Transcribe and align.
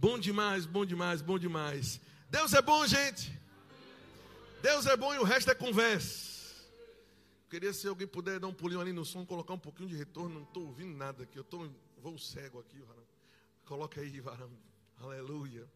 Bom 0.00 0.16
demais, 0.16 0.64
bom 0.64 0.86
demais, 0.86 1.20
bom 1.20 1.36
demais. 1.36 2.00
Deus 2.30 2.54
é 2.54 2.62
bom, 2.62 2.86
gente. 2.86 3.36
Deus 4.62 4.86
é 4.86 4.96
bom 4.96 5.12
e 5.12 5.18
o 5.18 5.24
resto 5.24 5.50
é 5.50 5.56
conversa. 5.56 6.54
Queria 7.50 7.72
se 7.72 7.88
alguém 7.88 8.06
puder 8.06 8.38
dar 8.38 8.46
um 8.46 8.54
pulinho 8.54 8.80
ali 8.80 8.92
no 8.92 9.04
som, 9.04 9.26
colocar 9.26 9.54
um 9.54 9.58
pouquinho 9.58 9.88
de 9.88 9.96
retorno. 9.96 10.36
Não 10.36 10.42
estou 10.44 10.66
ouvindo 10.66 10.96
nada 10.96 11.24
aqui. 11.24 11.36
Eu 11.36 11.42
estou 11.42 11.68
vou 12.00 12.16
cego 12.16 12.60
aqui, 12.60 12.78
varão. 12.78 13.02
Coloca 13.64 14.00
aí, 14.00 14.20
varão. 14.20 14.52
Aleluia. 15.00 15.68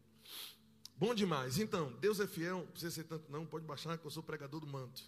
Bom 0.97 1.13
demais. 1.17 1.59
Então, 1.59 1.93
Deus 1.95 2.21
é 2.21 2.27
fiel. 2.29 2.59
Não 2.59 2.67
precisa 2.67 2.93
ser 2.93 3.05
tanto, 3.05 3.25
não. 3.29 3.45
Pode 3.45 3.67
baixar, 3.67 3.99
que 3.99 4.07
eu 4.07 4.11
sou 4.13 4.23
pregador 4.23 4.61
do 4.61 4.69
manto. 4.69 5.03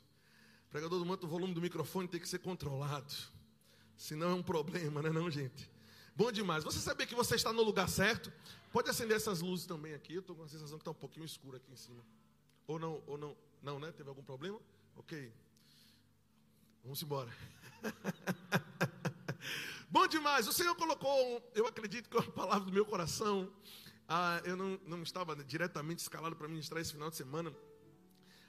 Pregador 0.70 0.98
do 0.98 1.06
manto, 1.06 1.24
o 1.24 1.28
volume 1.28 1.54
do 1.54 1.60
microfone 1.60 2.08
tem 2.08 2.18
que 2.18 2.28
ser 2.28 2.40
controlado. 2.40 3.14
Senão 3.96 4.30
é 4.30 4.34
um 4.34 4.42
problema, 4.42 5.00
né, 5.00 5.10
não, 5.10 5.30
gente? 5.30 5.70
Bom 6.16 6.32
demais. 6.32 6.64
Você 6.64 6.80
sabia 6.80 7.06
que 7.06 7.14
você 7.14 7.36
está 7.36 7.52
no 7.52 7.62
lugar 7.62 7.88
certo? 7.88 8.32
Pode 8.74 8.90
acender 8.90 9.16
essas 9.16 9.40
luzes 9.40 9.66
também 9.66 9.94
aqui. 9.94 10.14
Eu 10.14 10.20
estou 10.20 10.34
com 10.34 10.42
a 10.42 10.48
sensação 10.48 10.76
que 10.76 10.82
está 10.82 10.90
um 10.90 10.94
pouquinho 10.94 11.24
escuro 11.24 11.56
aqui 11.56 11.70
em 11.70 11.76
cima. 11.76 12.04
Ou 12.66 12.76
não, 12.76 13.00
ou 13.06 13.16
não. 13.16 13.36
Não, 13.62 13.78
né? 13.78 13.92
Teve 13.92 14.08
algum 14.08 14.24
problema? 14.24 14.60
Ok. 14.96 15.32
Vamos 16.82 17.00
embora. 17.00 17.32
Bom 19.88 20.08
demais. 20.08 20.48
O 20.48 20.52
Senhor 20.52 20.74
colocou, 20.74 21.52
eu 21.54 21.68
acredito 21.68 22.10
que 22.10 22.16
é 22.16 22.20
uma 22.20 22.32
palavra 22.32 22.64
do 22.64 22.72
meu 22.72 22.84
coração. 22.84 23.48
Ah, 24.08 24.42
eu 24.44 24.56
não, 24.56 24.76
não 24.88 25.04
estava 25.04 25.36
diretamente 25.44 26.02
escalado 26.02 26.34
para 26.34 26.48
ministrar 26.48 26.82
esse 26.82 26.90
final 26.90 27.10
de 27.10 27.16
semana. 27.16 27.54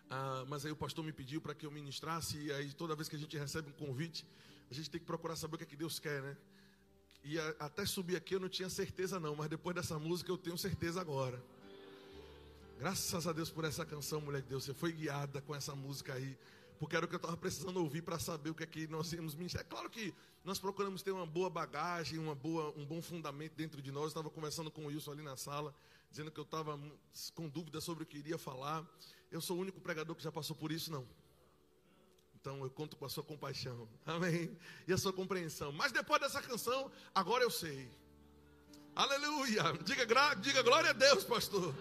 Ah, 0.09 0.43
mas 0.47 0.65
aí 0.65 0.71
o 0.71 0.75
pastor 0.75 1.05
me 1.05 1.13
pediu 1.13 1.39
para 1.39 1.53
que 1.53 1.67
eu 1.67 1.71
ministrasse. 1.71 2.39
E 2.39 2.51
aí 2.51 2.73
toda 2.73 2.95
vez 2.95 3.07
que 3.07 3.15
a 3.15 3.19
gente 3.19 3.37
recebe 3.37 3.69
um 3.69 3.73
convite, 3.73 4.25
a 4.71 4.73
gente 4.73 4.89
tem 4.89 4.99
que 4.99 5.05
procurar 5.05 5.35
saber 5.35 5.53
o 5.53 5.57
que, 5.59 5.65
é 5.65 5.67
que 5.67 5.75
Deus 5.75 5.99
quer, 5.99 6.23
né? 6.23 6.35
E 7.25 7.39
a, 7.39 7.55
até 7.59 7.85
subir 7.85 8.15
aqui 8.15 8.35
eu 8.35 8.39
não 8.39 8.47
tinha 8.47 8.69
certeza 8.69 9.19
não, 9.19 9.35
mas 9.35 9.49
depois 9.49 9.75
dessa 9.75 9.97
música 9.97 10.31
eu 10.31 10.37
tenho 10.37 10.57
certeza 10.57 11.01
agora. 11.01 11.43
Graças 12.77 13.25
a 13.25 13.33
Deus 13.33 13.49
por 13.49 13.65
essa 13.65 13.83
canção, 13.83 14.21
mulher 14.21 14.43
de 14.43 14.47
Deus. 14.47 14.63
Você 14.63 14.75
foi 14.75 14.91
guiada 14.91 15.41
com 15.41 15.55
essa 15.55 15.75
música 15.75 16.13
aí 16.13 16.37
porque 16.77 16.95
era 16.95 17.05
o 17.05 17.09
que 17.09 17.15
eu 17.15 17.17
estava 17.17 17.35
precisando 17.35 17.77
ouvir 17.77 18.03
para 18.03 18.19
saber 18.19 18.49
o 18.49 18.53
que 18.55 18.63
é 18.63 18.67
que 18.67 18.87
nós 18.87 19.11
íamos 19.11 19.33
ministrar. 19.33 19.65
É 19.65 19.67
claro 19.67 19.89
que 19.89 20.13
nós 20.43 20.59
procuramos 20.59 21.01
ter 21.01 21.11
uma 21.11 21.25
boa 21.25 21.49
bagagem, 21.49 22.19
uma 22.19 22.35
boa, 22.35 22.73
um 22.77 22.85
bom 22.85 23.01
fundamento 23.01 23.53
dentro 23.55 23.81
de 23.81 23.91
nós. 23.91 24.07
Estava 24.07 24.29
conversando 24.29 24.69
com 24.69 24.83
o 24.83 24.85
Wilson 24.87 25.13
ali 25.13 25.23
na 25.23 25.35
sala, 25.35 25.73
dizendo 26.11 26.29
que 26.29 26.39
eu 26.39 26.43
estava 26.43 26.79
com 27.33 27.47
dúvidas 27.47 27.83
sobre 27.83 28.03
o 28.03 28.05
que 28.05 28.17
iria 28.17 28.37
falar. 28.37 28.85
Eu 29.31 29.41
sou 29.41 29.57
o 29.57 29.61
único 29.61 29.79
pregador 29.79 30.15
que 30.15 30.23
já 30.23 30.31
passou 30.31 30.55
por 30.55 30.71
isso, 30.71 30.91
não. 30.91 31.07
Então 32.45 32.63
eu 32.63 32.69
conto 32.69 32.95
com 32.95 33.05
a 33.05 33.09
sua 33.09 33.23
compaixão, 33.23 33.89
amém? 34.05 34.55
E 34.87 34.93
a 34.93 34.97
sua 34.99 35.11
compreensão. 35.11 35.71
Mas 35.71 35.91
depois 35.91 36.21
dessa 36.21 36.39
canção, 36.43 36.91
agora 37.15 37.43
eu 37.43 37.49
sei. 37.49 37.89
Aleluia! 38.95 39.63
Diga, 39.83 40.05
diga 40.35 40.61
glória 40.61 40.91
a 40.91 40.93
Deus, 40.93 41.23
pastor. 41.23 41.73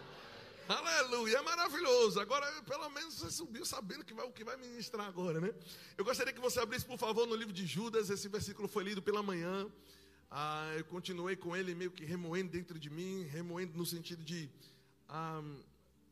Aleluia, 0.67 1.37
é 1.37 1.43
maravilhoso. 1.43 2.19
Agora, 2.19 2.51
pelo 2.63 2.89
menos 2.89 3.13
você 3.13 3.31
subiu 3.31 3.67
sabendo 3.67 4.07
que 4.07 4.15
vai, 4.15 4.25
o 4.25 4.33
que 4.33 4.43
vai 4.43 4.57
ministrar 4.57 5.07
agora, 5.07 5.39
né? 5.39 5.53
Eu 5.99 6.05
gostaria 6.07 6.33
que 6.33 6.41
você 6.41 6.59
abrisse, 6.61 6.87
por 6.87 6.97
favor, 6.97 7.27
no 7.27 7.35
livro 7.35 7.53
de 7.53 7.67
Judas. 7.67 8.09
Esse 8.09 8.27
versículo 8.27 8.67
foi 8.67 8.85
lido 8.85 9.03
pela 9.03 9.23
manhã. 9.23 9.71
Ah, 10.31 10.73
eu 10.79 10.85
continuei 10.87 11.37
com 11.37 11.55
ele 11.55 11.75
meio 11.75 11.91
que 11.91 12.07
remoendo 12.07 12.51
dentro 12.51 12.79
de 12.79 12.89
mim, 12.89 13.25
remoendo 13.25 13.77
no 13.77 13.85
sentido 13.85 14.25
de 14.25 14.49
ah, 15.11 15.43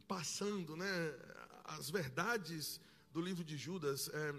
passando, 0.07 0.77
né? 0.77 1.15
As 1.65 1.89
verdades 1.89 2.79
do 3.13 3.21
livro 3.21 3.45
de 3.45 3.57
Judas 3.57 4.09
é, 4.09 4.35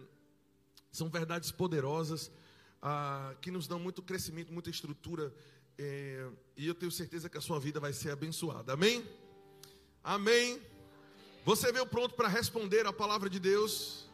são 0.91 1.09
verdades 1.09 1.51
poderosas 1.51 2.31
ah, 2.81 3.35
que 3.39 3.51
nos 3.51 3.67
dão 3.67 3.79
muito 3.79 4.01
crescimento, 4.01 4.51
muita 4.51 4.69
estrutura. 4.69 5.33
É, 5.77 6.27
e 6.57 6.67
eu 6.67 6.73
tenho 6.73 6.91
certeza 6.91 7.29
que 7.29 7.37
a 7.37 7.41
sua 7.41 7.59
vida 7.59 7.79
vai 7.79 7.93
ser 7.93 8.11
abençoada. 8.11 8.73
Amém? 8.73 9.07
Amém. 10.03 10.61
Você 11.45 11.71
veio 11.71 11.85
pronto 11.85 12.15
para 12.15 12.27
responder 12.27 12.85
a 12.87 12.93
palavra 12.93 13.29
de 13.29 13.39
Deus? 13.39 14.09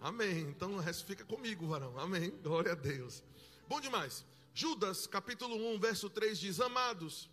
Amém. 0.00 0.40
Então 0.48 0.82
fica 1.06 1.24
comigo, 1.24 1.66
varão. 1.66 1.98
Amém. 1.98 2.30
Glória 2.42 2.72
a 2.72 2.74
Deus. 2.74 3.22
Bom 3.68 3.80
demais. 3.80 4.24
Judas, 4.52 5.06
capítulo 5.06 5.54
1, 5.74 5.78
verso 5.78 6.10
3 6.10 6.38
diz: 6.38 6.60
Amados, 6.60 7.30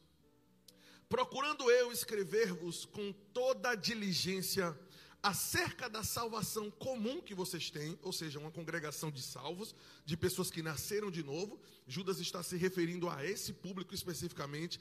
procurando 1.10 1.72
eu 1.72 1.92
escrever-vos 1.92 2.86
com 2.86 3.12
toda 3.34 3.72
a 3.72 3.76
diligência 3.76 4.78
acerca 5.26 5.90
da 5.90 6.04
salvação 6.04 6.70
comum 6.70 7.20
que 7.20 7.34
vocês 7.34 7.72
têm, 7.72 7.98
ou 8.04 8.14
seja, 8.14 8.38
uma 8.38 8.52
congregação 8.52 9.10
de 9.10 9.24
salvos, 9.24 9.74
de 10.06 10.16
pessoas 10.16 10.52
que 10.52 10.62
nasceram 10.62 11.10
de 11.10 11.24
novo. 11.24 11.60
Judas 11.88 12.20
está 12.20 12.44
se 12.44 12.56
referindo 12.58 13.10
a 13.10 13.26
esse 13.26 13.52
público 13.52 13.96
especificamente. 13.96 14.80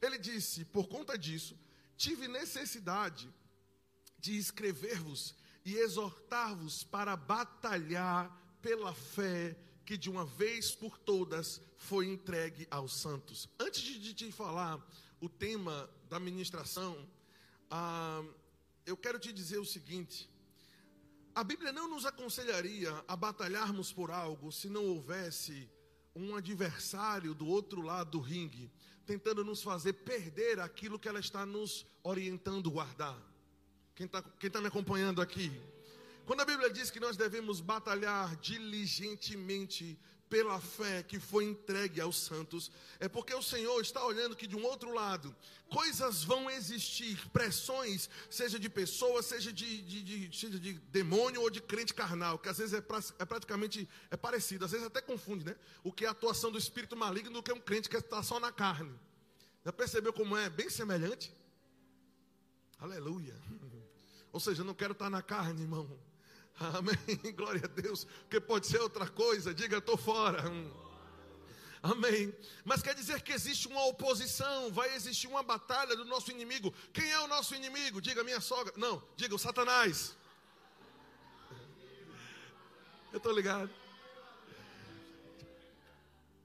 Ele 0.00 0.16
disse: 0.16 0.64
Por 0.64 0.86
conta 0.86 1.18
disso 1.18 1.58
tive 1.96 2.28
necessidade 2.28 3.28
de 4.16 4.38
escrever-vos 4.38 5.34
e 5.64 5.74
exortar-vos 5.74 6.84
para 6.84 7.16
batalhar 7.16 8.30
pela 8.62 8.94
fé 8.94 9.56
que 9.84 9.98
de 9.98 10.08
uma 10.08 10.24
vez 10.24 10.70
por 10.70 10.98
todas 10.98 11.60
foi 11.76 12.06
entregue 12.06 12.64
aos 12.70 12.94
santos. 12.94 13.48
Antes 13.58 13.82
de 13.82 14.14
te 14.14 14.30
falar 14.30 14.80
o 15.20 15.28
tema 15.28 15.90
da 16.08 16.20
ministração, 16.20 17.08
ah, 17.68 18.22
eu 18.86 18.96
quero 18.96 19.18
te 19.18 19.32
dizer 19.32 19.58
o 19.58 19.64
seguinte: 19.64 20.28
a 21.34 21.44
Bíblia 21.44 21.72
não 21.72 21.88
nos 21.88 22.04
aconselharia 22.04 23.04
a 23.06 23.16
batalharmos 23.16 23.92
por 23.92 24.10
algo 24.10 24.50
se 24.50 24.68
não 24.68 24.84
houvesse 24.84 25.68
um 26.14 26.34
adversário 26.34 27.34
do 27.34 27.46
outro 27.46 27.80
lado 27.80 28.12
do 28.12 28.20
ringue 28.20 28.70
tentando 29.10 29.44
nos 29.44 29.60
fazer 29.60 29.92
perder 29.92 30.60
aquilo 30.60 30.96
que 30.96 31.08
ela 31.08 31.18
está 31.18 31.44
nos 31.44 31.84
orientando 32.04 32.68
a 32.68 32.72
guardar. 32.72 33.18
Quem 33.94 34.06
está 34.06 34.22
tá 34.22 34.60
me 34.60 34.68
acompanhando 34.68 35.20
aqui? 35.20 35.50
Quando 36.24 36.42
a 36.42 36.44
Bíblia 36.44 36.70
diz 36.70 36.92
que 36.92 37.00
nós 37.00 37.16
devemos 37.16 37.60
batalhar 37.60 38.36
diligentemente 38.36 39.98
pela 40.30 40.60
fé 40.60 41.02
que 41.02 41.18
foi 41.18 41.44
entregue 41.44 42.00
aos 42.00 42.16
santos, 42.16 42.70
é 43.00 43.08
porque 43.08 43.34
o 43.34 43.42
Senhor 43.42 43.80
está 43.80 44.02
olhando 44.06 44.36
que 44.36 44.46
de 44.46 44.56
um 44.56 44.64
outro 44.64 44.94
lado, 44.94 45.34
coisas 45.68 46.22
vão 46.22 46.48
existir, 46.48 47.28
pressões, 47.30 48.08
seja 48.30 48.56
de 48.56 48.68
pessoas, 48.68 49.26
seja 49.26 49.52
de, 49.52 49.82
de, 49.82 50.02
de, 50.28 50.38
seja 50.38 50.58
de 50.58 50.74
demônio 50.74 51.42
ou 51.42 51.50
de 51.50 51.60
crente 51.60 51.92
carnal, 51.92 52.38
que 52.38 52.48
às 52.48 52.58
vezes 52.58 52.72
é, 52.72 52.80
pra, 52.80 53.00
é 53.18 53.24
praticamente 53.24 53.88
é 54.08 54.16
parecido, 54.16 54.64
às 54.64 54.70
vezes 54.70 54.86
até 54.86 55.02
confunde, 55.02 55.44
né? 55.44 55.56
O 55.82 55.92
que 55.92 56.04
é 56.04 56.08
a 56.08 56.12
atuação 56.12 56.52
do 56.52 56.58
espírito 56.58 56.96
maligno 56.96 57.32
do 57.32 57.42
que 57.42 57.50
é 57.50 57.54
um 57.54 57.60
crente 57.60 57.88
que 57.88 57.96
está 57.96 58.22
só 58.22 58.38
na 58.38 58.52
carne. 58.52 58.94
Já 59.64 59.72
percebeu 59.72 60.12
como 60.12 60.36
é 60.36 60.48
bem 60.48 60.70
semelhante? 60.70 61.34
Aleluia. 62.78 63.34
Ou 64.32 64.38
seja, 64.38 64.62
eu 64.62 64.64
não 64.64 64.74
quero 64.74 64.92
estar 64.92 65.10
na 65.10 65.22
carne, 65.22 65.62
irmão. 65.62 65.98
Amém. 66.60 66.94
Glória 67.34 67.62
a 67.64 67.68
Deus. 67.68 68.04
Porque 68.04 68.38
pode 68.38 68.66
ser 68.66 68.80
outra 68.80 69.08
coisa. 69.08 69.54
Diga, 69.54 69.78
estou 69.78 69.96
fora. 69.96 70.44
Amém. 71.82 72.34
Mas 72.64 72.82
quer 72.82 72.94
dizer 72.94 73.22
que 73.22 73.32
existe 73.32 73.66
uma 73.66 73.86
oposição, 73.86 74.70
vai 74.70 74.94
existir 74.94 75.26
uma 75.26 75.42
batalha 75.42 75.96
do 75.96 76.04
nosso 76.04 76.30
inimigo. 76.30 76.72
Quem 76.92 77.10
é 77.10 77.18
o 77.20 77.26
nosso 77.26 77.54
inimigo? 77.54 78.00
Diga 78.00 78.22
minha 78.22 78.40
sogra. 78.40 78.74
Não, 78.76 79.02
diga 79.16 79.34
o 79.34 79.38
Satanás. 79.38 80.14
Eu 83.10 83.16
estou 83.16 83.32
ligado. 83.32 83.70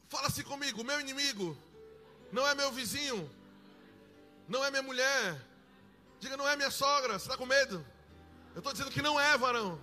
Fala 0.07 0.27
assim 0.27 0.43
comigo, 0.43 0.83
meu 0.83 1.01
inimigo 1.01 1.57
não 2.31 2.47
é 2.47 2.55
meu 2.55 2.71
vizinho, 2.71 3.29
não 4.47 4.63
é 4.63 4.69
minha 4.69 4.83
mulher. 4.83 5.41
Diga, 6.19 6.37
não 6.37 6.47
é 6.47 6.55
minha 6.55 6.71
sogra. 6.71 7.19
Você 7.19 7.25
está 7.25 7.37
com 7.37 7.45
medo? 7.45 7.85
Eu 8.53 8.59
estou 8.59 8.71
dizendo 8.73 8.91
que 8.91 9.01
não 9.01 9.19
é, 9.19 9.37
varão. 9.37 9.79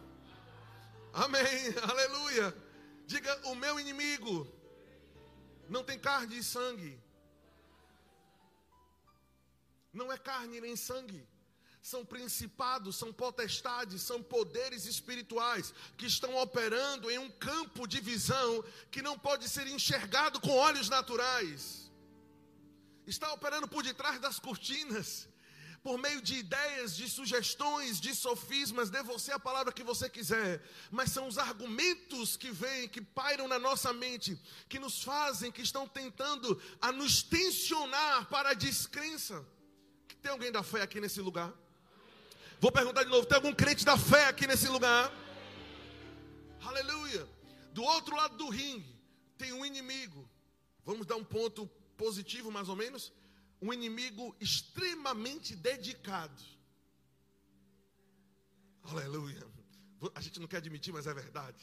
Amém, 1.12 1.42
aleluia. 1.88 2.54
Diga: 3.06 3.48
o 3.48 3.54
meu 3.54 3.78
inimigo 3.78 4.50
não 5.68 5.84
tem 5.84 5.98
carne 5.98 6.38
e 6.38 6.42
sangue. 6.42 6.98
Não 9.92 10.10
é 10.10 10.16
carne 10.16 10.60
nem 10.60 10.74
sangue. 10.74 11.26
São 11.82 12.04
principados, 12.04 12.96
são 12.96 13.12
potestades, 13.12 14.02
são 14.02 14.22
poderes 14.22 14.86
espirituais 14.86 15.74
que 15.96 16.06
estão 16.06 16.36
operando 16.36 17.10
em 17.10 17.18
um 17.18 17.30
campo 17.30 17.88
de 17.88 18.00
visão 18.00 18.64
que 18.90 19.02
não 19.02 19.18
pode 19.18 19.48
ser 19.48 19.66
enxergado 19.66 20.40
com 20.40 20.50
olhos 20.50 20.88
naturais. 20.88 21.90
Está 23.04 23.32
operando 23.32 23.66
por 23.66 23.82
detrás 23.82 24.20
das 24.20 24.38
cortinas 24.38 25.28
por 25.82 25.98
meio 25.98 26.22
de 26.22 26.36
ideias, 26.36 26.94
de 26.96 27.08
sugestões, 27.08 28.00
de 28.00 28.14
sofismas, 28.14 28.88
dê 28.88 29.02
você 29.02 29.32
a 29.32 29.38
palavra 29.38 29.72
que 29.72 29.82
você 29.82 30.08
quiser, 30.08 30.62
mas 30.90 31.10
são 31.10 31.26
os 31.26 31.38
argumentos 31.38 32.36
que 32.36 32.52
vêm, 32.52 32.88
que 32.88 33.00
pairam 33.00 33.48
na 33.48 33.58
nossa 33.58 33.92
mente, 33.92 34.40
que 34.68 34.78
nos 34.78 35.02
fazem, 35.02 35.50
que 35.50 35.62
estão 35.62 35.88
tentando 35.88 36.60
a 36.80 36.92
nos 36.92 37.22
tensionar 37.22 38.28
para 38.28 38.50
a 38.50 38.54
descrença. 38.54 39.44
Tem 40.22 40.30
alguém 40.30 40.52
da 40.52 40.62
fé 40.62 40.82
aqui 40.82 41.00
nesse 41.00 41.20
lugar? 41.20 41.52
Vou 42.60 42.70
perguntar 42.70 43.02
de 43.02 43.10
novo: 43.10 43.26
tem 43.26 43.36
algum 43.36 43.52
crente 43.52 43.84
da 43.84 43.98
fé 43.98 44.26
aqui 44.26 44.46
nesse 44.46 44.68
lugar? 44.68 45.12
Aleluia. 46.64 47.28
Do 47.72 47.82
outro 47.82 48.14
lado 48.14 48.36
do 48.36 48.48
ringue 48.48 48.96
tem 49.36 49.52
um 49.52 49.66
inimigo. 49.66 50.30
Vamos 50.84 51.06
dar 51.06 51.16
um 51.16 51.24
ponto 51.24 51.66
positivo, 51.96 52.52
mais 52.52 52.68
ou 52.68 52.76
menos. 52.76 53.12
Um 53.62 53.72
inimigo 53.72 54.36
extremamente 54.40 55.54
dedicado. 55.54 56.42
Aleluia. 58.82 59.46
A 60.16 60.20
gente 60.20 60.40
não 60.40 60.48
quer 60.48 60.56
admitir, 60.56 60.92
mas 60.92 61.06
é 61.06 61.14
verdade. 61.14 61.62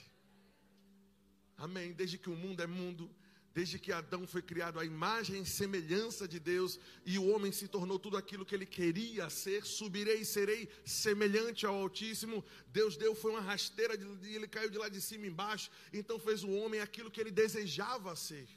Amém. 1.57 1.91
Desde 1.91 2.17
que 2.17 2.29
o 2.29 2.35
mundo 2.37 2.63
é 2.63 2.67
mundo, 2.67 3.13
desde 3.53 3.77
que 3.77 3.91
Adão 3.91 4.25
foi 4.25 4.41
criado 4.41 4.79
à 4.79 4.85
imagem 4.85 5.41
e 5.41 5.45
semelhança 5.45 6.25
de 6.25 6.39
Deus, 6.39 6.79
e 7.05 7.19
o 7.19 7.27
homem 7.27 7.51
se 7.51 7.67
tornou 7.67 7.99
tudo 7.99 8.15
aquilo 8.15 8.45
que 8.45 8.55
ele 8.55 8.65
queria 8.65 9.29
ser, 9.29 9.65
subirei 9.65 10.21
e 10.21 10.25
serei 10.25 10.69
semelhante 10.85 11.65
ao 11.65 11.75
Altíssimo. 11.75 12.45
Deus 12.67 12.95
deu, 12.95 13.13
foi 13.13 13.31
uma 13.31 13.41
rasteira, 13.41 13.93
e 14.23 14.35
ele 14.35 14.47
caiu 14.47 14.69
de 14.69 14.77
lá 14.77 14.87
de 14.87 15.01
cima 15.01 15.27
embaixo, 15.27 15.69
então 15.91 16.17
fez 16.17 16.45
o 16.45 16.49
homem 16.49 16.79
aquilo 16.79 17.11
que 17.11 17.19
ele 17.19 17.31
desejava 17.31 18.15
ser 18.15 18.47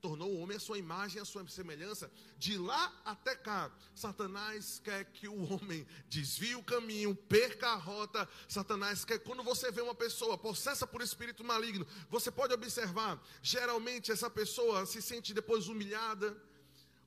tornou 0.00 0.32
o 0.32 0.38
homem 0.38 0.56
a 0.56 0.60
sua 0.60 0.78
imagem, 0.78 1.20
a 1.20 1.24
sua 1.24 1.46
semelhança, 1.48 2.10
de 2.38 2.56
lá 2.56 2.92
até 3.04 3.34
cá. 3.34 3.70
Satanás 3.94 4.80
quer 4.82 5.04
que 5.06 5.26
o 5.28 5.52
homem 5.52 5.86
desvie 6.08 6.54
o 6.54 6.62
caminho, 6.62 7.14
perca 7.14 7.68
a 7.68 7.74
rota. 7.74 8.28
Satanás 8.48 9.04
quer, 9.04 9.18
quando 9.18 9.42
você 9.42 9.70
vê 9.70 9.80
uma 9.80 9.94
pessoa 9.94 10.38
possessa 10.38 10.86
por 10.86 11.02
espírito 11.02 11.42
maligno, 11.42 11.86
você 12.08 12.30
pode 12.30 12.54
observar, 12.54 13.20
geralmente 13.42 14.12
essa 14.12 14.30
pessoa 14.30 14.86
se 14.86 15.00
sente 15.02 15.34
depois 15.34 15.68
humilhada. 15.68 16.36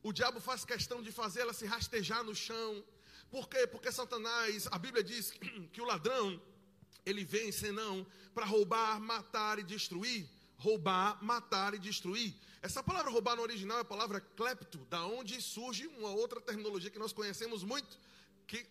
O 0.02 0.14
diabo 0.14 0.40
faz 0.40 0.64
questão 0.64 1.02
de 1.02 1.12
fazê-la 1.12 1.54
se 1.54 1.66
rastejar 1.66 2.24
no 2.24 2.34
chão. 2.34 2.84
Por 3.30 3.48
quê? 3.48 3.68
Porque 3.68 3.92
Satanás, 3.92 4.68
a 4.72 4.78
Bíblia 4.78 5.04
diz 5.04 5.32
que 5.72 5.82
o 5.82 5.86
ladrão, 5.86 6.42
ele 7.06 7.24
vem 7.24 7.52
senão 7.52 8.06
para 8.34 8.46
roubar, 8.46 9.00
matar 9.00 9.60
e 9.60 9.64
destruir. 9.64 10.28
Roubar, 10.60 11.24
matar 11.24 11.74
e 11.74 11.80
destruir. 11.80 12.36
Essa 12.62 12.84
palavra 12.84 13.10
roubar 13.10 13.36
no 13.36 13.42
original 13.42 13.78
é 13.78 13.82
a 13.82 13.86
palavra 13.86 14.20
klepto, 14.20 14.78
da 14.90 15.06
onde 15.06 15.42
surge 15.42 15.88
uma 15.88 16.10
outra 16.10 16.40
terminologia 16.42 16.92
que 16.92 17.00
nós 17.00 17.14
conhecemos 17.14 17.64
muito. 17.64 17.98
Que, 18.46 18.66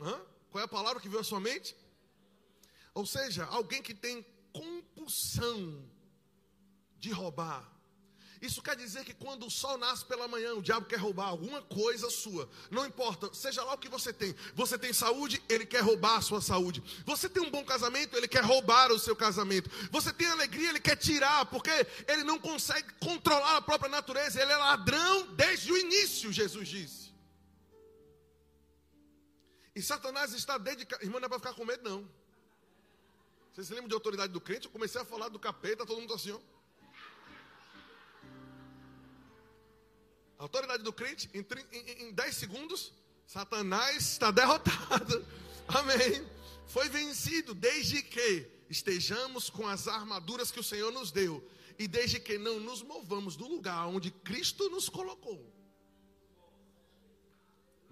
hã? 0.00 0.20
Qual 0.50 0.62
é 0.62 0.64
a 0.64 0.68
palavra 0.68 1.00
que 1.00 1.08
veio 1.08 1.20
à 1.20 1.24
sua 1.24 1.40
mente? 1.40 1.74
Ou 2.94 3.04
seja, 3.04 3.44
alguém 3.46 3.82
que 3.82 3.94
tem 3.94 4.24
compulsão 4.52 5.84
de 6.98 7.10
roubar. 7.10 7.73
Isso 8.40 8.62
quer 8.62 8.76
dizer 8.76 9.04
que 9.04 9.14
quando 9.14 9.46
o 9.46 9.50
sol 9.50 9.78
nasce 9.78 10.04
pela 10.04 10.28
manhã, 10.28 10.54
o 10.54 10.62
diabo 10.62 10.86
quer 10.86 10.98
roubar 10.98 11.28
alguma 11.28 11.62
coisa 11.62 12.10
sua. 12.10 12.48
Não 12.70 12.84
importa, 12.84 13.32
seja 13.32 13.62
lá 13.62 13.74
o 13.74 13.78
que 13.78 13.88
você 13.88 14.12
tem. 14.12 14.34
Você 14.54 14.78
tem 14.78 14.92
saúde, 14.92 15.42
ele 15.48 15.64
quer 15.64 15.80
roubar 15.80 16.16
a 16.16 16.22
sua 16.22 16.40
saúde. 16.40 16.82
Você 17.04 17.28
tem 17.28 17.42
um 17.42 17.50
bom 17.50 17.64
casamento, 17.64 18.16
ele 18.16 18.28
quer 18.28 18.44
roubar 18.44 18.92
o 18.92 18.98
seu 18.98 19.16
casamento. 19.16 19.70
Você 19.90 20.12
tem 20.12 20.26
alegria, 20.26 20.68
ele 20.68 20.80
quer 20.80 20.96
tirar, 20.96 21.46
porque 21.46 21.70
ele 22.08 22.24
não 22.24 22.38
consegue 22.38 22.92
controlar 22.94 23.56
a 23.56 23.62
própria 23.62 23.90
natureza. 23.90 24.40
Ele 24.40 24.52
é 24.52 24.56
ladrão 24.56 25.34
desde 25.34 25.72
o 25.72 25.76
início, 25.76 26.32
Jesus 26.32 26.68
disse. 26.68 27.04
E 29.74 29.82
Satanás 29.82 30.32
está 30.32 30.56
dedicado. 30.56 31.02
Irmão, 31.02 31.18
não 31.18 31.26
é 31.26 31.28
para 31.28 31.38
ficar 31.38 31.54
com 31.54 31.64
medo, 31.64 31.88
não. 31.88 32.08
Vocês 33.52 33.66
se 33.66 33.72
lembram 33.72 33.88
de 33.88 33.94
autoridade 33.94 34.32
do 34.32 34.40
crente? 34.40 34.66
Eu 34.66 34.72
comecei 34.72 35.00
a 35.00 35.04
falar 35.04 35.28
do 35.28 35.38
capeta, 35.38 35.86
todo 35.86 36.00
mundo 36.00 36.14
assim, 36.14 36.32
ó. 36.32 36.53
Autoridade 40.38 40.82
do 40.82 40.92
crente, 40.92 41.28
em, 41.32 42.12
10 42.12 42.36
segundos, 42.36 42.92
Satanás 43.26 44.12
está 44.12 44.30
derrotado. 44.30 45.24
Amém. 45.68 46.26
Foi 46.66 46.88
vencido 46.88 47.54
desde 47.54 48.02
que 48.02 48.46
estejamos 48.68 49.48
com 49.48 49.66
as 49.66 49.86
armaduras 49.86 50.50
que 50.50 50.60
o 50.60 50.64
Senhor 50.64 50.90
nos 50.90 51.10
deu 51.10 51.46
e 51.78 51.86
desde 51.86 52.18
que 52.20 52.38
não 52.38 52.60
nos 52.60 52.82
movamos 52.82 53.36
do 53.36 53.46
lugar 53.46 53.86
onde 53.86 54.10
Cristo 54.10 54.68
nos 54.70 54.88
colocou. 54.88 55.53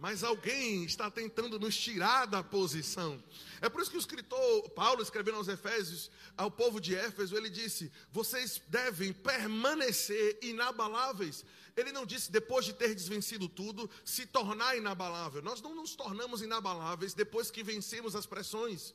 Mas 0.02 0.24
alguém 0.24 0.82
está 0.82 1.08
tentando 1.08 1.60
nos 1.60 1.76
tirar 1.76 2.26
da 2.26 2.42
posição. 2.42 3.22
É 3.60 3.68
por 3.68 3.80
isso 3.80 3.88
que 3.88 3.96
o 3.96 4.00
escritor 4.00 4.68
Paulo, 4.70 5.00
escrevendo 5.00 5.36
aos 5.36 5.46
Efésios, 5.46 6.10
ao 6.36 6.50
povo 6.50 6.80
de 6.80 6.92
Éfeso, 6.92 7.36
ele 7.36 7.48
disse: 7.48 7.88
Vocês 8.10 8.60
devem 8.66 9.12
permanecer 9.12 10.40
inabaláveis. 10.42 11.44
Ele 11.76 11.92
não 11.92 12.04
disse, 12.04 12.32
depois 12.32 12.64
de 12.64 12.72
ter 12.72 12.96
desvencido 12.96 13.48
tudo, 13.48 13.88
se 14.04 14.26
tornar 14.26 14.76
inabalável. 14.76 15.40
Nós 15.40 15.62
não 15.62 15.72
nos 15.72 15.94
tornamos 15.94 16.42
inabaláveis 16.42 17.14
depois 17.14 17.48
que 17.48 17.62
vencemos 17.62 18.16
as 18.16 18.26
pressões. 18.26 18.92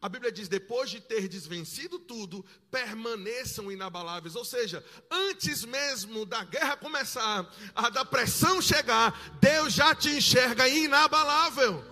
A 0.00 0.08
Bíblia 0.08 0.30
diz: 0.30 0.48
depois 0.48 0.90
de 0.90 1.00
ter 1.00 1.28
desvencido 1.28 1.98
tudo, 1.98 2.44
permaneçam 2.70 3.70
inabaláveis. 3.72 4.36
Ou 4.36 4.44
seja, 4.44 4.84
antes 5.10 5.64
mesmo 5.64 6.24
da 6.26 6.44
guerra 6.44 6.76
começar, 6.76 7.50
a 7.74 7.90
da 7.90 8.04
pressão 8.04 8.60
chegar, 8.60 9.18
Deus 9.40 9.72
já 9.72 9.94
te 9.94 10.10
enxerga 10.10 10.68
inabalável. 10.68 11.84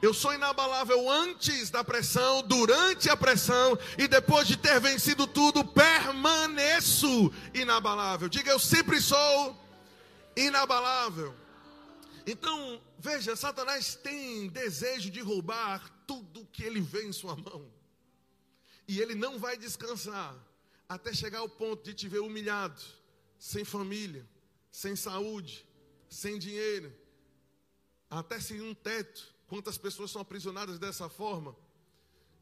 Eu 0.00 0.14
sou 0.14 0.32
inabalável 0.32 1.10
antes 1.10 1.70
da 1.70 1.82
pressão, 1.82 2.42
durante 2.42 3.10
a 3.10 3.16
pressão 3.16 3.76
e 3.96 4.06
depois 4.06 4.46
de 4.46 4.56
ter 4.56 4.78
vencido 4.78 5.26
tudo, 5.26 5.64
permaneço 5.64 7.32
inabalável. 7.52 8.28
Diga, 8.28 8.52
eu 8.52 8.60
sempre 8.60 9.00
sou 9.00 9.60
inabalável. 10.36 11.34
Então, 12.24 12.80
veja, 12.98 13.34
Satanás 13.34 13.96
tem 13.96 14.48
desejo 14.48 15.10
de 15.10 15.20
roubar 15.20 15.97
tudo 16.08 16.46
que 16.46 16.64
ele 16.64 16.80
vê 16.80 17.04
em 17.04 17.12
sua 17.12 17.36
mão. 17.36 17.70
E 18.88 19.00
ele 19.00 19.14
não 19.14 19.38
vai 19.38 19.58
descansar 19.58 20.34
até 20.88 21.12
chegar 21.12 21.40
ao 21.40 21.48
ponto 21.48 21.84
de 21.84 21.92
te 21.92 22.08
ver 22.08 22.20
humilhado, 22.20 22.80
sem 23.38 23.64
família, 23.64 24.26
sem 24.72 24.96
saúde, 24.96 25.66
sem 26.08 26.38
dinheiro, 26.38 26.90
até 28.08 28.40
sem 28.40 28.62
um 28.62 28.74
teto. 28.74 29.34
Quantas 29.46 29.76
pessoas 29.76 30.10
são 30.10 30.22
aprisionadas 30.22 30.78
dessa 30.78 31.08
forma? 31.08 31.54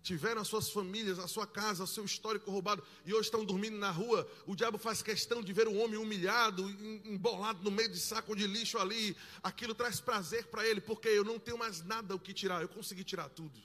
Tiveram 0.07 0.41
as 0.41 0.47
suas 0.47 0.71
famílias, 0.71 1.19
a 1.19 1.27
sua 1.27 1.49
casa, 1.49 1.83
o 1.83 1.87
seu 1.87 2.05
histórico 2.05 2.49
roubado 2.49 2.81
e 3.05 3.13
hoje 3.13 3.23
estão 3.23 3.45
dormindo 3.45 3.77
na 3.77 3.91
rua, 3.91 4.25
o 4.47 4.55
diabo 4.55 4.79
faz 4.79 5.03
questão 5.03 5.43
de 5.43 5.53
ver 5.53 5.67
o 5.67 5.75
homem 5.75 5.99
humilhado, 5.99 6.63
embolado 7.05 7.65
no 7.65 7.73
meio 7.73 7.89
de 7.89 7.99
saco 7.99 8.37
de 8.37 8.47
lixo 8.47 8.79
ali. 8.79 9.17
Aquilo 9.43 9.75
traz 9.75 10.01
prazer 10.01 10.47
para 10.47 10.65
ele, 10.65 10.81
porque 10.81 11.09
eu 11.09 11.25
não 11.25 11.41
tenho 11.41 11.59
mais 11.59 11.83
nada 11.83 12.15
o 12.15 12.21
que 12.21 12.33
tirar, 12.33 12.63
eu 12.63 12.69
consegui 12.69 13.03
tirar 13.03 13.29
tudo. 13.31 13.61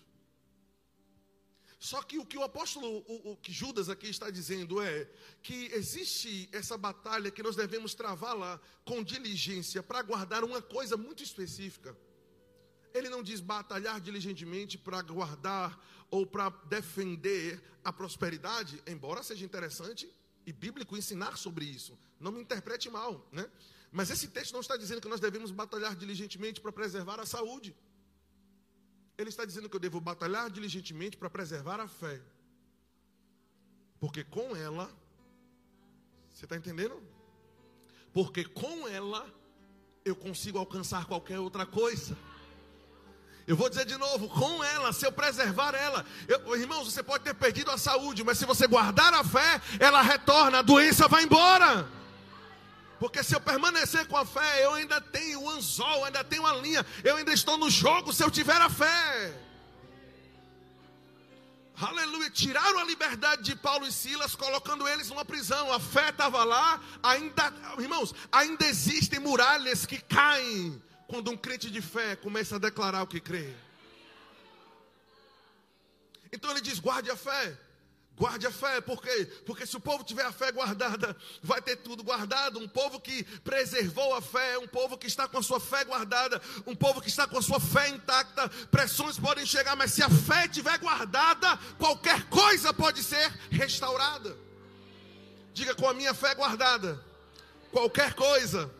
Só 1.78 2.02
que 2.02 2.18
o 2.18 2.26
que 2.26 2.38
o 2.40 2.44
apóstolo, 2.44 2.88
o, 3.08 3.34
o 3.34 3.38
que 3.38 3.52
Judas 3.52 3.88
aqui 3.88 4.10
está 4.10 4.32
dizendo 4.32 4.82
é 4.82 5.08
que 5.44 5.70
existe 5.74 6.50
essa 6.52 6.76
batalha 6.76 7.30
que 7.30 7.44
nós 7.44 7.56
devemos 7.56 7.94
travá-la 7.94 8.60
com 8.84 9.04
diligência 9.04 9.84
para 9.84 10.02
guardar 10.02 10.44
uma 10.44 10.62
coisa 10.62 10.98
muito 10.98 11.22
específica. 11.22 11.96
Ele 12.94 13.10
não 13.10 13.24
diz 13.24 13.40
batalhar 13.40 14.02
diligentemente 14.02 14.78
para 14.78 15.02
guardar 15.02 15.80
ou 16.12 16.28
para 16.28 16.50
defender 16.70 17.64
a 17.84 17.92
prosperidade, 17.92 18.84
embora 18.86 19.24
seja 19.24 19.46
interessante 19.46 20.08
e 20.46 20.52
bíblico 20.52 20.98
ensinar 20.98 21.38
sobre 21.38 21.66
isso. 21.66 21.98
Não 22.20 22.32
me 22.32 22.42
interprete 22.42 22.90
mal, 22.90 23.28
né? 23.32 23.50
Mas 23.92 24.10
esse 24.10 24.28
texto 24.28 24.54
não 24.54 24.60
está 24.60 24.78
dizendo 24.78 25.02
que 25.02 25.08
nós 25.08 25.20
devemos 25.20 25.52
batalhar 25.52 25.96
diligentemente 25.96 26.62
para 26.62 26.72
preservar 26.72 27.20
a 27.20 27.26
saúde. 27.26 27.76
Ele 29.18 29.30
está 29.30 29.46
dizendo 29.46 29.70
que 29.70 29.76
eu 29.76 29.80
devo 29.80 30.00
batalhar 30.00 30.50
diligentemente 30.50 31.18
para 31.18 31.30
preservar 31.30 31.80
a 31.80 31.88
fé. 31.88 32.22
Porque 34.00 34.24
com 34.24 34.56
ela, 34.56 34.92
você 36.30 36.46
está 36.46 36.58
entendendo? 36.58 37.02
Porque 38.14 38.44
com 38.46 38.88
ela 38.88 39.28
eu 40.04 40.16
consigo 40.16 40.58
alcançar 40.58 41.06
qualquer 41.06 41.40
outra 41.40 41.66
coisa. 41.66 42.18
Eu 43.48 43.56
vou 43.56 43.70
dizer 43.70 43.86
de 43.86 43.98
novo, 43.98 44.30
com 44.30 44.64
ela, 44.64 44.94
se 44.94 45.06
eu 45.06 45.12
preservar 45.12 45.74
ela, 45.74 46.06
eu, 46.28 46.56
irmãos, 46.56 46.86
você 46.86 47.02
pode 47.02 47.24
ter 47.24 47.34
perdido 47.34 47.72
a 47.72 47.78
saúde, 47.78 48.24
mas 48.24 48.38
se 48.38 48.46
você 48.46 48.68
guardar 48.68 49.14
a 49.14 49.24
fé, 49.24 49.62
ela 49.80 50.02
retorna, 50.02 50.60
a 50.60 50.62
doença 50.62 51.08
vai 51.08 51.24
embora. 51.24 51.88
Porque 53.00 53.24
se 53.24 53.36
eu 53.36 53.42
permanecer 53.42 54.08
com 54.08 54.16
a 54.16 54.24
fé, 54.24 54.64
eu 54.64 54.74
ainda 54.76 55.02
tenho 55.02 55.42
o 55.42 55.50
anzol, 55.50 56.06
ainda 56.06 56.24
tenho 56.24 56.46
a 56.46 56.54
linha, 56.58 56.86
eu 57.04 57.16
ainda 57.16 57.34
estou 57.34 57.58
no 57.58 57.70
jogo 57.70 58.14
se 58.14 58.24
eu 58.24 58.30
tiver 58.30 58.62
a 58.62 58.70
fé. 58.70 59.34
Aleluia. 61.82 62.30
Tiraram 62.30 62.78
a 62.78 62.84
liberdade 62.84 63.42
de 63.42 63.56
Paulo 63.56 63.88
e 63.88 63.92
Silas, 63.92 64.36
colocando 64.36 64.88
eles 64.88 65.10
numa 65.10 65.26
prisão. 65.26 65.74
A 65.74 65.80
fé 65.80 66.10
estava 66.10 66.44
lá, 66.44 66.80
ainda, 67.02 67.52
irmãos, 67.80 68.14
ainda 68.32 68.68
existem 68.68 69.20
muralhas 69.20 69.84
que 69.84 70.00
caem 70.00 70.80
quando 71.12 71.30
um 71.30 71.36
crente 71.36 71.70
de 71.70 71.82
fé 71.82 72.16
começa 72.16 72.56
a 72.56 72.60
declarar 72.60 73.04
o 73.04 73.08
que 73.08 73.20
crê. 73.20 73.54
Então 76.32 76.50
ele 76.50 76.62
diz: 76.62 76.80
guarde 76.80 77.12
a 77.12 77.18
fé. 77.18 77.58
Guarde 78.16 78.46
a 78.46 78.52
fé, 78.52 78.80
por 78.80 79.02
quê? 79.02 79.26
Porque 79.46 79.66
se 79.66 79.76
o 79.76 79.80
povo 79.80 80.04
tiver 80.04 80.24
a 80.24 80.32
fé 80.32 80.52
guardada, 80.52 81.18
vai 81.42 81.62
ter 81.62 81.78
tudo 81.78 82.04
guardado. 82.04 82.60
Um 82.60 82.68
povo 82.68 83.00
que 83.00 83.24
preservou 83.40 84.14
a 84.14 84.22
fé, 84.22 84.58
um 84.60 84.68
povo 84.68 84.98
que 84.98 85.08
está 85.08 85.28
com 85.28 85.40
a 85.40 85.44
sua 85.44 85.60
fé 85.60 85.84
guardada, 85.84 86.42
um 86.68 86.76
povo 86.76 87.02
que 87.02 87.10
está 87.10 87.28
com 87.28 87.38
a 87.38 87.42
sua 87.42 87.60
fé 87.60 87.90
intacta. 87.90 88.48
Pressões 88.70 89.18
podem 89.18 89.46
chegar, 89.46 89.76
mas 89.76 89.92
se 89.92 90.04
a 90.04 90.10
fé 90.10 90.46
estiver 90.46 90.78
guardada, 90.78 91.58
qualquer 91.78 92.24
coisa 92.30 92.74
pode 92.74 93.04
ser 93.04 93.28
restaurada. 93.50 94.38
Diga 95.54 95.74
com 95.74 95.90
a 95.90 95.94
minha 95.94 96.14
fé 96.14 96.36
guardada, 96.36 97.04
qualquer 97.72 98.14
coisa 98.14 98.72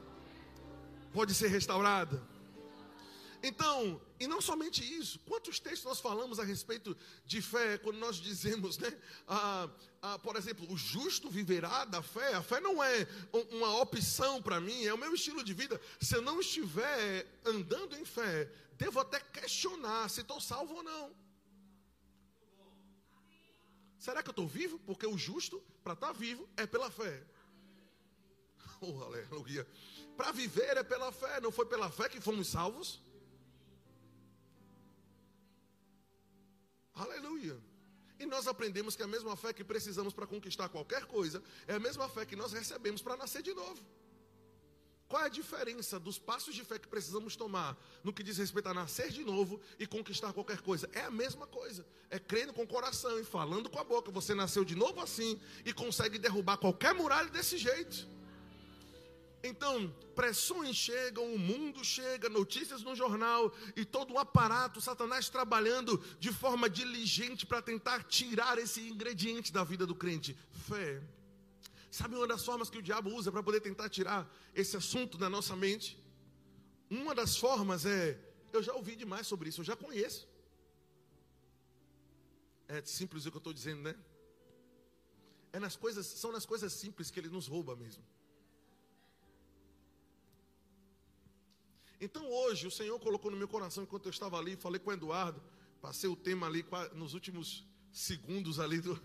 pode 1.12 1.34
ser 1.34 1.48
restaurada. 1.48 2.22
Então, 3.44 4.00
e 4.20 4.28
não 4.28 4.40
somente 4.40 4.84
isso, 4.84 5.18
quantos 5.20 5.60
textos 5.60 5.86
nós 5.86 6.00
falamos 6.00 6.40
a 6.40 6.44
respeito 6.44 6.96
de 7.26 7.42
fé, 7.42 7.78
quando 7.80 7.98
nós 7.98 8.18
dizemos, 8.18 8.78
né? 8.78 8.96
Por 10.22 10.36
exemplo, 10.36 10.72
o 10.72 10.78
justo 10.78 11.30
viverá 11.30 11.86
da 11.86 12.04
fé. 12.04 12.36
A 12.36 12.44
fé 12.44 12.60
não 12.60 12.84
é 12.84 13.08
uma 13.52 13.80
opção 13.82 14.42
para 14.42 14.62
mim, 14.62 14.84
é 14.86 14.94
o 14.94 14.98
meu 14.98 15.14
estilo 15.14 15.44
de 15.44 15.54
vida. 15.54 15.82
Se 16.00 16.16
eu 16.16 16.22
não 16.22 16.40
estiver 16.40 17.26
andando 17.44 17.96
em 17.96 18.06
fé, 18.06 18.48
devo 18.78 19.00
até 19.00 19.20
questionar 19.20 20.08
se 20.10 20.22
estou 20.22 20.40
salvo 20.40 20.76
ou 20.76 20.84
não. 20.84 21.12
Será 23.98 24.22
que 24.22 24.30
eu 24.30 24.34
estou 24.34 24.48
vivo? 24.48 24.80
Porque 24.80 25.06
o 25.06 25.18
justo, 25.18 25.62
para 25.84 25.94
estar 25.94 26.08
tá 26.08 26.14
vivo, 26.14 26.48
é 26.58 26.66
pela 26.68 26.92
fé. 26.92 27.24
Oh, 28.84 29.04
aleluia. 29.04 29.68
Para 30.18 30.32
viver 30.32 30.78
é 30.78 30.84
pela 30.84 31.12
fé, 31.12 31.40
não 31.42 31.52
foi 31.52 31.66
pela 31.66 31.90
fé 31.90 32.10
que 32.10 32.20
fomos 32.20 32.48
salvos? 32.48 33.02
Aleluia. 36.94 37.58
E 38.20 38.26
nós 38.26 38.48
aprendemos 38.48 38.96
que 38.96 39.02
a 39.02 39.08
mesma 39.08 39.36
fé 39.36 39.52
que 39.52 39.64
precisamos 39.64 40.14
para 40.14 40.28
conquistar 40.28 40.70
qualquer 40.70 41.06
coisa 41.06 41.42
é 41.68 41.74
a 41.74 41.80
mesma 41.80 42.08
fé 42.08 42.26
que 42.26 42.36
nós 42.36 42.54
recebemos 42.54 43.02
para 43.02 43.18
nascer 43.18 43.42
de 43.42 43.54
novo. 43.54 43.82
Qual 45.08 45.24
é 45.24 45.26
a 45.26 45.30
diferença 45.30 46.00
dos 46.00 46.18
passos 46.18 46.56
de 46.56 46.64
fé 46.64 46.80
que 46.80 46.88
precisamos 46.88 47.36
tomar 47.36 47.78
no 48.02 48.14
que 48.14 48.24
diz 48.24 48.38
respeito 48.38 48.70
a 48.70 48.74
nascer 48.74 49.10
de 49.10 49.26
novo 49.26 49.60
e 49.78 49.86
conquistar 49.86 50.32
qualquer 50.32 50.62
coisa? 50.62 50.90
É 50.94 51.02
a 51.02 51.12
mesma 51.12 51.46
coisa. 51.46 51.86
É 52.10 52.18
crendo 52.18 52.54
com 52.54 52.64
o 52.64 52.68
coração 52.68 53.20
e 53.20 53.24
falando 53.26 53.70
com 53.70 53.78
a 53.78 53.84
boca. 53.84 54.10
Você 54.12 54.34
nasceu 54.34 54.64
de 54.64 54.74
novo 54.74 55.02
assim 55.02 55.38
e 55.66 55.74
consegue 55.74 56.18
derrubar 56.18 56.58
qualquer 56.58 56.94
muralha 56.94 57.30
desse 57.30 57.58
jeito. 57.58 58.08
Então, 59.44 59.90
pressões 60.16 60.76
chegam, 60.76 61.34
o 61.34 61.40
mundo 61.40 61.84
chega, 61.84 62.30
notícias 62.30 62.84
no 62.84 62.96
jornal 62.96 63.52
e 63.76 63.84
todo 63.84 64.14
o 64.14 64.20
aparato, 64.20 64.80
Satanás 64.80 65.30
trabalhando 65.30 65.98
de 66.20 66.32
forma 66.32 66.70
diligente 66.70 67.46
para 67.46 67.62
tentar 67.62 68.04
tirar 68.04 68.60
esse 68.60 68.82
ingrediente 68.82 69.52
da 69.52 69.64
vida 69.64 69.86
do 69.86 69.96
crente: 69.96 70.38
fé. 70.68 71.02
Sabe 71.90 72.16
uma 72.16 72.28
das 72.28 72.46
formas 72.46 72.70
que 72.70 72.78
o 72.78 72.82
diabo 72.82 73.10
usa 73.14 73.32
para 73.32 73.42
poder 73.42 73.62
tentar 73.62 73.90
tirar 73.90 74.32
esse 74.54 74.78
assunto 74.78 75.18
da 75.18 75.30
nossa 75.30 75.56
mente? 75.56 75.98
Uma 76.90 77.16
das 77.16 77.36
formas 77.36 77.86
é: 77.86 78.20
eu 78.54 78.62
já 78.62 78.74
ouvi 78.74 78.96
demais 78.96 79.26
sobre 79.26 79.50
isso, 79.50 79.62
eu 79.62 79.66
já 79.66 79.76
conheço. 79.76 80.30
É 82.68 82.82
simples 82.84 83.26
o 83.26 83.32
que 83.32 83.38
eu 83.38 83.40
estou 83.40 83.54
dizendo, 83.54 83.82
né? 83.82 83.96
É 85.52 85.60
nas 85.60 85.76
coisas, 85.76 86.06
são 86.06 86.32
nas 86.32 86.46
coisas 86.46 86.72
simples 86.72 87.10
que 87.10 87.20
ele 87.20 87.28
nos 87.28 87.48
rouba 87.48 87.76
mesmo. 87.76 88.04
Então 92.02 92.28
hoje 92.28 92.66
o 92.66 92.72
Senhor 92.72 93.00
colocou 93.00 93.30
no 93.30 93.38
meu 93.38 93.48
coração 93.48 93.84
enquanto 93.84 94.08
eu 94.08 94.10
estava 94.10 94.36
ali, 94.36 94.56
falei 94.56 94.80
com 94.80 94.90
o 94.90 94.94
Eduardo, 94.94 95.40
passei 95.80 96.10
o 96.10 96.16
tema 96.16 96.48
ali 96.48 96.66
nos 96.96 97.14
últimos 97.14 97.64
segundos 97.92 98.60
ali 98.60 98.82
do, 98.82 98.96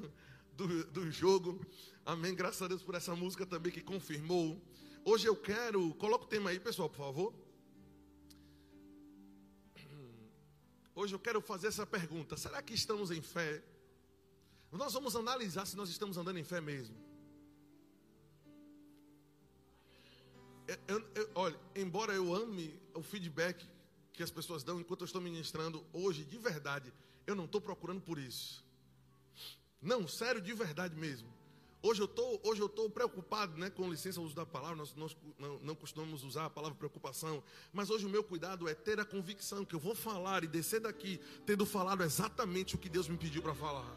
do, 0.55 0.85
do 0.87 1.11
jogo. 1.11 1.61
Amém. 2.07 2.35
Graças 2.35 2.63
a 2.63 2.69
Deus 2.69 2.83
por 2.83 2.95
essa 2.95 3.15
música 3.15 3.45
também 3.45 3.71
que 3.71 3.83
confirmou. 3.83 4.59
Hoje 5.05 5.27
eu 5.27 5.37
quero, 5.37 5.95
coloca 5.97 6.25
o 6.25 6.29
tema 6.29 6.49
aí, 6.49 6.59
pessoal, 6.59 6.89
por 6.89 6.97
favor. 6.97 7.35
Hoje 10.95 11.15
eu 11.15 11.19
quero 11.19 11.43
fazer 11.43 11.67
essa 11.67 11.85
pergunta: 11.85 12.35
será 12.39 12.63
que 12.63 12.73
estamos 12.73 13.11
em 13.11 13.21
fé? 13.21 13.63
Nós 14.73 14.95
vamos 14.95 15.15
analisar 15.15 15.67
se 15.67 15.77
nós 15.77 15.91
estamos 15.91 16.17
andando 16.17 16.39
em 16.39 16.45
fé 16.45 16.63
mesmo. 16.63 16.97
Eu, 20.89 21.09
eu, 21.15 21.31
olha, 21.35 21.59
embora 21.75 22.13
eu 22.13 22.35
ame 22.35 22.79
o 22.95 23.03
feedback 23.03 23.65
que 24.13 24.23
as 24.23 24.31
pessoas 24.31 24.65
dão 24.65 24.81
enquanto 24.81 25.03
eu 25.03 25.05
estou 25.05 25.21
ministrando 25.21 25.85
hoje, 25.93 26.25
de 26.25 26.39
verdade, 26.39 26.93
eu 27.27 27.35
não 27.35 27.45
estou 27.45 27.61
procurando 27.61 28.01
por 28.01 28.19
isso. 28.19 28.65
Não, 29.81 30.09
sério, 30.09 30.41
de 30.41 30.53
verdade 30.53 30.97
mesmo. 30.97 31.29
Hoje 31.83 32.03
eu 32.03 32.09
tô, 32.09 32.41
hoje 32.43 32.61
eu 32.61 32.67
estou 32.67 32.91
preocupado, 32.91 33.57
né, 33.57 33.71
com 33.71 33.89
licença 33.89 34.21
uso 34.21 34.35
da 34.35 34.45
palavra, 34.45 34.77
nós, 34.77 34.95
nós 34.95 35.17
não, 35.39 35.59
não, 35.61 35.75
costumamos 35.75 36.25
usar 36.25 36.47
a 36.47 36.51
palavra 36.51 36.77
preocupação, 36.77 37.45
mas 37.73 37.91
hoje 37.91 38.07
o 38.07 38.09
meu 38.09 38.25
cuidado 38.25 38.67
é 38.67 38.75
ter 38.75 38.99
a 38.99 39.05
convicção 39.05 39.65
que 39.65 39.75
eu 39.75 39.79
vou 39.79 39.95
falar 39.95 40.43
e 40.43 40.49
descer 40.49 40.81
daqui 40.81 41.21
tendo 41.45 41.65
falado 41.65 42.03
exatamente 42.03 42.75
o 42.75 42.79
que 42.79 42.89
Deus 42.89 43.07
me 43.07 43.17
pediu 43.17 43.41
para 43.41 43.55
falar. 43.55 43.97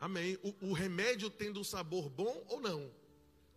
Amém. 0.00 0.38
O, 0.42 0.68
o 0.68 0.72
remédio 0.72 1.30
tendo 1.30 1.60
um 1.60 1.64
sabor 1.64 2.10
bom 2.10 2.44
ou 2.48 2.60
não? 2.60 2.90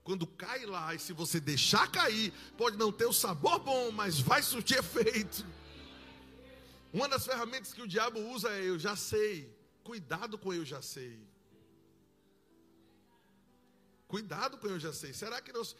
Quando 0.03 0.25
cai 0.25 0.65
lá, 0.65 0.95
e 0.95 0.99
se 0.99 1.13
você 1.13 1.39
deixar 1.39 1.89
cair, 1.91 2.33
pode 2.57 2.77
não 2.77 2.91
ter 2.91 3.05
o 3.05 3.13
sabor 3.13 3.59
bom, 3.59 3.91
mas 3.91 4.19
vai 4.19 4.41
surtir 4.41 4.77
efeito. 4.79 5.45
Uma 6.91 7.07
das 7.07 7.25
ferramentas 7.25 7.73
que 7.73 7.81
o 7.81 7.87
diabo 7.87 8.19
usa 8.19 8.49
é 8.49 8.67
eu 8.67 8.77
já 8.79 8.95
sei. 8.95 9.55
Cuidado 9.83 10.37
com 10.37 10.53
eu 10.53 10.65
já 10.65 10.81
sei. 10.81 11.19
Cuidado 14.07 14.57
com 14.57 14.67
eu 14.67 14.79
já 14.79 14.91
sei. 14.91 15.13
Será 15.13 15.39
que 15.39 15.53
nós 15.53 15.75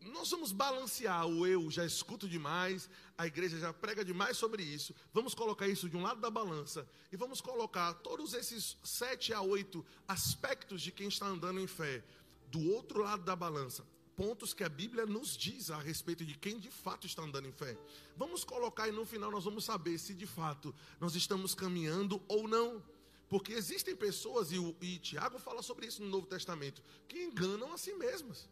nós 0.00 0.30
vamos 0.30 0.52
balancear 0.52 1.26
o 1.26 1.46
eu 1.46 1.70
já 1.70 1.84
escuto 1.84 2.28
demais, 2.28 2.88
a 3.16 3.26
igreja 3.26 3.58
já 3.58 3.72
prega 3.72 4.04
demais 4.04 4.36
sobre 4.36 4.62
isso. 4.62 4.94
Vamos 5.12 5.34
colocar 5.34 5.66
isso 5.66 5.88
de 5.88 5.96
um 5.96 6.02
lado 6.02 6.20
da 6.20 6.30
balança 6.30 6.88
e 7.10 7.16
vamos 7.16 7.40
colocar 7.40 7.94
todos 7.94 8.32
esses 8.32 8.76
sete 8.82 9.32
a 9.32 9.40
oito 9.40 9.84
aspectos 10.06 10.82
de 10.82 10.92
quem 10.92 11.08
está 11.08 11.26
andando 11.26 11.60
em 11.60 11.66
fé 11.66 12.02
do 12.50 12.72
outro 12.72 13.02
lado 13.02 13.22
da 13.22 13.36
balança, 13.36 13.84
pontos 14.16 14.52
que 14.52 14.64
a 14.64 14.68
Bíblia 14.68 15.06
nos 15.06 15.36
diz 15.36 15.70
a 15.70 15.78
respeito 15.78 16.24
de 16.24 16.34
quem 16.36 16.58
de 16.58 16.70
fato 16.70 17.06
está 17.06 17.22
andando 17.22 17.46
em 17.46 17.52
fé. 17.52 17.78
Vamos 18.16 18.42
colocar 18.42 18.88
e 18.88 18.92
no 18.92 19.06
final 19.06 19.30
nós 19.30 19.44
vamos 19.44 19.64
saber 19.64 19.98
se 19.98 20.14
de 20.14 20.26
fato 20.26 20.74
nós 21.00 21.14
estamos 21.14 21.54
caminhando 21.54 22.20
ou 22.26 22.48
não. 22.48 22.82
Porque 23.28 23.52
existem 23.52 23.94
pessoas, 23.94 24.50
e, 24.52 24.58
o, 24.58 24.74
e 24.80 24.98
Tiago 24.98 25.38
fala 25.38 25.62
sobre 25.62 25.86
isso 25.86 26.02
no 26.02 26.08
Novo 26.08 26.26
Testamento, 26.26 26.82
que 27.06 27.22
enganam 27.22 27.72
a 27.72 27.78
si 27.78 27.92
mesmas. 27.92 28.48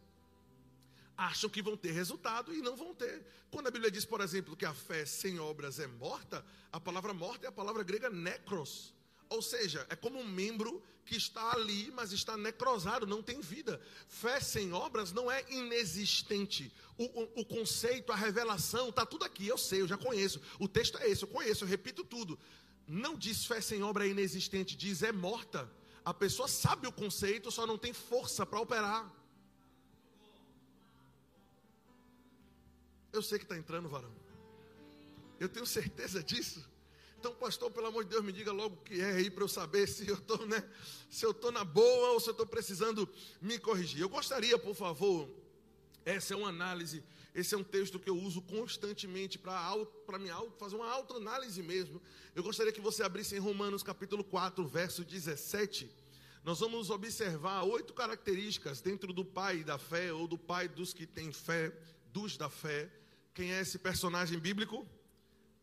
Acham 1.17 1.49
que 1.49 1.63
vão 1.63 1.75
ter 1.75 1.91
resultado 1.91 2.53
e 2.53 2.61
não 2.61 2.75
vão 2.75 2.93
ter. 2.93 3.25
Quando 3.49 3.67
a 3.67 3.71
Bíblia 3.71 3.89
diz, 3.89 4.05
por 4.05 4.21
exemplo, 4.21 4.55
que 4.55 4.65
a 4.65 4.73
fé 4.73 5.03
sem 5.03 5.39
obras 5.39 5.79
é 5.79 5.87
morta, 5.87 6.45
a 6.71 6.79
palavra 6.79 7.11
morta 7.11 7.47
é 7.47 7.49
a 7.49 7.51
palavra 7.51 7.81
grega 7.83 8.07
necros. 8.07 8.93
Ou 9.29 9.41
seja, 9.41 9.85
é 9.89 9.95
como 9.95 10.19
um 10.19 10.27
membro 10.27 10.81
que 11.05 11.15
está 11.15 11.53
ali, 11.53 11.91
mas 11.91 12.11
está 12.11 12.35
necrosado, 12.35 13.07
não 13.07 13.23
tem 13.23 13.39
vida. 13.39 13.81
Fé 14.07 14.39
sem 14.39 14.73
obras 14.73 15.11
não 15.11 15.31
é 15.31 15.43
inexistente. 15.49 16.71
O, 16.97 17.05
o, 17.05 17.41
o 17.41 17.45
conceito, 17.45 18.11
a 18.11 18.15
revelação, 18.15 18.89
está 18.89 19.05
tudo 19.05 19.23
aqui, 19.23 19.47
eu 19.47 19.57
sei, 19.57 19.81
eu 19.81 19.87
já 19.87 19.97
conheço. 19.97 20.41
O 20.59 20.67
texto 20.67 20.97
é 20.97 21.09
esse, 21.09 21.23
eu 21.23 21.27
conheço, 21.29 21.63
eu 21.63 21.67
repito 21.67 22.03
tudo. 22.03 22.37
Não 22.85 23.15
diz 23.15 23.45
fé 23.45 23.61
sem 23.61 23.81
obra 23.83 24.05
é 24.05 24.09
inexistente, 24.09 24.75
diz 24.75 25.01
é 25.01 25.11
morta. 25.11 25.69
A 26.03 26.13
pessoa 26.13 26.47
sabe 26.47 26.87
o 26.87 26.91
conceito, 26.91 27.51
só 27.51 27.65
não 27.65 27.77
tem 27.77 27.93
força 27.93 28.45
para 28.45 28.59
operar. 28.59 29.13
Eu 33.11 33.21
sei 33.21 33.37
que 33.37 33.45
está 33.45 33.57
entrando, 33.57 33.89
varão. 33.89 34.13
Eu 35.39 35.49
tenho 35.49 35.65
certeza 35.65 36.23
disso. 36.23 36.63
Então, 37.27 37.35
pastor, 37.39 37.69
pelo 37.69 37.87
amor 37.87 38.05
de 38.05 38.11
Deus, 38.11 38.23
me 38.23 38.31
diga 38.31 38.53
logo 38.53 38.75
o 38.75 38.77
que 38.77 39.01
é 39.01 39.11
aí 39.15 39.29
para 39.29 39.43
eu 39.43 39.49
saber 39.49 39.85
se 39.85 40.07
eu 40.07 40.15
estou 40.15 40.47
né, 40.47 40.63
se 41.09 41.25
eu 41.25 41.35
na 41.51 41.65
boa 41.65 42.11
ou 42.11 42.21
se 42.21 42.29
eu 42.29 42.31
estou 42.31 42.45
precisando 42.45 43.07
me 43.41 43.59
corrigir. 43.59 43.99
Eu 43.99 44.07
gostaria, 44.07 44.57
por 44.57 44.73
favor, 44.73 45.29
essa 46.05 46.33
é 46.33 46.37
uma 46.37 46.47
análise, 46.47 47.03
esse 47.35 47.53
é 47.53 47.57
um 47.57 47.65
texto 47.65 47.99
que 47.99 48.09
eu 48.09 48.17
uso 48.17 48.41
constantemente 48.43 49.37
para 49.37 50.17
me 50.17 50.29
fazer 50.57 50.77
uma 50.77 50.89
autoanálise 50.89 51.61
mesmo. 51.61 52.01
Eu 52.33 52.43
gostaria 52.43 52.71
que 52.71 52.79
você 52.79 53.03
abrisse 53.03 53.35
em 53.35 53.39
Romanos 53.39 53.83
capítulo 53.83 54.23
4, 54.23 54.65
verso 54.65 55.03
17. 55.03 55.91
Nós 56.45 56.61
vamos 56.61 56.89
observar 56.89 57.63
oito 57.63 57.93
características 57.93 58.79
dentro 58.79 59.11
do 59.11 59.25
pai 59.25 59.65
da 59.65 59.77
fé 59.77 60.13
ou 60.13 60.29
do 60.29 60.37
pai 60.37 60.69
dos 60.69 60.93
que 60.93 61.05
têm 61.05 61.33
fé, 61.33 61.77
dos 62.13 62.37
da 62.37 62.49
fé. 62.49 62.89
Quem 63.33 63.51
é 63.51 63.59
esse 63.59 63.77
personagem 63.77 64.39
bíblico? 64.39 64.87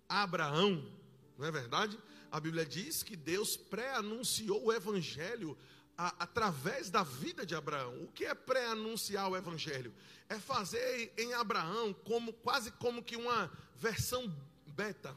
Abraão 0.07 1.03
não 1.39 1.47
é 1.47 1.51
verdade? 1.51 1.99
A 2.31 2.41
Bíblia 2.41 2.65
diz 2.65 3.03
que 3.03 3.17
Deus 3.17 3.57
pré-anunciou 3.57 4.65
o 4.65 4.73
Evangelho 4.73 5.57
a, 5.97 6.15
através 6.25 6.91
da 6.91 7.03
vida 7.03 7.47
de 7.47 7.55
Abraão. 7.55 8.03
O 8.03 8.09
que 8.09 8.25
é 8.25 8.35
pré-anunciar 8.35 9.31
o 9.31 9.37
Evangelho? 9.37 9.93
É 10.29 10.39
fazer 10.39 11.13
em 11.17 11.33
Abraão 11.35 11.93
como 11.93 12.33
quase 12.33 12.71
como 12.73 13.03
que 13.03 13.17
uma 13.17 13.51
versão 13.77 14.35
beta. 14.67 15.17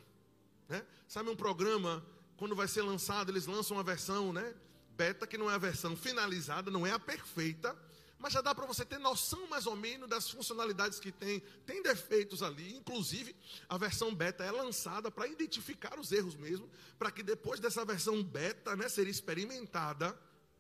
Né? 0.68 0.86
Sabe 1.08 1.30
um 1.30 1.36
programa, 1.36 2.06
quando 2.36 2.56
vai 2.56 2.68
ser 2.68 2.82
lançado, 2.82 3.32
eles 3.32 3.46
lançam 3.46 3.78
uma 3.78 3.84
versão 3.84 4.34
né? 4.34 4.54
beta, 4.96 5.28
que 5.28 5.38
não 5.38 5.50
é 5.50 5.56
a 5.56 5.60
versão 5.60 5.96
finalizada, 5.96 6.70
não 6.70 6.86
é 6.86 6.92
a 6.92 7.00
perfeita, 7.00 7.76
mas 8.20 8.34
já 8.34 8.42
dá 8.42 8.54
para 8.54 8.66
você 8.66 8.84
ter 8.84 8.98
noção 8.98 9.48
mais 9.48 9.66
ou 9.66 9.76
menos 9.76 10.10
das 10.10 10.30
funcionalidades 10.30 11.00
que 11.00 11.12
tem. 11.12 11.40
Tem 11.66 11.84
defeitos 11.84 12.42
ali, 12.42 12.76
inclusive 12.76 13.36
a 13.70 13.78
versão 13.78 14.14
beta 14.14 14.44
é 14.44 14.52
lançada 14.52 15.12
para 15.12 15.28
identificar 15.28 16.00
os 16.00 16.12
erros 16.12 16.36
mesmo, 16.36 16.70
para 16.98 17.12
que 17.12 17.22
depois 17.22 17.60
dessa 17.60 17.86
versão 17.86 18.24
beta 18.24 18.76
né, 18.76 18.90
ser 18.90 19.08
experimentada, 19.08 20.18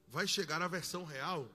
vai 0.07 0.27
chegar 0.27 0.61
a 0.61 0.67
versão 0.67 1.03
real. 1.03 1.49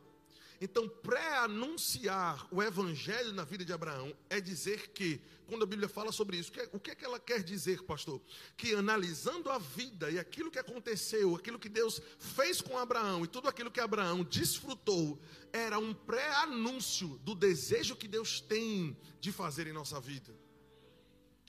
Então, 0.65 0.89
pré-anunciar 0.89 2.47
o 2.49 2.63
evangelho 2.63 3.33
na 3.33 3.43
vida 3.43 3.65
de 3.65 3.73
Abraão 3.73 4.17
é 4.31 4.41
dizer 4.41 4.91
que, 4.91 5.21
quando 5.49 5.65
a 5.65 5.67
Bíblia 5.67 5.89
fala 5.89 6.13
sobre 6.13 6.37
isso, 6.37 6.53
o 6.73 6.79
que 6.79 6.93
é 6.93 6.95
que 6.95 7.05
ela 7.05 7.19
quer 7.19 7.43
dizer, 7.43 7.83
pastor? 7.83 8.23
Que 8.57 8.73
analisando 8.73 9.51
a 9.51 9.59
vida 9.59 10.09
e 10.09 10.21
aquilo 10.21 10.53
que 10.53 10.61
aconteceu, 10.61 11.35
aquilo 11.35 11.59
que 11.59 11.69
Deus 11.69 12.01
fez 12.17 12.61
com 12.61 12.79
Abraão 12.79 13.25
e 13.25 13.27
tudo 13.27 13.49
aquilo 13.49 13.73
que 13.73 13.81
Abraão 13.81 14.23
desfrutou, 14.23 15.19
era 15.53 15.81
um 15.81 15.93
pré-anúncio 15.93 17.19
do 17.25 17.35
desejo 17.35 17.97
que 17.97 18.07
Deus 18.07 18.41
tem 18.41 18.97
de 19.19 19.33
fazer 19.33 19.67
em 19.67 19.73
nossa 19.73 20.01
vida. 20.01 20.33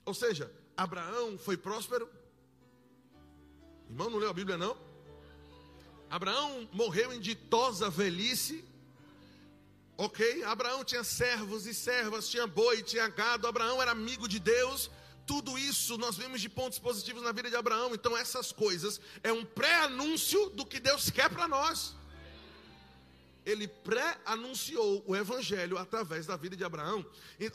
Ou 0.04 0.12
seja, 0.12 0.52
Abraão 0.76 1.38
foi 1.38 1.56
próspero? 1.56 2.10
Irmão, 3.88 4.10
não 4.10 4.18
leu 4.18 4.30
a 4.30 4.34
Bíblia 4.34 4.58
não? 4.58 4.76
Abraão 6.10 6.68
morreu 6.72 7.12
em 7.12 7.20
ditosa 7.20 7.88
velhice. 7.88 8.73
Ok? 9.96 10.42
Abraão 10.44 10.84
tinha 10.84 11.04
servos 11.04 11.66
e 11.66 11.74
servas, 11.74 12.28
tinha 12.28 12.46
boi, 12.46 12.82
tinha 12.82 13.08
gado. 13.08 13.46
Abraão 13.46 13.80
era 13.80 13.92
amigo 13.92 14.28
de 14.28 14.38
Deus. 14.38 14.90
Tudo 15.26 15.56
isso 15.56 15.96
nós 15.96 16.16
vemos 16.16 16.40
de 16.40 16.48
pontos 16.48 16.78
positivos 16.78 17.22
na 17.22 17.32
vida 17.32 17.48
de 17.48 17.56
Abraão. 17.56 17.94
Então, 17.94 18.16
essas 18.16 18.52
coisas 18.52 19.00
é 19.22 19.32
um 19.32 19.44
pré-anúncio 19.44 20.50
do 20.50 20.66
que 20.66 20.80
Deus 20.80 21.10
quer 21.10 21.30
para 21.30 21.48
nós 21.48 21.94
ele 23.44 23.68
pré-anunciou 23.68 25.04
o 25.06 25.14
evangelho 25.14 25.76
através 25.76 26.26
da 26.26 26.36
vida 26.36 26.56
de 26.56 26.64
Abraão. 26.64 27.04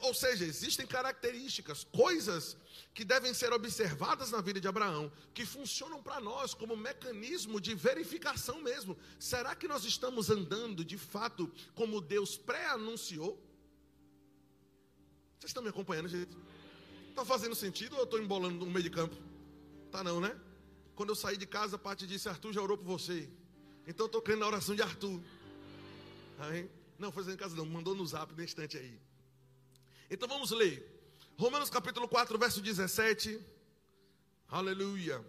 Ou 0.01 0.13
seja, 0.13 0.45
existem 0.45 0.85
características, 0.85 1.83
coisas 1.83 2.55
que 2.93 3.03
devem 3.03 3.33
ser 3.33 3.51
observadas 3.53 4.31
na 4.31 4.41
vida 4.41 4.59
de 4.59 4.67
Abraão, 4.67 5.11
que 5.33 5.45
funcionam 5.45 6.01
para 6.01 6.19
nós 6.19 6.53
como 6.53 6.77
mecanismo 6.77 7.59
de 7.59 7.73
verificação 7.73 8.61
mesmo. 8.61 8.97
Será 9.17 9.55
que 9.55 9.67
nós 9.67 9.83
estamos 9.83 10.29
andando 10.29 10.85
de 10.85 10.97
fato 10.97 11.51
como 11.73 12.01
Deus 12.01 12.37
pré-anunciou? 12.37 13.41
Vocês 15.39 15.49
estão 15.49 15.63
me 15.63 15.69
acompanhando, 15.69 16.09
gente? 16.09 16.37
Está 17.09 17.23
fazendo 17.25 17.55
sentido 17.55 17.93
ou 17.93 17.99
eu 17.99 18.03
estou 18.03 18.21
embolando 18.21 18.65
no 18.65 18.71
meio 18.71 18.83
de 18.83 18.89
campo? 18.89 19.15
Tá 19.91 20.03
não, 20.03 20.21
né? 20.21 20.37
Quando 20.95 21.09
eu 21.09 21.15
saí 21.15 21.37
de 21.37 21.47
casa, 21.47 21.77
a 21.77 21.79
Paty 21.79 22.05
disse, 22.05 22.27
Arthur 22.29 22.53
já 22.53 22.61
orou 22.61 22.77
por 22.77 22.85
você. 22.85 23.29
Então 23.87 24.03
eu 24.03 24.07
estou 24.07 24.21
crendo 24.21 24.41
na 24.41 24.47
oração 24.47 24.75
de 24.75 24.81
Arthur. 24.81 25.19
Amém? 26.39 26.69
Não, 26.97 27.11
foi 27.11 27.31
em 27.31 27.37
casa 27.37 27.55
não, 27.55 27.65
mandou 27.65 27.93
no 27.93 28.05
zap 28.07 28.33
no 28.33 28.43
instante 28.43 28.77
aí. 28.77 28.99
Então 30.09 30.27
vamos 30.27 30.51
ler. 30.51 30.99
Romanos 31.37 31.69
capítulo 31.69 32.07
4, 32.07 32.37
verso 32.39 32.61
17. 32.61 33.39
Aleluia. 34.47 35.23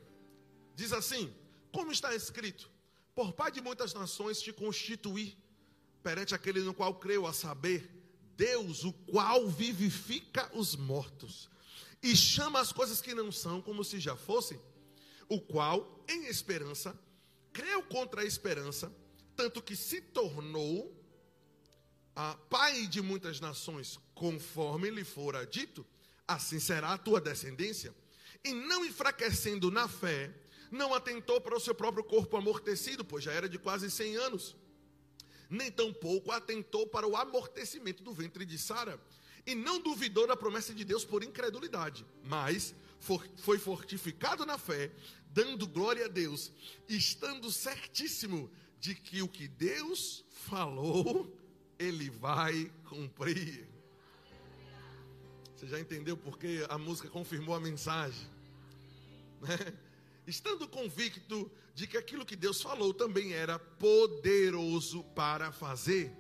Diz 0.75 0.93
assim: 0.93 1.35
Como 1.73 1.93
está 1.93 2.15
escrito: 2.15 2.71
Por 3.15 3.33
pai 3.33 3.51
de 3.51 3.61
muitas 3.61 3.93
nações 3.93 4.41
te 4.41 4.53
constituí, 4.53 5.37
perante 6.03 6.35
aquele 6.35 6.61
no 6.61 6.73
qual 6.73 6.95
creu, 6.95 7.27
a 7.27 7.33
saber, 7.33 7.91
Deus, 8.37 8.85
o 8.85 8.93
qual 8.93 9.49
vivifica 9.49 10.51
os 10.55 10.77
mortos 10.77 11.51
e 12.03 12.17
chama 12.17 12.61
as 12.61 12.73
coisas 12.73 13.01
que 13.01 13.15
não 13.15 13.31
são 13.31 13.61
como 13.61 13.85
se 13.85 14.01
já 14.01 14.17
fossem, 14.17 14.59
o 15.29 15.41
qual, 15.41 16.03
em 16.09 16.27
esperança, 16.27 16.99
creu 17.53 17.83
contra 17.83 18.23
a 18.23 18.25
esperança, 18.25 18.93
tanto 19.37 19.63
que 19.63 19.77
se 19.77 20.01
tornou 20.01 21.00
ah, 22.15 22.37
pai 22.49 22.87
de 22.87 23.01
muitas 23.01 23.41
nações, 23.41 23.99
conforme 24.15 24.91
lhe 24.91 25.05
fora 25.05 25.47
dito, 25.47 25.87
assim 26.27 26.59
será 26.59 26.93
a 26.93 26.99
tua 26.99 27.21
descendência. 27.21 27.95
E 28.45 28.53
não 28.53 28.85
enfraquecendo 28.85 29.71
na 29.71 29.89
fé, 29.89 30.33
não 30.71 30.95
atentou 30.95 31.41
para 31.41 31.57
o 31.57 31.61
seu 31.61 31.75
próprio 31.75 32.05
corpo 32.05 32.37
amortecido, 32.37 33.05
pois 33.05 33.25
já 33.25 33.33
era 33.33 33.49
de 33.49 33.59
quase 33.59 33.91
100 33.91 34.17
anos, 34.17 34.57
nem 35.49 35.71
tampouco 35.71 36.31
atentou 36.31 36.87
para 36.87 37.07
o 37.07 37.17
amortecimento 37.17 38.03
do 38.03 38.13
ventre 38.13 38.45
de 38.45 38.57
Sara, 38.57 39.01
e 39.47 39.55
não 39.55 39.81
duvidou 39.81 40.27
da 40.27 40.37
promessa 40.37 40.73
de 40.73 40.85
Deus 40.85 41.05
por 41.05 41.25
incredulidade, 41.25 42.07
mas 42.23 42.75
foi 43.37 43.59
fortificado 43.59 44.45
na 44.45 44.59
fé, 44.59 44.93
dando 45.33 45.67
glória 45.67 46.05
a 46.05 46.09
Deus, 46.09 46.53
estando 46.89 47.51
certíssimo 47.51 48.51
de 48.79 48.95
que 48.95 49.23
o 49.23 49.29
que 49.29 49.49
Deus 49.49 50.25
falou, 50.31 51.37
ele 51.81 52.11
vai 52.11 52.71
cumprir. 52.91 53.67
Você 55.57 55.67
já 55.67 55.81
entendeu 55.81 56.15
porque 56.15 56.65
a 56.69 56.77
música 56.77 57.09
confirmou 57.09 57.55
a 57.55 57.61
mensagem? 57.61 58.29
Né? 59.41 59.57
Estando 60.27 60.69
convicto 60.69 61.51
de 61.75 61.87
que 61.87 61.97
aquilo 61.97 62.27
que 62.27 62.37
Deus 62.37 62.61
falou 62.61 62.93
também 62.93 63.33
era 63.33 63.59
poderoso 63.59 65.03
para 65.15 65.51
fazer. 65.51 66.15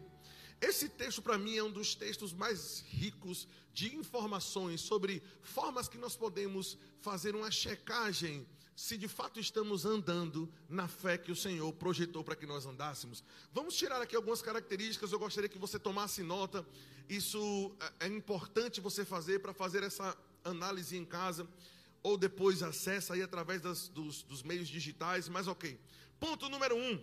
Esse 0.59 0.88
texto, 0.88 1.20
para 1.20 1.37
mim, 1.37 1.57
é 1.59 1.62
um 1.62 1.70
dos 1.70 1.94
textos 1.94 2.33
mais 2.33 2.81
ricos 2.88 3.46
de 3.75 3.94
informações 3.94 4.81
sobre 4.81 5.23
formas 5.42 5.88
que 5.88 5.99
nós 5.99 6.16
podemos 6.16 6.79
fazer 7.01 7.35
uma 7.37 7.51
checagem 7.51 8.46
se 8.81 8.97
de 8.97 9.07
fato 9.07 9.38
estamos 9.38 9.85
andando 9.85 10.51
na 10.66 10.88
fé 10.88 11.19
que 11.19 11.31
o 11.31 11.37
Senhor 11.37 11.71
projetou 11.75 12.25
para 12.25 12.35
que 12.35 12.47
nós 12.47 12.64
andássemos. 12.64 13.23
Vamos 13.53 13.77
tirar 13.77 14.01
aqui 14.01 14.16
algumas 14.16 14.40
características, 14.40 15.12
eu 15.12 15.19
gostaria 15.19 15.51
que 15.51 15.59
você 15.59 15.79
tomasse 15.79 16.23
nota. 16.23 16.66
Isso 17.07 17.77
é, 18.01 18.07
é 18.07 18.09
importante 18.09 18.81
você 18.81 19.05
fazer 19.05 19.40
para 19.40 19.53
fazer 19.53 19.83
essa 19.83 20.16
análise 20.43 20.97
em 20.97 21.05
casa, 21.05 21.47
ou 22.03 22.16
depois 22.16 22.62
acessa 22.62 23.12
aí 23.12 23.21
através 23.21 23.61
das, 23.61 23.87
dos, 23.88 24.23
dos 24.23 24.43
meios 24.43 24.66
digitais, 24.66 25.29
mas 25.29 25.47
ok. 25.47 25.79
Ponto 26.19 26.49
número 26.49 26.75
um: 26.75 26.99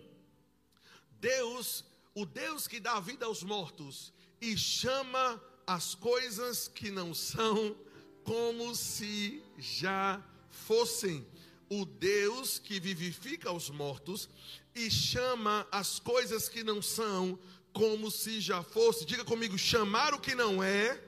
Deus, 1.20 1.84
o 2.12 2.26
Deus 2.26 2.66
que 2.66 2.80
dá 2.80 2.98
vida 2.98 3.24
aos 3.24 3.44
mortos 3.44 4.12
e 4.40 4.58
chama 4.58 5.40
as 5.64 5.94
coisas 5.94 6.66
que 6.66 6.90
não 6.90 7.14
são 7.14 7.76
como 8.24 8.74
se 8.74 9.40
já 9.56 10.20
fossem 10.50 11.24
o 11.70 11.84
Deus 11.84 12.58
que 12.58 12.80
vivifica 12.80 13.52
os 13.52 13.70
mortos 13.70 14.28
e 14.74 14.90
chama 14.90 15.66
as 15.70 15.98
coisas 15.98 16.48
que 16.48 16.62
não 16.62 16.80
são 16.80 17.38
como 17.72 18.10
se 18.10 18.40
já 18.40 18.62
fosse. 18.62 19.04
Diga 19.04 19.24
comigo, 19.24 19.58
chamar 19.58 20.14
o 20.14 20.20
que 20.20 20.34
não 20.34 20.62
é 20.62 21.00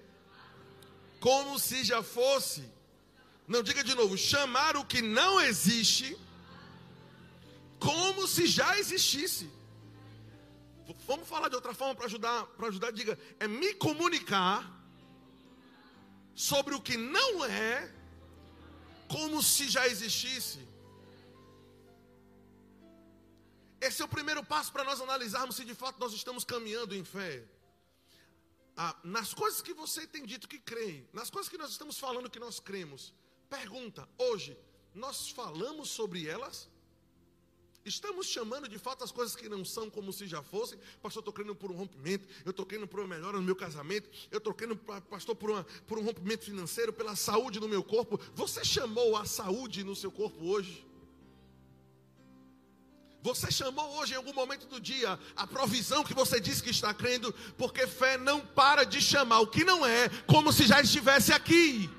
como 1.19 1.59
se 1.59 1.85
já 1.85 2.03
fosse. 2.03 2.65
Não, 3.47 3.63
diga 3.63 3.83
de 3.83 3.95
novo, 3.95 4.17
chamar 4.17 4.77
o 4.77 4.85
que 4.85 5.03
não 5.03 5.41
existe 5.41 6.17
como 7.79 8.29
se 8.29 8.47
já 8.47 8.79
existisse. 8.79 9.51
Vamos 11.07 11.29
falar 11.29 11.49
de 11.49 11.55
outra 11.55 11.73
forma 11.73 11.95
para 11.95 12.07
ajudar, 12.07 12.47
para 12.47 12.69
ajudar, 12.69 12.93
diga, 12.93 13.19
é 13.39 13.49
me 13.49 13.75
comunicar 13.75 14.79
sobre 16.35 16.75
o 16.75 16.81
que 16.81 16.97
não 16.97 17.45
é 17.45 17.93
como 19.13 19.43
se 19.43 19.69
já 19.69 19.87
existisse. 19.93 20.61
Esse 23.81 24.03
é 24.03 24.05
o 24.05 24.15
primeiro 24.17 24.43
passo 24.45 24.71
para 24.73 24.85
nós 24.85 25.01
analisarmos 25.01 25.57
se 25.57 25.65
de 25.65 25.75
fato 25.75 25.99
nós 25.99 26.13
estamos 26.13 26.45
caminhando 26.45 26.95
em 26.95 27.05
fé. 27.05 27.45
Ah, 28.77 28.95
nas 29.03 29.35
coisas 29.35 29.61
que 29.61 29.75
você 29.75 30.07
tem 30.07 30.25
dito 30.25 30.49
que 30.53 30.59
crê, 30.59 31.05
nas 31.13 31.29
coisas 31.29 31.51
que 31.51 31.59
nós 31.59 31.71
estamos 31.71 31.99
falando 31.99 32.31
que 32.31 32.39
nós 32.39 32.61
cremos, 32.61 33.13
pergunta: 33.49 34.09
hoje, 34.17 34.57
nós 34.95 35.31
falamos 35.31 35.91
sobre 35.91 36.27
elas? 36.27 36.69
Estamos 37.85 38.27
chamando 38.27 38.69
de 38.69 38.79
fato 38.79 39.03
as 39.03 39.11
coisas 39.11 39.35
que 39.35 39.49
não 39.49 39.65
são 39.65 39.89
como 39.89 40.13
se 40.13 40.27
já 40.27 40.43
fossem. 40.43 40.79
Pastor, 41.03 41.21
eu 41.21 41.31
estou 41.31 41.33
crendo 41.33 41.55
por 41.55 41.71
um 41.71 41.75
rompimento, 41.75 42.29
eu 42.45 42.51
estou 42.51 42.67
crendo 42.67 42.87
por 42.87 43.01
uma 43.01 43.09
melhora 43.09 43.39
no 43.39 43.43
meu 43.43 43.57
casamento, 43.57 44.09
eu 44.31 44.39
estou 44.39 44.53
crendo, 44.53 44.77
pastor, 44.77 45.35
por, 45.35 45.51
uma, 45.51 45.65
por 45.87 45.99
um 45.99 46.05
rompimento 46.05 46.45
financeiro, 46.45 46.93
pela 46.93 47.17
saúde 47.17 47.59
no 47.59 47.69
meu 47.69 47.83
corpo. 47.83 48.21
Você 48.35 48.65
chamou 48.65 49.17
a 49.17 49.25
saúde 49.25 49.83
no 49.83 49.97
seu 49.97 50.11
corpo 50.11 50.45
hoje? 50.45 50.87
Você 53.23 53.51
chamou 53.51 53.99
hoje 53.99 54.15
em 54.15 54.17
algum 54.17 54.33
momento 54.33 54.67
do 54.67 54.81
dia 54.81 55.19
a 55.37 55.47
provisão 55.47 56.03
que 56.03 56.15
você 56.15 56.41
disse 56.41 56.63
que 56.63 56.71
está 56.71 56.93
crendo, 56.93 57.33
porque 57.57 57.87
fé 57.87 58.17
não 58.17 58.41
para 58.41 58.85
de 58.85 59.01
chamar 59.01 59.41
o 59.41 59.47
que 59.47 59.65
não 59.65 59.85
é, 59.85 60.09
como 60.27 60.53
se 60.53 60.67
já 60.67 60.81
estivesse 60.81 61.33
aqui. 61.33 61.91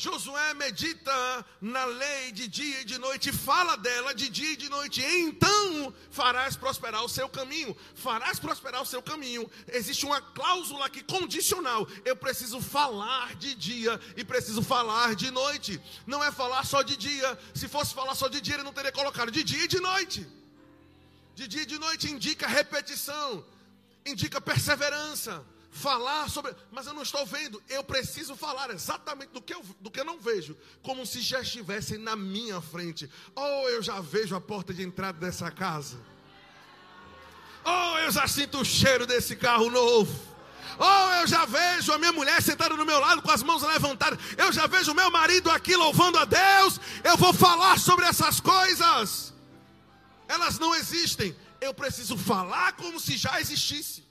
Josué 0.00 0.54
medita 0.54 1.44
na 1.60 1.84
lei 1.84 2.32
de 2.32 2.48
dia 2.48 2.80
e 2.80 2.84
de 2.86 2.96
noite, 2.96 3.30
fala 3.30 3.76
dela 3.76 4.14
de 4.14 4.30
dia 4.30 4.52
e 4.52 4.56
de 4.56 4.70
noite, 4.70 5.02
então 5.04 5.92
farás 6.10 6.56
prosperar 6.56 7.04
o 7.04 7.08
seu 7.08 7.28
caminho. 7.28 7.76
Farás 7.94 8.38
prosperar 8.38 8.80
o 8.80 8.86
seu 8.86 9.02
caminho. 9.02 9.50
Existe 9.68 10.06
uma 10.06 10.22
cláusula 10.22 10.86
aqui 10.86 11.02
condicional. 11.02 11.86
Eu 12.02 12.16
preciso 12.16 12.62
falar 12.62 13.34
de 13.34 13.54
dia 13.54 14.00
e 14.16 14.24
preciso 14.24 14.62
falar 14.62 15.14
de 15.14 15.30
noite. 15.30 15.78
Não 16.06 16.24
é 16.24 16.32
falar 16.32 16.64
só 16.64 16.80
de 16.80 16.96
dia. 16.96 17.38
Se 17.54 17.68
fosse 17.68 17.92
falar 17.92 18.14
só 18.14 18.26
de 18.26 18.40
dia, 18.40 18.54
ele 18.54 18.62
não 18.62 18.72
teria 18.72 18.92
colocado 18.92 19.30
de 19.30 19.44
dia 19.44 19.64
e 19.64 19.68
de 19.68 19.80
noite. 19.80 20.26
De 21.34 21.46
dia 21.46 21.60
e 21.60 21.66
de 21.66 21.78
noite 21.78 22.10
indica 22.10 22.46
repetição, 22.46 23.44
indica 24.06 24.40
perseverança 24.40 25.44
falar 25.70 26.28
sobre, 26.28 26.54
mas 26.70 26.86
eu 26.86 26.94
não 26.94 27.02
estou 27.02 27.24
vendo. 27.24 27.62
Eu 27.68 27.84
preciso 27.84 28.34
falar 28.34 28.70
exatamente 28.70 29.30
do 29.30 29.40
que 29.40 29.54
eu, 29.54 29.64
do 29.80 29.90
que 29.90 30.00
eu 30.00 30.04
não 30.04 30.18
vejo, 30.18 30.56
como 30.82 31.06
se 31.06 31.20
já 31.20 31.40
estivessem 31.40 31.98
na 31.98 32.16
minha 32.16 32.60
frente. 32.60 33.10
Oh, 33.34 33.68
eu 33.68 33.82
já 33.82 34.00
vejo 34.00 34.34
a 34.34 34.40
porta 34.40 34.74
de 34.74 34.82
entrada 34.82 35.18
dessa 35.18 35.50
casa. 35.50 35.98
Oh, 37.64 37.98
eu 37.98 38.10
já 38.10 38.26
sinto 38.26 38.58
o 38.58 38.64
cheiro 38.64 39.06
desse 39.06 39.36
carro 39.36 39.70
novo. 39.70 40.30
Oh, 40.78 41.12
eu 41.20 41.26
já 41.26 41.44
vejo 41.44 41.92
a 41.92 41.98
minha 41.98 42.12
mulher 42.12 42.40
sentada 42.42 42.74
no 42.74 42.86
meu 42.86 42.98
lado 42.98 43.22
com 43.22 43.30
as 43.30 43.42
mãos 43.42 43.62
levantadas. 43.62 44.18
Eu 44.36 44.50
já 44.52 44.66
vejo 44.66 44.92
o 44.92 44.94
meu 44.94 45.10
marido 45.10 45.50
aqui 45.50 45.76
louvando 45.76 46.18
a 46.18 46.24
Deus. 46.24 46.80
Eu 47.04 47.16
vou 47.16 47.32
falar 47.32 47.78
sobre 47.78 48.06
essas 48.06 48.40
coisas. 48.40 49.34
Elas 50.26 50.58
não 50.58 50.74
existem. 50.74 51.36
Eu 51.60 51.74
preciso 51.74 52.16
falar 52.16 52.72
como 52.72 52.98
se 52.98 53.16
já 53.16 53.40
existisse. 53.40 54.09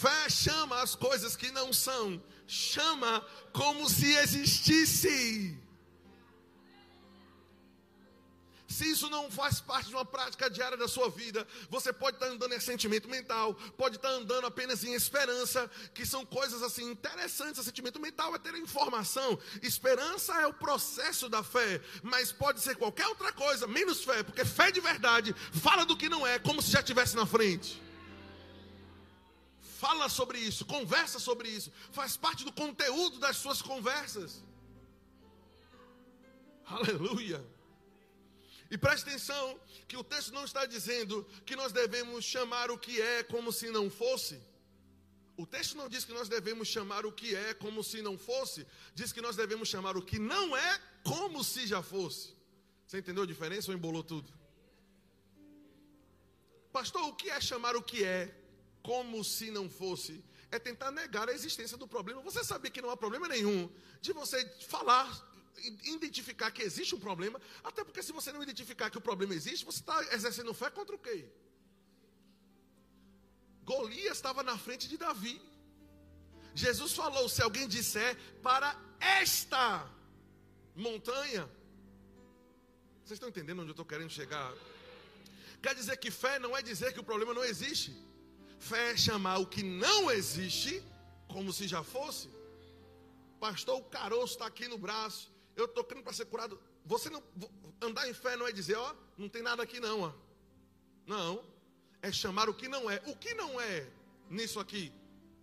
Fé 0.00 0.30
chama 0.30 0.80
as 0.80 0.94
coisas 0.94 1.34
que 1.34 1.50
não 1.50 1.72
são, 1.72 2.22
chama 2.46 3.26
como 3.52 3.90
se 3.90 4.12
existisse. 4.14 5.58
Se 8.68 8.88
isso 8.88 9.10
não 9.10 9.28
faz 9.28 9.60
parte 9.60 9.88
de 9.88 9.94
uma 9.96 10.04
prática 10.04 10.48
diária 10.48 10.76
da 10.76 10.86
sua 10.86 11.10
vida, 11.10 11.44
você 11.68 11.92
pode 11.92 12.16
estar 12.16 12.28
andando 12.28 12.54
em 12.54 12.60
sentimento 12.60 13.08
mental, 13.08 13.54
pode 13.76 13.96
estar 13.96 14.10
andando 14.10 14.46
apenas 14.46 14.84
em 14.84 14.94
esperança, 14.94 15.68
que 15.92 16.06
são 16.06 16.24
coisas 16.24 16.62
assim 16.62 16.88
interessantes. 16.88 17.64
sentimento 17.64 17.98
mental 17.98 18.32
é 18.36 18.38
ter 18.38 18.54
informação, 18.54 19.36
esperança 19.62 20.32
é 20.40 20.46
o 20.46 20.54
processo 20.54 21.28
da 21.28 21.42
fé, 21.42 21.80
mas 22.04 22.30
pode 22.30 22.60
ser 22.60 22.76
qualquer 22.76 23.08
outra 23.08 23.32
coisa, 23.32 23.66
menos 23.66 24.04
fé, 24.04 24.22
porque 24.22 24.44
fé 24.44 24.70
de 24.70 24.80
verdade 24.80 25.34
fala 25.60 25.84
do 25.84 25.96
que 25.96 26.08
não 26.08 26.24
é, 26.24 26.38
como 26.38 26.62
se 26.62 26.70
já 26.70 26.78
estivesse 26.78 27.16
na 27.16 27.26
frente. 27.26 27.87
Fala 29.78 30.08
sobre 30.08 30.38
isso, 30.40 30.64
conversa 30.64 31.20
sobre 31.20 31.48
isso, 31.48 31.70
faz 31.92 32.16
parte 32.16 32.44
do 32.44 32.52
conteúdo 32.52 33.16
das 33.24 33.36
suas 33.36 33.60
conversas. 33.62 34.42
Aleluia. 36.66 37.40
E 38.72 38.76
preste 38.76 39.04
atenção 39.08 39.44
que 39.86 39.96
o 39.96 40.02
texto 40.02 40.32
não 40.32 40.44
está 40.44 40.66
dizendo 40.66 41.24
que 41.46 41.54
nós 41.54 41.70
devemos 41.70 42.24
chamar 42.24 42.72
o 42.72 42.76
que 42.76 43.00
é 43.00 43.22
como 43.22 43.52
se 43.52 43.70
não 43.70 43.88
fosse. 43.88 44.40
O 45.36 45.46
texto 45.46 45.76
não 45.76 45.88
diz 45.88 46.04
que 46.04 46.12
nós 46.12 46.28
devemos 46.28 46.66
chamar 46.66 47.06
o 47.06 47.12
que 47.12 47.36
é 47.36 47.54
como 47.54 47.84
se 47.84 48.02
não 48.02 48.18
fosse, 48.18 48.66
diz 48.96 49.12
que 49.12 49.20
nós 49.20 49.36
devemos 49.36 49.68
chamar 49.68 49.96
o 49.96 50.02
que 50.02 50.18
não 50.18 50.56
é 50.56 50.80
como 51.04 51.44
se 51.44 51.68
já 51.68 51.84
fosse. 51.84 52.34
Você 52.84 52.98
entendeu 52.98 53.22
a 53.22 53.32
diferença 53.34 53.70
ou 53.70 53.76
embolou 53.76 54.02
tudo? 54.02 54.28
Pastor, 56.72 57.02
o 57.04 57.14
que 57.14 57.30
é 57.30 57.40
chamar 57.40 57.76
o 57.76 57.82
que 57.82 58.02
é 58.02 58.47
como 58.82 59.22
se 59.24 59.50
não 59.50 59.68
fosse? 59.68 60.24
É 60.50 60.58
tentar 60.58 60.90
negar 60.90 61.28
a 61.28 61.32
existência 61.32 61.76
do 61.76 61.86
problema. 61.86 62.22
Você 62.22 62.42
sabia 62.42 62.70
que 62.70 62.80
não 62.80 62.90
há 62.90 62.96
problema 62.96 63.28
nenhum 63.28 63.70
de 64.00 64.12
você 64.12 64.44
falar 64.66 65.28
identificar 65.84 66.50
que 66.50 66.62
existe 66.62 66.94
um 66.94 67.00
problema, 67.00 67.40
até 67.64 67.82
porque 67.82 68.02
se 68.02 68.12
você 68.12 68.32
não 68.32 68.42
identificar 68.42 68.90
que 68.90 68.98
o 68.98 69.00
problema 69.00 69.34
existe, 69.34 69.64
você 69.64 69.80
está 69.80 70.00
exercendo 70.14 70.54
fé 70.54 70.70
contra 70.70 70.94
o 70.94 70.98
quê? 70.98 71.26
Golias 73.64 74.16
estava 74.16 74.42
na 74.42 74.56
frente 74.56 74.88
de 74.88 74.96
Davi. 74.96 75.40
Jesus 76.54 76.92
falou: 76.92 77.28
se 77.28 77.42
alguém 77.42 77.68
disser 77.68 78.16
para 78.42 78.74
esta 78.98 79.88
montanha, 80.74 81.48
vocês 83.04 83.16
estão 83.16 83.28
entendendo 83.28 83.60
onde 83.60 83.70
eu 83.70 83.72
estou 83.72 83.84
querendo 83.84 84.10
chegar? 84.10 84.52
Quer 85.62 85.74
dizer 85.74 85.96
que 85.96 86.10
fé 86.10 86.38
não 86.38 86.56
é 86.56 86.62
dizer 86.62 86.92
que 86.92 87.00
o 87.00 87.04
problema 87.04 87.34
não 87.34 87.44
existe. 87.44 87.90
Fé 88.58 88.92
é 88.92 88.96
chamar 88.96 89.38
o 89.38 89.46
que 89.46 89.62
não 89.62 90.10
existe 90.10 90.82
como 91.26 91.52
se 91.52 91.68
já 91.68 91.82
fosse. 91.82 92.28
Pastor, 93.38 93.78
o 93.78 93.84
caroço 93.84 94.34
está 94.34 94.46
aqui 94.46 94.66
no 94.66 94.78
braço 94.78 95.30
eu 95.58 95.64
estou 95.64 95.82
crendo 95.82 96.04
para 96.04 96.12
ser 96.12 96.26
curado. 96.26 96.58
Você 96.86 97.10
não 97.10 97.22
andar 97.82 98.08
em 98.08 98.14
fé 98.14 98.36
não 98.36 98.46
é 98.46 98.52
dizer, 98.52 98.76
ó, 98.76 98.94
não 99.16 99.28
tem 99.28 99.42
nada 99.42 99.62
aqui 99.62 99.80
não, 99.80 100.02
ó. 100.02 100.12
Não, 101.04 101.44
é 102.00 102.12
chamar 102.12 102.48
o 102.48 102.54
que 102.54 102.68
não 102.68 102.88
é. 102.88 103.02
O 103.06 103.16
que 103.16 103.34
não 103.34 103.60
é 103.60 103.86
nisso 104.30 104.60
aqui, 104.60 104.92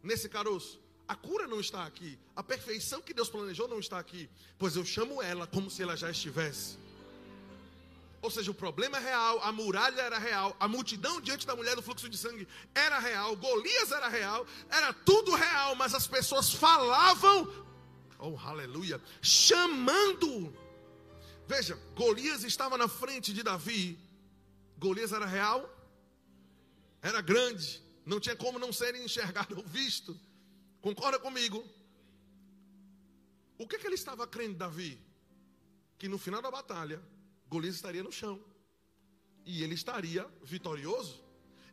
nesse 0.02 0.30
caroço? 0.30 0.80
A 1.08 1.16
cura 1.16 1.48
não 1.48 1.60
está 1.60 1.86
aqui. 1.86 2.18
A 2.36 2.42
perfeição 2.42 3.02
que 3.02 3.14
Deus 3.14 3.30
planejou 3.30 3.68
não 3.68 3.80
está 3.80 4.00
aqui. 4.00 4.30
Pois 4.58 4.76
eu 4.76 4.86
chamo 4.86 5.22
ela 5.22 5.46
como 5.46 5.70
se 5.70 5.84
ela 5.84 5.98
já 5.98 6.10
estivesse. 6.10 6.78
Ou 8.26 8.32
seja, 8.32 8.52
o 8.52 8.56
problema 8.56 8.98
é 8.98 9.02
real, 9.02 9.40
a 9.44 9.52
muralha 9.52 10.02
era 10.02 10.18
real, 10.18 10.56
a 10.60 10.68
multidão 10.68 11.22
diante 11.22 11.48
da 11.48 11.56
mulher 11.56 11.76
do 11.76 11.82
fluxo 11.82 12.10
de 12.10 12.18
sangue 12.18 12.48
era 12.74 12.98
real, 13.00 13.36
Golias 13.36 13.92
era 13.92 14.08
real, 14.08 14.46
era 14.70 14.92
tudo 14.94 15.34
real, 15.36 15.76
mas 15.76 15.94
as 15.94 16.08
pessoas 16.08 16.52
falavam 16.52 17.66
oh 18.20 18.38
aleluia, 18.40 19.02
chamando. 19.22 20.54
Veja, 21.48 21.76
Golias 21.96 22.44
estava 22.44 22.78
na 22.78 22.88
frente 22.88 23.34
de 23.34 23.44
Davi. 23.44 24.00
Golias 24.78 25.14
era 25.14 25.26
real, 25.26 25.70
era 27.02 27.22
grande, 27.22 27.82
não 28.06 28.20
tinha 28.20 28.36
como 28.36 28.60
não 28.60 28.74
ser 28.74 28.96
enxergado 28.96 29.56
ou 29.58 29.64
visto. 29.64 30.20
Concorda 30.82 31.20
comigo? 31.20 31.64
O 33.58 33.68
que, 33.68 33.78
que 33.78 33.88
ele 33.88 33.96
estava 33.96 34.28
crendo, 34.28 34.56
Davi? 34.56 35.00
Que 35.98 36.10
no 36.10 36.18
final 36.18 36.42
da 36.42 36.52
batalha, 36.52 37.02
Golias 37.48 37.76
estaria 37.76 38.04
no 38.04 38.12
chão 38.12 38.44
e 39.46 39.64
ele 39.64 39.76
estaria 39.76 40.28
vitorioso. 40.44 41.24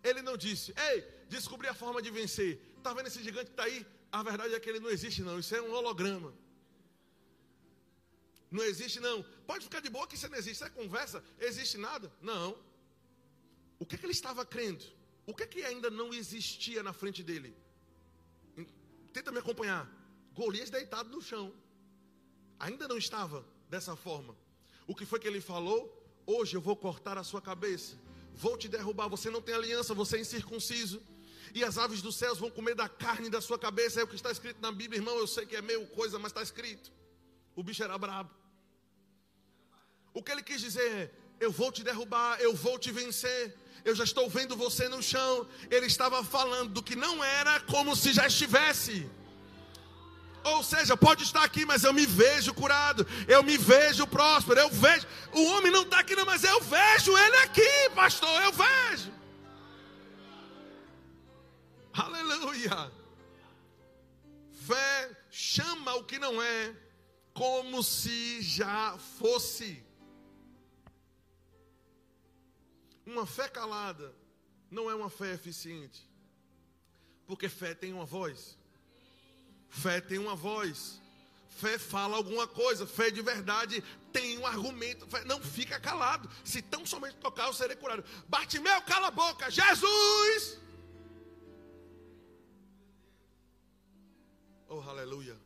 Ele 0.03 0.21
não 0.21 0.37
disse, 0.37 0.75
ei, 0.89 1.03
descobri 1.29 1.69
a 1.69 1.75
forma 1.75 2.03
de 2.03 2.11
vencer. 2.11 2.61
Está 2.77 2.93
vendo 2.93 3.07
esse 3.07 3.23
gigante 3.23 3.47
que 3.47 3.53
está 3.53 3.65
aí? 3.65 3.87
A 4.11 4.23
verdade 4.23 4.55
é 4.55 4.61
que 4.61 4.69
ele 4.69 4.81
não 4.81 4.91
existe, 4.91 5.23
não. 5.23 5.39
Isso 5.39 5.55
é 5.55 5.63
um 5.63 5.73
holograma. 5.73 6.35
Não 8.51 8.63
existe, 8.63 9.01
não. 9.01 9.23
Pode 9.47 9.65
ficar 9.65 9.81
de 9.81 9.89
boa 9.89 10.07
que 10.07 10.17
isso 10.17 10.29
não 10.29 10.37
existe. 10.37 10.57
Isso 10.57 10.65
é 10.65 10.71
conversa. 10.71 11.25
Existe 11.39 11.79
nada? 11.79 12.13
Não. 12.21 12.59
O 13.79 13.87
que, 13.87 13.95
é 13.95 13.99
que 13.99 14.05
ele 14.05 14.13
estava 14.13 14.45
crendo? 14.45 14.85
O 15.27 15.35
que, 15.35 15.45
é 15.45 15.47
que 15.47 15.65
ainda 15.65 15.89
não 15.91 16.13
existia 16.13 16.83
na 16.83 16.93
frente 16.93 17.23
dele? 17.23 17.57
Tenta 19.13 19.33
me 19.33 19.39
acompanhar. 19.39 19.91
Golias 20.35 20.69
deitado 20.69 21.09
no 21.09 21.23
chão. 21.23 21.55
Ainda 22.59 22.87
não 22.87 22.99
estava 22.99 23.47
dessa 23.71 23.97
forma. 23.97 24.37
O 24.87 24.95
que 24.95 25.07
foi 25.07 25.19
que 25.19 25.29
ele 25.29 25.41
falou? 25.41 25.81
Hoje 26.27 26.57
eu 26.57 26.61
vou 26.61 26.77
cortar 26.77 27.19
a 27.19 27.25
sua 27.25 27.41
cabeça. 27.41 27.97
Vou 28.35 28.57
te 28.57 28.69
derrubar. 28.69 29.09
Você 29.09 29.31
não 29.31 29.43
tem 29.43 29.55
aliança, 29.55 29.95
você 29.95 30.17
é 30.17 30.21
incircunciso 30.21 31.01
e 31.55 31.63
as 31.63 31.77
aves 31.77 32.01
dos 32.01 32.17
céus 32.17 32.39
vão 32.39 32.51
comer 32.51 32.75
da 32.75 32.89
carne 32.89 33.29
da 33.29 33.41
sua 33.41 33.59
cabeça. 33.59 34.01
É 34.01 34.05
o 34.05 34.07
que 34.07 34.15
está 34.15 34.31
escrito 34.31 34.61
na 34.61 34.73
Bíblia, 34.73 34.99
irmão. 34.99 35.17
Eu 35.19 35.27
sei 35.27 35.45
que 35.45 35.57
é 35.57 35.63
meio 35.63 35.87
coisa, 35.89 36.19
mas 36.19 36.31
está 36.31 36.43
escrito. 36.43 36.91
O 37.55 37.63
bicho 37.63 37.83
era 37.83 37.97
brabo. 37.99 38.31
O 40.15 40.23
que 40.23 40.33
ele 40.33 40.43
quis 40.43 40.61
dizer 40.61 40.91
é: 40.93 41.11
eu 41.41 41.51
vou 41.51 41.71
te 41.71 41.83
derrubar, 41.83 42.41
eu 42.41 42.55
vou 42.55 42.79
te 42.79 42.91
vencer. 42.91 43.57
Eu 43.85 43.95
já 43.95 44.05
estou 44.05 44.31
vendo 44.31 44.57
você 44.57 44.89
no 44.89 45.03
chão. 45.03 45.47
Ele 45.71 45.87
estava 45.87 46.23
falando 46.25 46.71
do 46.71 46.83
que 46.83 46.97
não 46.97 47.23
era 47.23 47.61
como 47.61 47.95
se 47.97 48.13
já 48.13 48.27
estivesse. 48.27 49.11
Ou 50.45 50.63
seja, 50.63 50.97
pode 50.97 51.23
estar 51.23 51.45
aqui, 51.45 51.65
mas 51.65 51.85
eu 51.85 51.93
me 51.93 52.05
vejo 52.05 52.53
curado, 52.53 53.07
eu 53.29 53.43
me 53.43 53.57
vejo 53.57 54.07
próspero, 54.07 54.61
eu 54.61 54.71
vejo. 54.71 55.07
O 55.33 55.45
homem 55.53 55.71
não 55.71 55.83
está 55.83 56.01
aqui, 56.01 56.17
não, 56.17 56.27
mas 56.27 56.43
eu 56.43 56.61
vejo 56.61 57.17
ele 57.17 57.37
aqui, 57.39 57.91
pastor, 57.95 58.43
eu 58.43 58.53
vejo. 58.53 59.13
Aleluia. 61.93 62.93
Fé 64.53 65.17
chama 65.31 65.95
o 65.95 66.05
que 66.05 66.19
não 66.19 66.43
é 66.43 66.75
como 67.33 67.83
se 67.83 68.43
já 68.43 68.97
fosse. 69.19 69.85
Uma 73.05 73.27
fé 73.27 73.49
calada 73.49 74.15
não 74.71 74.91
é 74.91 74.95
uma 74.95 75.11
fé 75.11 75.33
eficiente. 75.33 76.11
Porque 77.27 77.49
fé 77.49 77.75
tem 77.75 77.93
uma 77.93 78.05
voz. 78.05 78.59
Fé 79.73 80.01
tem 80.03 80.19
uma 80.19 80.37
voz. 80.37 81.01
Fé 81.49 81.79
fala 81.79 82.17
alguma 82.17 82.47
coisa. 82.47 82.87
Fé 82.87 83.11
de 83.11 83.23
verdade 83.23 83.83
tem 84.13 84.39
um 84.39 84.47
argumento. 84.47 85.07
Fé 85.07 85.25
não 85.25 85.41
fica 85.41 85.81
calado. 85.81 86.29
Se 86.45 86.61
tão 86.61 86.85
somente 86.85 87.17
tocar, 87.17 87.47
eu 87.47 87.55
serei 87.55 87.75
curado. 87.75 88.05
Bartimeu, 88.29 88.83
cala 88.83 89.09
a 89.09 89.11
boca. 89.11 89.51
Jesus! 89.51 90.61
Oh, 94.69 94.81
aleluia. 94.81 95.37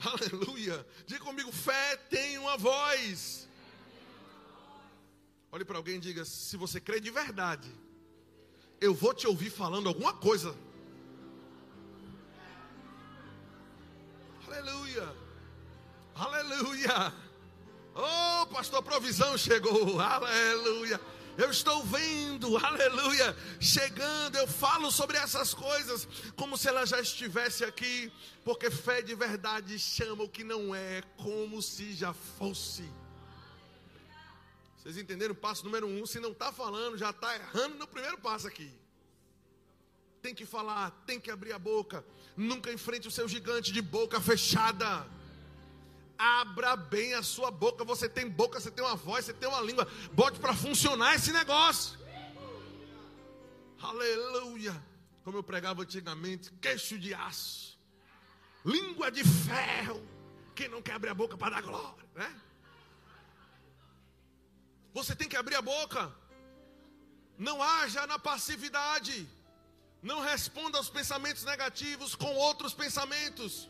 Aleluia. 0.00 0.84
Diga 1.06 1.24
comigo: 1.24 1.52
fé 1.52 1.96
tem 1.96 2.36
uma 2.36 2.56
voz. 2.56 3.48
Olhe 5.52 5.64
para 5.64 5.76
alguém 5.76 5.96
e 5.96 6.00
diga: 6.00 6.24
se 6.24 6.56
você 6.56 6.80
crê 6.80 6.98
de 6.98 7.10
verdade, 7.10 7.70
eu 8.80 8.92
vou 8.92 9.14
te 9.14 9.28
ouvir 9.28 9.50
falando 9.50 9.88
alguma 9.88 10.14
coisa. 10.14 10.56
Aleluia. 14.50 15.16
Aleluia. 16.16 17.14
Oh, 17.94 18.46
pastor, 18.46 18.82
provisão 18.82 19.38
chegou. 19.38 20.00
Aleluia. 20.00 21.00
Eu 21.38 21.50
estou 21.52 21.84
vendo, 21.84 22.56
aleluia, 22.58 23.36
chegando. 23.60 24.36
Eu 24.36 24.48
falo 24.48 24.90
sobre 24.90 25.16
essas 25.16 25.54
coisas 25.54 26.08
como 26.34 26.58
se 26.58 26.66
ela 26.66 26.84
já 26.84 27.00
estivesse 27.00 27.64
aqui, 27.64 28.12
porque 28.44 28.70
fé 28.70 29.00
de 29.00 29.14
verdade 29.14 29.78
chama 29.78 30.24
o 30.24 30.28
que 30.28 30.42
não 30.42 30.74
é 30.74 31.00
como 31.16 31.62
se 31.62 31.94
já 31.94 32.12
fosse. 32.12 32.90
Vocês 34.76 34.98
entenderam? 34.98 35.34
Passo 35.34 35.64
número 35.64 35.86
um. 35.86 36.04
Se 36.04 36.18
não 36.18 36.32
está 36.32 36.52
falando, 36.52 36.98
já 36.98 37.10
está 37.10 37.36
errando 37.36 37.76
no 37.76 37.86
primeiro 37.86 38.18
passo 38.18 38.48
aqui. 38.48 38.70
Tem 40.22 40.34
que 40.34 40.44
falar, 40.44 40.90
tem 41.06 41.18
que 41.18 41.30
abrir 41.30 41.52
a 41.52 41.58
boca. 41.58 42.04
Nunca 42.36 42.72
enfrente 42.72 43.08
o 43.08 43.10
seu 43.10 43.26
gigante 43.28 43.72
de 43.72 43.80
boca 43.80 44.20
fechada. 44.20 45.06
Abra 46.18 46.76
bem 46.76 47.14
a 47.14 47.22
sua 47.22 47.50
boca. 47.50 47.84
Você 47.84 48.08
tem 48.08 48.28
boca, 48.28 48.60
você 48.60 48.70
tem 48.70 48.84
uma 48.84 48.96
voz, 48.96 49.24
você 49.24 49.32
tem 49.32 49.48
uma 49.48 49.60
língua. 49.60 49.88
Bote 50.12 50.38
para 50.38 50.54
funcionar 50.54 51.14
esse 51.14 51.32
negócio. 51.32 51.98
Aleluia. 53.80 54.90
Como 55.24 55.38
eu 55.38 55.42
pregava 55.42 55.82
antigamente, 55.82 56.50
queixo 56.60 56.98
de 56.98 57.14
aço, 57.14 57.78
língua 58.64 59.10
de 59.10 59.22
ferro. 59.24 60.02
Quem 60.54 60.68
não 60.68 60.82
quer 60.82 60.94
abrir 60.94 61.10
a 61.10 61.14
boca 61.14 61.36
para 61.36 61.56
dar 61.56 61.62
glória, 61.62 62.04
né? 62.14 62.40
Você 64.92 65.14
tem 65.14 65.28
que 65.28 65.36
abrir 65.36 65.54
a 65.54 65.62
boca. 65.62 66.12
Não 67.38 67.62
haja 67.62 68.06
na 68.06 68.18
passividade. 68.18 69.26
Não 70.02 70.20
responda 70.20 70.78
aos 70.78 70.88
pensamentos 70.88 71.44
negativos 71.44 72.14
com 72.14 72.34
outros 72.34 72.72
pensamentos. 72.72 73.68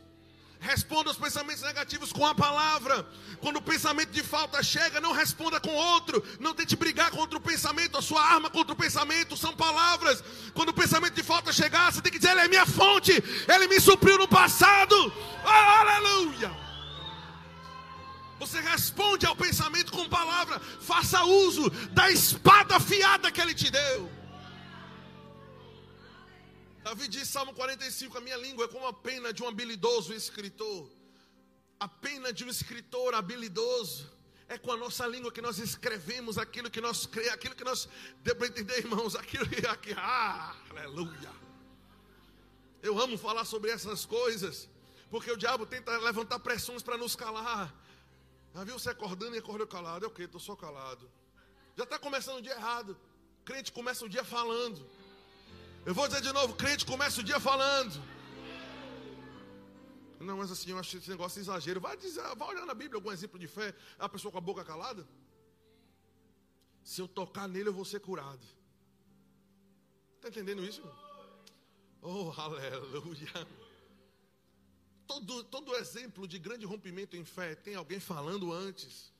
Responda 0.61 1.09
aos 1.09 1.17
pensamentos 1.17 1.63
negativos 1.63 2.13
com 2.13 2.25
a 2.25 2.33
palavra. 2.33 3.05
Quando 3.41 3.57
o 3.57 3.61
pensamento 3.61 4.11
de 4.11 4.23
falta 4.23 4.61
chega, 4.63 5.01
não 5.01 5.11
responda 5.11 5.59
com 5.59 5.73
outro. 5.73 6.23
Não 6.39 6.53
tente 6.53 6.75
brigar 6.75 7.11
contra 7.11 7.37
o 7.37 7.41
pensamento. 7.41 7.97
A 7.97 8.01
sua 8.01 8.23
arma 8.23 8.49
contra 8.49 8.71
o 8.71 8.77
pensamento 8.77 9.35
são 9.35 9.53
palavras. 9.55 10.23
Quando 10.53 10.69
o 10.69 10.73
pensamento 10.73 11.15
de 11.15 11.23
falta 11.23 11.51
chegar, 11.51 11.91
você 11.91 12.01
tem 12.01 12.11
que 12.11 12.19
dizer: 12.19 12.31
Ele 12.31 12.41
é 12.41 12.47
minha 12.47 12.65
fonte. 12.65 13.11
Ele 13.11 13.67
me 13.67 13.79
supriu 13.81 14.17
no 14.19 14.27
passado. 14.27 14.95
Oh, 15.43 15.47
aleluia. 15.47 16.55
Você 18.39 18.61
responde 18.61 19.25
ao 19.25 19.35
pensamento 19.35 19.91
com 19.91 20.07
palavra. 20.07 20.59
Faça 20.79 21.23
uso 21.25 21.69
da 21.91 22.09
espada 22.09 22.77
afiada 22.77 23.31
que 23.31 23.41
Ele 23.41 23.55
te 23.55 23.69
deu. 23.69 24.20
Davi 26.83 27.07
diz, 27.07 27.27
Salmo 27.27 27.53
45, 27.53 28.17
a 28.17 28.21
minha 28.21 28.37
língua 28.37 28.65
é 28.65 28.67
como 28.67 28.87
a 28.87 28.93
pena 28.93 29.31
de 29.31 29.43
um 29.43 29.47
habilidoso 29.47 30.13
escritor. 30.13 30.89
A 31.79 31.87
pena 31.87 32.33
de 32.33 32.43
um 32.43 32.49
escritor 32.49 33.13
habilidoso. 33.13 34.09
É 34.47 34.57
com 34.57 34.71
a 34.71 34.77
nossa 34.77 35.07
língua 35.07 35.31
que 35.31 35.41
nós 35.41 35.59
escrevemos 35.59 36.37
aquilo 36.37 36.69
que 36.69 36.81
nós 36.81 37.05
cremos, 37.05 37.31
aquilo 37.31 37.55
que 37.55 37.63
nós. 37.63 37.87
Deu 38.21 38.35
para 38.35 38.47
entender, 38.47 38.79
irmãos? 38.79 39.15
Aquilo 39.15 39.47
que. 39.47 39.93
Ah, 39.95 40.55
aleluia. 40.69 41.31
Eu 42.81 42.99
amo 42.99 43.17
falar 43.17 43.45
sobre 43.45 43.71
essas 43.71 44.05
coisas. 44.05 44.67
Porque 45.09 45.31
o 45.31 45.37
diabo 45.37 45.65
tenta 45.65 45.97
levantar 45.99 46.39
pressões 46.39 46.81
para 46.81 46.97
nos 46.97 47.15
calar. 47.15 47.73
Já 48.53 48.63
viu 48.63 48.77
você 48.77 48.89
acordando 48.89 49.35
e 49.35 49.39
acordou 49.39 49.67
calado? 49.67 50.03
É 50.03 50.07
o 50.07 50.11
quê? 50.11 50.23
Estou 50.23 50.41
só 50.41 50.55
calado. 50.55 51.09
Já 51.77 51.83
está 51.83 51.97
começando 51.97 52.39
o 52.39 52.41
dia 52.41 52.53
errado. 52.53 52.97
O 53.41 53.43
crente 53.45 53.71
começa 53.71 54.03
o 54.03 54.09
dia 54.09 54.23
falando. 54.23 54.85
Eu 55.85 55.93
vou 55.93 56.07
dizer 56.07 56.21
de 56.21 56.31
novo: 56.31 56.53
crente 56.55 56.85
começa 56.85 57.21
o 57.21 57.23
dia 57.23 57.39
falando. 57.39 58.01
Não, 60.19 60.37
mas 60.37 60.51
assim, 60.51 60.69
eu 60.69 60.77
acho 60.77 60.97
esse 60.97 61.09
negócio 61.09 61.39
exagero. 61.39 61.81
Vai, 61.81 61.97
dizer, 61.97 62.21
vai 62.35 62.49
olhar 62.49 62.65
na 62.65 62.75
Bíblia 62.75 62.97
algum 62.97 63.11
exemplo 63.11 63.39
de 63.39 63.47
fé, 63.47 63.73
a 63.97 64.07
pessoa 64.07 64.31
com 64.31 64.37
a 64.37 64.41
boca 64.41 64.63
calada. 64.63 65.07
Se 66.83 67.01
eu 67.01 67.07
tocar 67.07 67.47
nele, 67.47 67.69
eu 67.69 67.73
vou 67.73 67.85
ser 67.85 67.99
curado. 67.99 68.45
Está 70.17 70.29
entendendo 70.29 70.63
isso? 70.63 70.83
Oh, 72.01 72.31
aleluia. 72.37 73.47
Todo, 75.07 75.43
todo 75.43 75.75
exemplo 75.75 76.27
de 76.27 76.37
grande 76.37 76.65
rompimento 76.65 77.17
em 77.17 77.25
fé 77.25 77.55
tem 77.55 77.75
alguém 77.75 77.99
falando 77.99 78.53
antes. 78.53 79.11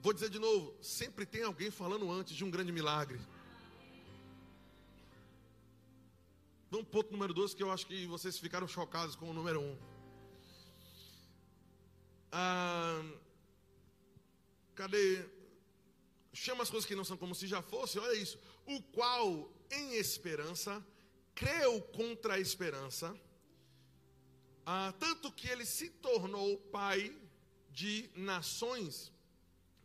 Vou 0.00 0.12
dizer 0.12 0.28
de 0.28 0.40
novo: 0.40 0.76
sempre 0.82 1.24
tem 1.24 1.44
alguém 1.44 1.70
falando 1.70 2.10
antes 2.10 2.36
de 2.36 2.44
um 2.44 2.50
grande 2.50 2.72
milagre. 2.72 3.20
Vamos 6.70 6.86
para 6.86 6.98
o 6.98 7.02
ponto 7.02 7.12
número 7.12 7.32
dois, 7.32 7.54
que 7.54 7.62
eu 7.62 7.70
acho 7.72 7.86
que 7.86 8.06
vocês 8.06 8.38
ficaram 8.38 8.68
chocados 8.68 9.16
com 9.16 9.30
o 9.30 9.32
número 9.32 9.58
um. 9.58 9.78
Ah, 12.30 13.02
cadê? 14.74 15.24
Chama 16.32 16.62
as 16.62 16.68
coisas 16.68 16.86
que 16.86 16.94
não 16.94 17.04
são 17.04 17.16
como 17.16 17.34
se 17.34 17.46
já 17.46 17.62
fosse, 17.62 17.98
olha 17.98 18.14
isso. 18.14 18.38
O 18.66 18.82
qual, 18.82 19.50
em 19.70 19.94
esperança, 19.94 20.84
creu 21.34 21.80
contra 21.80 22.34
a 22.34 22.38
esperança, 22.38 23.18
ah, 24.66 24.92
tanto 24.98 25.32
que 25.32 25.48
ele 25.48 25.64
se 25.64 25.88
tornou 25.88 26.58
pai 26.58 27.16
de 27.70 28.10
nações. 28.14 29.10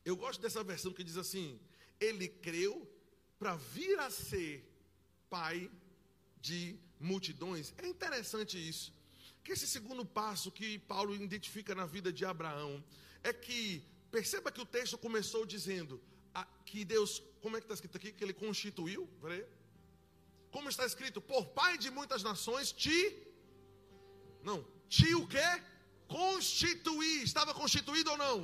Eu 0.03 0.17
gosto 0.17 0.41
dessa 0.41 0.61
versão 0.65 0.91
que 0.91 1.01
diz 1.01 1.15
assim: 1.15 1.57
ele 1.97 2.27
creu 2.27 2.85
para 3.39 3.55
vir 3.55 3.97
a 3.99 4.09
ser 4.09 4.69
pai 5.29 5.71
de 5.71 5.82
multidões. 6.99 7.73
É 7.77 7.87
interessante 7.87 8.55
isso. 8.57 8.93
Que 9.43 9.51
esse 9.55 9.67
segundo 9.67 10.05
passo 10.05 10.51
que 10.51 10.79
Paulo 10.79 11.13
identifica 11.15 11.75
na 11.75 11.85
vida 11.85 12.11
de 12.11 12.25
Abraão 12.25 12.83
é 13.23 13.31
que, 13.33 13.83
perceba 14.11 14.51
que 14.51 14.61
o 14.61 14.65
texto 14.77 14.97
começou 14.97 15.45
dizendo 15.45 16.01
a, 16.33 16.45
que 16.65 16.83
Deus, 16.85 17.21
como 17.41 17.55
é 17.55 17.59
que 17.59 17.65
está 17.65 17.75
escrito 17.75 17.97
aqui? 17.97 18.11
Que 18.11 18.23
ele 18.23 18.33
constituiu. 18.33 19.09
Como 20.51 20.69
está 20.69 20.85
escrito? 20.85 21.19
Por 21.21 21.43
pai 21.59 21.77
de 21.77 21.89
muitas 21.89 22.21
nações, 22.23 22.71
te. 22.71 22.97
Não, 24.43 24.65
te 24.87 25.13
o 25.15 25.27
quê? 25.27 25.49
Constituir. 26.07 27.23
Estava 27.23 27.53
constituído 27.53 28.11
ou 28.11 28.17
não? 28.17 28.37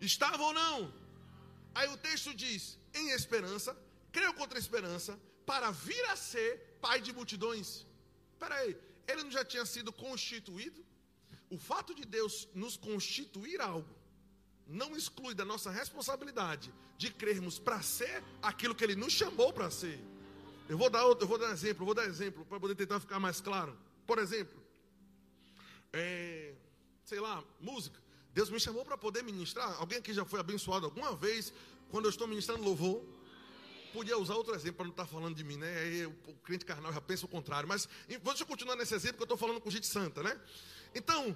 Estava 0.00 0.42
ou 0.42 0.52
não? 0.52 0.92
Aí 1.74 1.88
o 1.88 1.96
texto 1.96 2.34
diz: 2.34 2.78
em 2.94 3.10
esperança, 3.10 3.76
creu 4.12 4.32
contra 4.34 4.58
a 4.58 4.64
esperança, 4.66 5.18
para 5.44 5.70
vir 5.70 6.04
a 6.06 6.16
ser 6.16 6.75
pai 6.86 7.00
de 7.06 7.12
multidões. 7.12 7.68
Espera 8.32 8.54
aí, 8.60 8.76
ele 9.08 9.22
não 9.24 9.30
já 9.30 9.44
tinha 9.44 9.66
sido 9.74 9.92
constituído? 9.92 10.80
O 11.50 11.58
fato 11.58 11.94
de 11.94 12.04
Deus 12.16 12.48
nos 12.54 12.76
constituir 12.76 13.60
algo 13.60 13.94
não 14.66 14.96
exclui 14.96 15.34
da 15.34 15.44
nossa 15.44 15.70
responsabilidade 15.70 16.72
de 16.98 17.08
crermos 17.10 17.58
para 17.58 17.80
ser 17.82 18.22
aquilo 18.42 18.74
que 18.74 18.82
ele 18.82 18.96
nos 18.96 19.12
chamou 19.12 19.52
para 19.52 19.70
ser. 19.70 19.98
Eu 20.68 20.76
vou 20.76 20.90
dar 20.90 21.04
outro, 21.04 21.24
eu 21.24 21.28
vou 21.28 21.38
dar 21.38 21.50
exemplo, 21.52 21.86
vou 21.86 21.94
dar 21.94 22.06
exemplo 22.06 22.44
para 22.44 22.58
poder 22.58 22.74
tentar 22.74 22.98
ficar 22.98 23.20
mais 23.20 23.40
claro. 23.40 23.78
Por 24.06 24.18
exemplo, 24.18 24.60
é, 25.92 26.54
sei 27.04 27.20
lá, 27.20 27.44
música. 27.60 27.98
Deus 28.34 28.50
me 28.50 28.58
chamou 28.58 28.84
para 28.84 28.98
poder 28.98 29.22
ministrar. 29.22 29.76
Alguém 29.80 29.98
aqui 29.98 30.12
já 30.12 30.24
foi 30.24 30.40
abençoado 30.40 30.86
alguma 30.86 31.14
vez 31.14 31.52
quando 31.90 32.06
eu 32.06 32.10
estou 32.10 32.26
ministrando 32.26 32.64
louvor? 32.64 33.04
Podia 33.96 34.18
usar 34.18 34.34
outro 34.34 34.54
exemplo 34.54 34.76
para 34.76 34.84
não 34.84 34.90
estar 34.90 35.06
falando 35.06 35.34
de 35.34 35.42
mim, 35.42 35.56
né? 35.56 36.06
O, 36.26 36.34
crente 36.34 36.66
carnal 36.66 36.92
já 36.92 37.00
pensa 37.00 37.24
o 37.24 37.28
contrário. 37.28 37.66
Mas 37.66 37.88
deixa 38.06 38.42
eu 38.42 38.46
continuar 38.46 38.76
nesse 38.76 38.94
exemplo 38.94 39.16
que 39.16 39.22
eu 39.22 39.24
estou 39.24 39.38
falando 39.38 39.58
com 39.58 39.70
gente 39.70 39.86
santa, 39.86 40.22
né? 40.22 40.38
Então, 40.94 41.34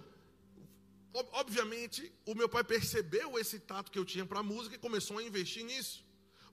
obviamente, 1.33 2.13
o 2.27 2.35
meu 2.35 2.51
pai 2.51 2.63
percebeu 2.63 3.39
esse 3.39 3.59
tato 3.59 3.91
que 3.91 3.99
eu 3.99 4.05
tinha 4.05 4.27
para 4.27 4.41
a 4.41 4.43
música 4.43 4.75
e 4.77 4.79
começou 4.79 5.17
a 5.17 5.23
investir 5.23 5.65
nisso. 5.65 6.05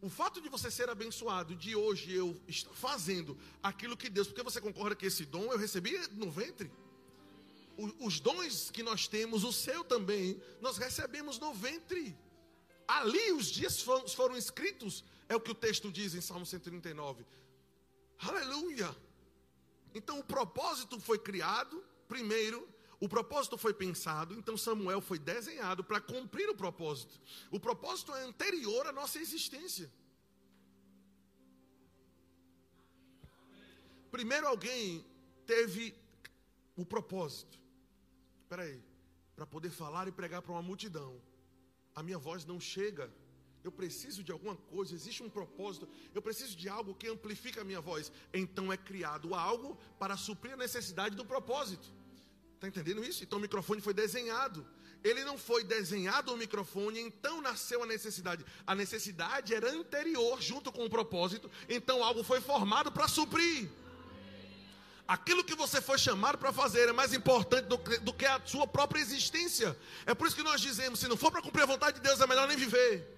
O 0.01 0.09
fato 0.09 0.39
de 0.39 0.47
você 0.47 0.71
ser 0.71 0.89
abençoado, 0.89 1.55
de 1.55 1.75
hoje 1.75 2.13
eu 2.13 2.39
estar 2.47 2.73
fazendo 2.73 3.37
aquilo 3.61 3.97
que 3.97 4.09
Deus, 4.09 4.27
porque 4.27 4.43
você 4.43 4.61
concorda 4.61 4.95
que 4.95 5.07
esse 5.07 5.25
dom 5.25 5.51
eu 5.51 5.57
recebi 5.57 5.99
no 6.13 6.31
ventre? 6.31 6.71
os 7.99 8.19
dons 8.19 8.71
que 8.71 8.81
nós 8.81 9.07
temos, 9.07 9.43
o 9.43 9.53
seu 9.53 9.83
também, 9.83 10.41
nós 10.59 10.79
recebemos 10.79 11.37
no 11.37 11.53
ventre. 11.53 12.17
Ali 12.87 13.31
os 13.33 13.51
dias 13.51 13.81
foram 13.81 14.35
escritos 14.35 15.03
é 15.29 15.35
o 15.35 15.41
que 15.41 15.51
o 15.51 15.55
texto 15.55 15.91
diz 15.91 16.13
em 16.15 16.21
Salmo 16.21 16.45
139. 16.45 17.25
Aleluia! 18.19 18.95
Então 19.93 20.19
o 20.19 20.23
propósito 20.23 20.99
foi 20.99 21.19
criado, 21.19 21.83
primeiro, 22.07 22.67
o 22.99 23.07
propósito 23.07 23.57
foi 23.57 23.73
pensado, 23.73 24.33
então 24.33 24.57
Samuel 24.57 25.01
foi 25.01 25.19
desenhado 25.19 25.83
para 25.83 26.01
cumprir 26.01 26.49
o 26.49 26.55
propósito. 26.55 27.19
O 27.51 27.59
propósito 27.59 28.13
é 28.13 28.23
anterior 28.23 28.87
à 28.87 28.91
nossa 28.91 29.19
existência. 29.19 29.91
Primeiro 34.09 34.47
alguém 34.47 35.05
teve 35.45 35.95
o 36.75 36.85
propósito. 36.85 37.59
Espera 38.41 38.63
aí, 38.63 38.81
para 39.35 39.45
poder 39.45 39.69
falar 39.69 40.07
e 40.07 40.11
pregar 40.11 40.41
para 40.41 40.51
uma 40.53 40.61
multidão. 40.61 41.21
A 41.93 42.01
minha 42.01 42.17
voz 42.17 42.45
não 42.45 42.59
chega 42.59 43.11
eu 43.67 43.71
preciso 43.71 44.23
de 44.23 44.31
alguma 44.31 44.55
coisa, 44.55 44.95
existe 44.95 45.21
um 45.21 45.29
propósito, 45.29 45.87
eu 46.15 46.21
preciso 46.21 46.55
de 46.55 46.69
algo 46.69 46.95
que 46.95 47.07
amplifique 47.07 47.59
a 47.59 47.63
minha 47.63 47.81
voz. 47.81 48.11
Então 48.33 48.71
é 48.71 48.77
criado 48.77 49.35
algo 49.35 49.77
para 49.99 50.15
suprir 50.15 50.53
a 50.53 50.57
necessidade 50.57 51.15
do 51.15 51.25
propósito. 51.25 51.87
Está 52.55 52.67
entendendo 52.67 53.03
isso? 53.03 53.23
Então 53.23 53.37
o 53.37 53.41
microfone 53.41 53.81
foi 53.81 53.93
desenhado. 53.93 54.65
Ele 55.03 55.23
não 55.23 55.37
foi 55.37 55.63
desenhado 55.63 56.33
o 56.33 56.37
microfone, 56.37 56.99
então 56.99 57.41
nasceu 57.41 57.83
a 57.83 57.85
necessidade. 57.85 58.43
A 58.65 58.73
necessidade 58.73 59.53
era 59.53 59.71
anterior, 59.71 60.41
junto 60.41 60.71
com 60.71 60.85
o 60.85 60.89
propósito, 60.89 61.51
então 61.69 62.03
algo 62.03 62.23
foi 62.23 62.41
formado 62.41 62.91
para 62.91 63.07
suprir. 63.07 63.69
Aquilo 65.07 65.43
que 65.43 65.55
você 65.55 65.79
foi 65.81 65.97
chamado 65.97 66.37
para 66.37 66.51
fazer 66.51 66.89
é 66.89 66.93
mais 66.93 67.13
importante 67.13 67.65
do 67.65 67.77
do 67.77 68.13
que 68.13 68.25
a 68.25 68.41
sua 68.45 68.67
própria 68.67 68.99
existência. 68.99 69.77
É 70.05 70.13
por 70.13 70.27
isso 70.27 70.35
que 70.35 70.43
nós 70.43 70.59
dizemos: 70.59 70.99
se 70.99 71.07
não 71.07 71.15
for 71.15 71.31
para 71.31 71.41
cumprir 71.41 71.63
a 71.63 71.67
vontade 71.67 71.97
de 71.97 72.03
Deus, 72.03 72.19
é 72.19 72.27
melhor 72.27 72.47
nem 72.47 72.57
viver. 72.57 73.16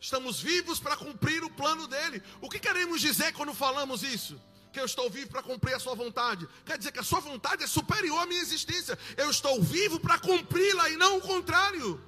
Estamos 0.00 0.40
vivos 0.40 0.80
para 0.80 0.96
cumprir 0.96 1.44
o 1.44 1.50
plano 1.50 1.86
dele. 1.86 2.22
O 2.40 2.48
que 2.48 2.58
queremos 2.58 3.02
dizer 3.02 3.34
quando 3.34 3.52
falamos 3.52 4.02
isso? 4.02 4.40
Que 4.72 4.80
eu 4.80 4.86
estou 4.86 5.10
vivo 5.10 5.28
para 5.28 5.42
cumprir 5.42 5.74
a 5.74 5.78
sua 5.78 5.94
vontade. 5.94 6.48
Quer 6.64 6.78
dizer 6.78 6.90
que 6.90 7.00
a 7.00 7.02
sua 7.02 7.20
vontade 7.20 7.62
é 7.62 7.66
superior 7.66 8.18
à 8.18 8.26
minha 8.26 8.40
existência. 8.40 8.98
Eu 9.16 9.30
estou 9.30 9.60
vivo 9.62 10.00
para 10.00 10.18
cumpri-la 10.18 10.88
e 10.88 10.96
não 10.96 11.18
o 11.18 11.20
contrário. 11.20 12.02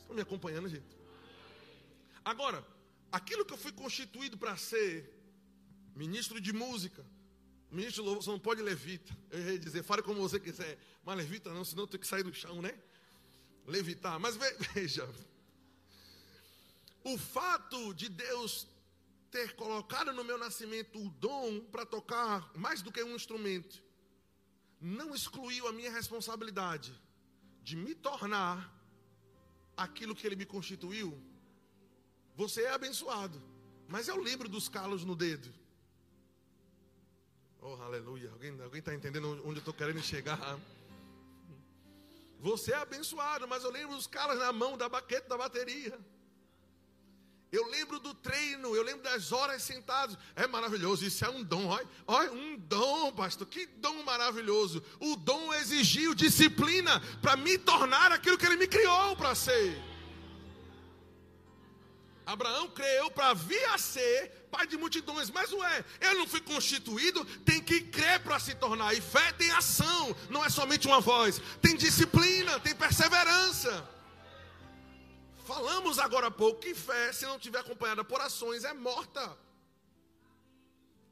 Estão 0.00 0.16
me 0.16 0.22
acompanhando, 0.22 0.70
gente? 0.70 0.96
Agora, 2.24 2.64
aquilo 3.12 3.44
que 3.44 3.52
eu 3.52 3.58
fui 3.58 3.72
constituído 3.72 4.38
para 4.38 4.56
ser, 4.56 5.12
ministro 5.94 6.40
de 6.40 6.52
música, 6.52 7.04
ministro 7.70 8.02
de 8.02 8.08
louvor, 8.08 8.22
você 8.22 8.30
não 8.30 8.38
pode 8.38 8.62
levita. 8.62 9.14
Eu 9.30 9.52
ia 9.52 9.58
dizer, 9.58 9.82
fale 9.82 10.00
como 10.00 10.20
você 10.20 10.40
quiser, 10.40 10.78
mas 11.04 11.16
levita 11.16 11.52
não, 11.52 11.62
senão 11.62 11.82
eu 11.82 11.86
tenho 11.86 12.00
que 12.00 12.06
sair 12.06 12.22
do 12.22 12.32
chão, 12.32 12.62
né? 12.62 12.72
Levitar. 13.66 14.18
Mas 14.18 14.34
veja, 14.72 15.06
o 17.12 17.18
fato 17.18 17.94
de 17.94 18.08
Deus 18.08 18.66
ter 19.30 19.54
colocado 19.56 20.12
no 20.12 20.24
meu 20.24 20.38
nascimento 20.38 20.98
o 20.98 21.10
dom 21.10 21.60
para 21.60 21.84
tocar 21.84 22.50
mais 22.56 22.82
do 22.82 22.92
que 22.92 23.02
um 23.02 23.14
instrumento, 23.14 23.82
não 24.80 25.14
excluiu 25.14 25.66
a 25.66 25.72
minha 25.72 25.90
responsabilidade 25.90 26.92
de 27.62 27.76
me 27.76 27.94
tornar 27.94 28.74
aquilo 29.76 30.14
que 30.14 30.26
Ele 30.26 30.36
me 30.36 30.46
constituiu. 30.46 31.20
Você 32.36 32.62
é 32.62 32.70
abençoado, 32.70 33.42
mas 33.88 34.08
eu 34.08 34.16
lembro 34.16 34.48
dos 34.48 34.68
calos 34.68 35.04
no 35.04 35.16
dedo. 35.16 35.52
Oh, 37.60 37.74
aleluia. 37.82 38.30
Alguém 38.30 38.78
está 38.78 38.94
entendendo 38.94 39.28
onde 39.44 39.56
eu 39.56 39.58
estou 39.58 39.74
querendo 39.74 40.00
chegar? 40.00 40.58
Você 42.38 42.72
é 42.72 42.76
abençoado, 42.76 43.48
mas 43.48 43.64
eu 43.64 43.70
lembro 43.70 43.96
dos 43.96 44.06
calos 44.06 44.38
na 44.38 44.52
mão 44.52 44.78
da 44.78 44.88
baqueta 44.88 45.28
da 45.28 45.36
bateria. 45.36 45.98
Eu 47.50 47.66
lembro 47.70 47.98
do 47.98 48.12
treino, 48.12 48.76
eu 48.76 48.82
lembro 48.82 49.02
das 49.02 49.32
horas 49.32 49.62
sentados. 49.62 50.18
É 50.36 50.46
maravilhoso, 50.46 51.04
isso 51.04 51.24
é 51.24 51.30
um 51.30 51.42
dom. 51.42 51.66
Olha, 51.66 51.88
olha, 52.06 52.32
um 52.32 52.58
dom, 52.58 53.12
pastor. 53.12 53.46
Que 53.46 53.66
dom 53.66 54.02
maravilhoso. 54.02 54.82
O 55.00 55.16
dom 55.16 55.54
exigiu 55.54 56.14
disciplina 56.14 57.00
para 57.22 57.36
me 57.36 57.56
tornar 57.56 58.12
aquilo 58.12 58.36
que 58.36 58.44
ele 58.44 58.56
me 58.56 58.66
criou 58.66 59.16
para 59.16 59.34
ser. 59.34 59.82
Abraão 62.26 62.68
creu 62.68 63.10
para 63.10 63.32
vir 63.32 63.64
a 63.70 63.78
ser 63.78 64.30
pai 64.50 64.66
de 64.66 64.76
multidões, 64.76 65.30
mas 65.30 65.50
ué, 65.50 65.84
eu 66.00 66.14
não 66.18 66.26
fui 66.26 66.42
constituído, 66.42 67.24
tem 67.44 67.58
que 67.58 67.80
crer 67.80 68.20
para 68.20 68.38
se 68.38 68.54
tornar. 68.54 68.92
E 68.92 69.00
fé 69.00 69.32
tem 69.32 69.50
ação, 69.52 70.14
não 70.28 70.44
é 70.44 70.50
somente 70.50 70.86
uma 70.86 71.00
voz, 71.00 71.40
tem 71.62 71.74
disciplina, 71.74 72.60
tem 72.60 72.74
perseverança. 72.74 73.88
Falamos 75.48 75.98
agora 75.98 76.26
há 76.26 76.30
pouco 76.30 76.60
que 76.60 76.74
fé, 76.74 77.10
se 77.10 77.24
não 77.24 77.38
tiver 77.38 77.60
acompanhada 77.60 78.04
por 78.04 78.20
ações, 78.20 78.64
é 78.64 78.74
morta. 78.74 79.24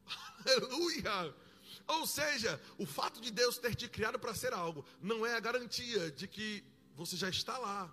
Aleluia! 0.44 1.34
Ou 1.86 2.06
seja, 2.06 2.60
o 2.76 2.84
fato 2.84 3.18
de 3.18 3.30
Deus 3.30 3.56
ter 3.56 3.74
te 3.74 3.88
criado 3.88 4.18
para 4.18 4.34
ser 4.34 4.52
algo 4.52 4.84
não 5.00 5.24
é 5.24 5.32
a 5.34 5.40
garantia 5.40 6.10
de 6.10 6.28
que 6.28 6.62
você 6.94 7.16
já 7.16 7.30
está 7.30 7.56
lá, 7.56 7.90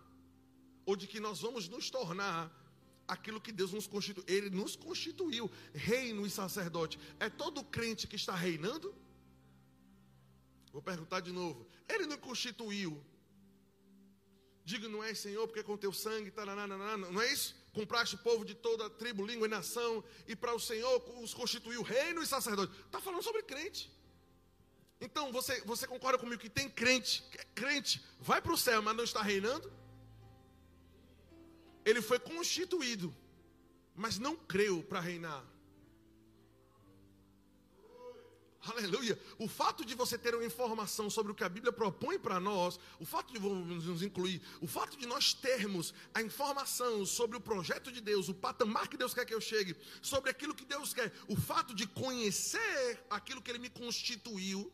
ou 0.86 0.98
de 0.98 1.08
que 1.08 1.18
nós 1.18 1.40
vamos 1.40 1.70
nos 1.70 1.90
tornar 1.90 2.52
aquilo 3.08 3.40
que 3.40 3.54
Deus 3.54 3.72
nos 3.72 3.88
constituiu. 3.88 4.26
Ele 4.28 4.50
nos 4.50 4.76
constituiu, 4.76 5.50
reino 5.74 6.26
e 6.26 6.30
sacerdote. 6.30 7.00
É 7.22 7.30
todo 7.30 7.64
crente 7.64 8.06
que 8.06 8.18
está 8.18 8.36
reinando? 8.36 8.94
Vou 10.74 10.82
perguntar 10.82 11.22
de 11.22 11.32
novo. 11.32 11.66
Ele 11.88 12.06
não 12.06 12.18
constituiu 12.18 13.02
Diga, 14.66 14.88
não 14.88 15.04
é 15.04 15.14
Senhor, 15.14 15.46
porque 15.48 15.62
com 15.62 15.76
teu 15.76 15.92
sangue, 15.92 16.32
taraná, 16.32 16.66
não 16.66 17.22
é 17.22 17.32
isso? 17.32 17.56
Compraste 17.74 18.16
o 18.16 18.20
povo 18.20 18.46
de 18.46 18.54
toda 18.54 18.90
tribo, 18.90 19.26
língua 19.26 19.46
e 19.48 19.50
nação, 19.50 20.04
e 20.28 20.36
para 20.36 20.54
o 20.54 20.60
Senhor 20.60 21.04
os 21.22 21.34
constituiu 21.34 21.82
reino 21.82 22.22
e 22.22 22.28
sacerdote. 22.28 22.74
Está 22.86 23.02
falando 23.02 23.24
sobre 23.24 23.44
crente. 23.44 23.92
Então, 25.02 25.34
você, 25.34 25.60
você 25.62 25.86
concorda 25.86 26.18
comigo 26.18 26.42
que 26.42 26.50
tem 26.50 26.70
crente, 26.70 27.26
é 27.38 27.44
crente, 27.54 28.02
vai 28.20 28.42
para 28.42 28.54
o 28.54 28.58
céu, 28.58 28.82
mas 28.82 28.96
não 28.96 29.04
está 29.04 29.22
reinando? 29.22 29.72
Ele 31.84 32.02
foi 32.02 32.18
constituído, 32.18 33.14
mas 33.94 34.18
não 34.18 34.38
creu 34.38 34.82
para 34.82 35.02
reinar. 35.02 35.44
Aleluia. 38.66 39.20
O 39.38 39.48
fato 39.48 39.84
de 39.84 39.94
você 39.94 40.18
ter 40.18 40.34
uma 40.34 40.46
informação 40.46 41.10
sobre 41.10 41.34
o 41.34 41.36
que 41.36 41.44
a 41.44 41.50
Bíblia 41.50 41.74
propõe 41.74 42.18
para 42.18 42.40
nós, 42.40 42.80
o 42.98 43.06
fato 43.06 43.34
de 43.34 43.40
nos 43.40 44.02
incluir, 44.02 44.42
o 44.62 44.68
fato 44.68 44.96
de 44.98 45.06
nós 45.06 45.34
termos 45.34 45.94
a 46.14 46.22
informação 46.22 47.06
sobre 47.06 47.36
o 47.36 47.42
projeto 47.42 47.92
de 47.92 48.00
Deus, 48.00 48.30
o 48.30 48.34
patamar 48.34 48.88
que 48.88 48.96
Deus 48.96 49.14
quer 49.14 49.26
que 49.26 49.34
eu 49.34 49.42
chegue, 49.42 49.76
sobre 50.02 50.30
aquilo 50.30 50.56
que 50.56 50.64
Deus 50.64 50.94
quer, 50.94 51.12
o 51.28 51.36
fato 51.36 51.76
de 51.76 51.86
conhecer 51.86 53.06
aquilo 53.10 53.42
que 53.42 53.52
Ele 53.52 53.60
me 53.60 53.70
constituiu, 53.70 54.72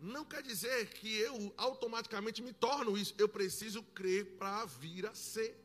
não 0.00 0.24
quer 0.24 0.42
dizer 0.42 0.90
que 0.90 1.16
eu 1.16 1.52
automaticamente 1.56 2.42
me 2.42 2.52
torno 2.52 2.96
isso. 2.96 3.14
Eu 3.18 3.28
preciso 3.28 3.82
crer 3.82 4.36
para 4.36 4.64
vir 4.66 5.06
a 5.06 5.14
ser. 5.14 5.60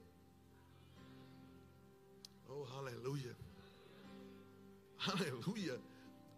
Oh, 2.49 2.65
aleluia. 2.77 3.37
Aleluia. 4.97 5.90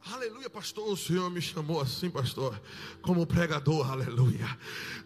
Aleluia, 0.06 0.50
pastor. 0.50 0.90
O 0.90 0.98
Senhor 0.98 1.30
me 1.30 1.42
chamou 1.42 1.80
assim, 1.80 2.10
pastor, 2.10 2.60
como 3.02 3.26
pregador, 3.26 3.90
aleluia. 3.90 4.58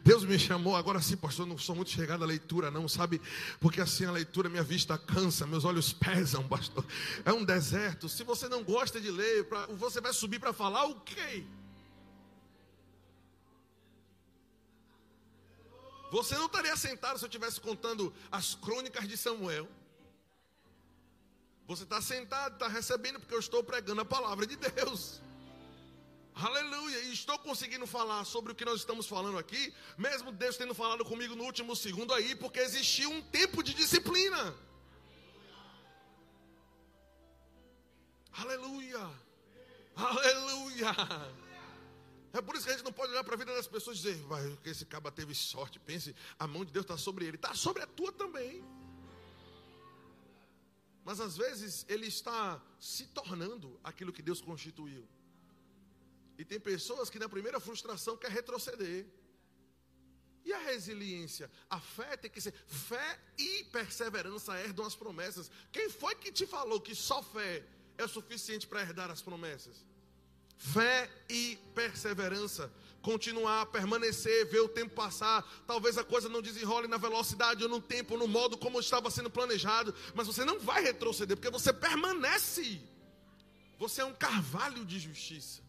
Deus 0.03 0.25
me 0.25 0.39
chamou, 0.39 0.75
agora 0.75 0.99
sim, 0.99 1.15
pastor. 1.15 1.45
Não 1.45 1.57
sou 1.57 1.75
muito 1.75 1.91
chegado 1.91 2.23
à 2.23 2.27
leitura, 2.27 2.71
não, 2.71 2.87
sabe? 2.87 3.21
Porque 3.59 3.79
assim 3.79 4.05
a 4.05 4.11
leitura, 4.11 4.49
minha 4.49 4.63
vista 4.63 4.97
cansa, 4.97 5.45
meus 5.45 5.65
olhos 5.65 5.93
pesam, 5.93 6.47
pastor. 6.47 6.83
É 7.23 7.31
um 7.31 7.45
deserto. 7.45 8.09
Se 8.09 8.23
você 8.23 8.49
não 8.49 8.63
gosta 8.63 8.99
de 8.99 9.11
ler, 9.11 9.47
você 9.77 10.01
vai 10.01 10.13
subir 10.13 10.39
para 10.39 10.51
falar 10.51 10.85
o 10.85 10.99
quê? 11.01 11.43
Você 16.11 16.35
não 16.35 16.47
estaria 16.47 16.75
sentado 16.75 17.19
se 17.19 17.25
eu 17.25 17.27
estivesse 17.27 17.61
contando 17.61 18.11
as 18.31 18.55
crônicas 18.55 19.07
de 19.07 19.15
Samuel. 19.15 19.67
Você 21.67 21.83
está 21.83 22.01
sentado, 22.01 22.53
está 22.53 22.67
recebendo, 22.67 23.19
porque 23.19 23.35
eu 23.35 23.39
estou 23.39 23.61
pregando 23.61 23.99
a 23.99 24.05
palavra 24.05 24.47
de 24.47 24.55
Deus. 24.55 25.21
Aleluia. 26.33 26.99
E 26.99 27.11
estou 27.11 27.37
conseguindo 27.39 27.85
falar 27.85 28.23
sobre 28.23 28.53
o 28.53 28.55
que 28.55 28.63
nós 28.63 28.79
estamos 28.79 29.05
falando 29.05 29.37
aqui, 29.37 29.73
mesmo 29.97 30.31
Deus 30.31 30.55
tendo 30.55 30.73
falado 30.73 31.03
comigo 31.03 31.35
no 31.35 31.43
último 31.43 31.75
segundo 31.75 32.13
aí, 32.13 32.35
porque 32.35 32.59
existiu 32.59 33.09
um 33.09 33.21
tempo 33.21 33.61
de 33.61 33.73
disciplina. 33.73 34.55
Aleluia. 38.31 39.09
Aleluia. 39.95 40.95
É 42.31 42.41
por 42.41 42.55
isso 42.55 42.65
que 42.65 42.69
a 42.69 42.73
gente 42.75 42.85
não 42.85 42.93
pode 42.93 43.11
olhar 43.11 43.23
para 43.23 43.33
a 43.33 43.37
vida 43.37 43.53
das 43.53 43.67
pessoas 43.67 43.97
e 43.97 44.01
dizer, 44.01 44.15
vai, 44.27 44.57
que 44.63 44.69
esse 44.69 44.85
caba 44.85 45.11
teve 45.11 45.33
sorte. 45.33 45.79
Pense, 45.79 46.15
a 46.39 46.45
mão 46.45 46.63
de 46.63 46.71
Deus 46.71 46.83
está 46.83 46.97
sobre 46.97 47.25
ele. 47.25 47.35
Está 47.35 47.55
sobre 47.55 47.81
a 47.81 47.87
tua 47.87 48.11
também. 48.11 48.63
Mas 51.07 51.21
às 51.21 51.37
vezes 51.37 51.85
ele 51.87 52.05
está 52.05 52.61
se 52.81 53.05
tornando 53.07 53.79
aquilo 53.81 54.11
que 54.11 54.21
Deus 54.21 54.41
constituiu. 54.41 55.07
E 56.37 56.43
tem 56.43 56.59
pessoas 56.59 57.09
que 57.09 57.17
na 57.17 57.29
primeira 57.29 57.61
frustração 57.61 58.17
quer 58.17 58.29
retroceder. 58.29 59.05
E 60.43 60.51
a 60.51 60.59
resiliência? 60.59 61.49
A 61.69 61.79
fé 61.79 62.17
tem 62.17 62.29
que 62.29 62.41
ser 62.41 62.53
fé 62.67 63.21
e 63.37 63.63
perseverança 63.71 64.59
herdam 64.59 64.85
as 64.85 64.95
promessas. 64.95 65.49
Quem 65.71 65.89
foi 65.89 66.13
que 66.13 66.29
te 66.29 66.45
falou 66.45 66.81
que 66.81 66.93
só 66.93 67.23
fé 67.23 67.63
é 67.97 68.03
o 68.03 68.09
suficiente 68.09 68.67
para 68.67 68.81
herdar 68.81 69.09
as 69.09 69.21
promessas? 69.21 69.85
Fé 70.57 71.09
e 71.29 71.57
perseverança 71.73 72.69
continuar, 73.07 73.67
permanecer, 73.67 74.45
ver 74.47 74.59
o 74.59 74.67
tempo 74.67 74.93
passar. 74.93 75.41
Talvez 75.65 75.97
a 75.97 76.03
coisa 76.03 76.27
não 76.27 76.41
desenrole 76.41 76.89
na 76.89 76.97
velocidade 76.97 77.63
ou 77.63 77.69
no 77.69 77.79
tempo, 77.79 78.15
ou 78.15 78.19
no 78.19 78.27
modo 78.27 78.57
como 78.57 78.81
estava 78.81 79.09
sendo 79.09 79.29
planejado, 79.29 79.95
mas 80.13 80.27
você 80.27 80.43
não 80.43 80.59
vai 80.59 80.83
retroceder, 80.83 81.37
porque 81.37 81.49
você 81.49 81.71
permanece. 81.71 82.81
Você 83.79 84.01
é 84.01 84.05
um 84.05 84.13
carvalho 84.13 84.83
de 84.83 84.99
justiça. 84.99 85.61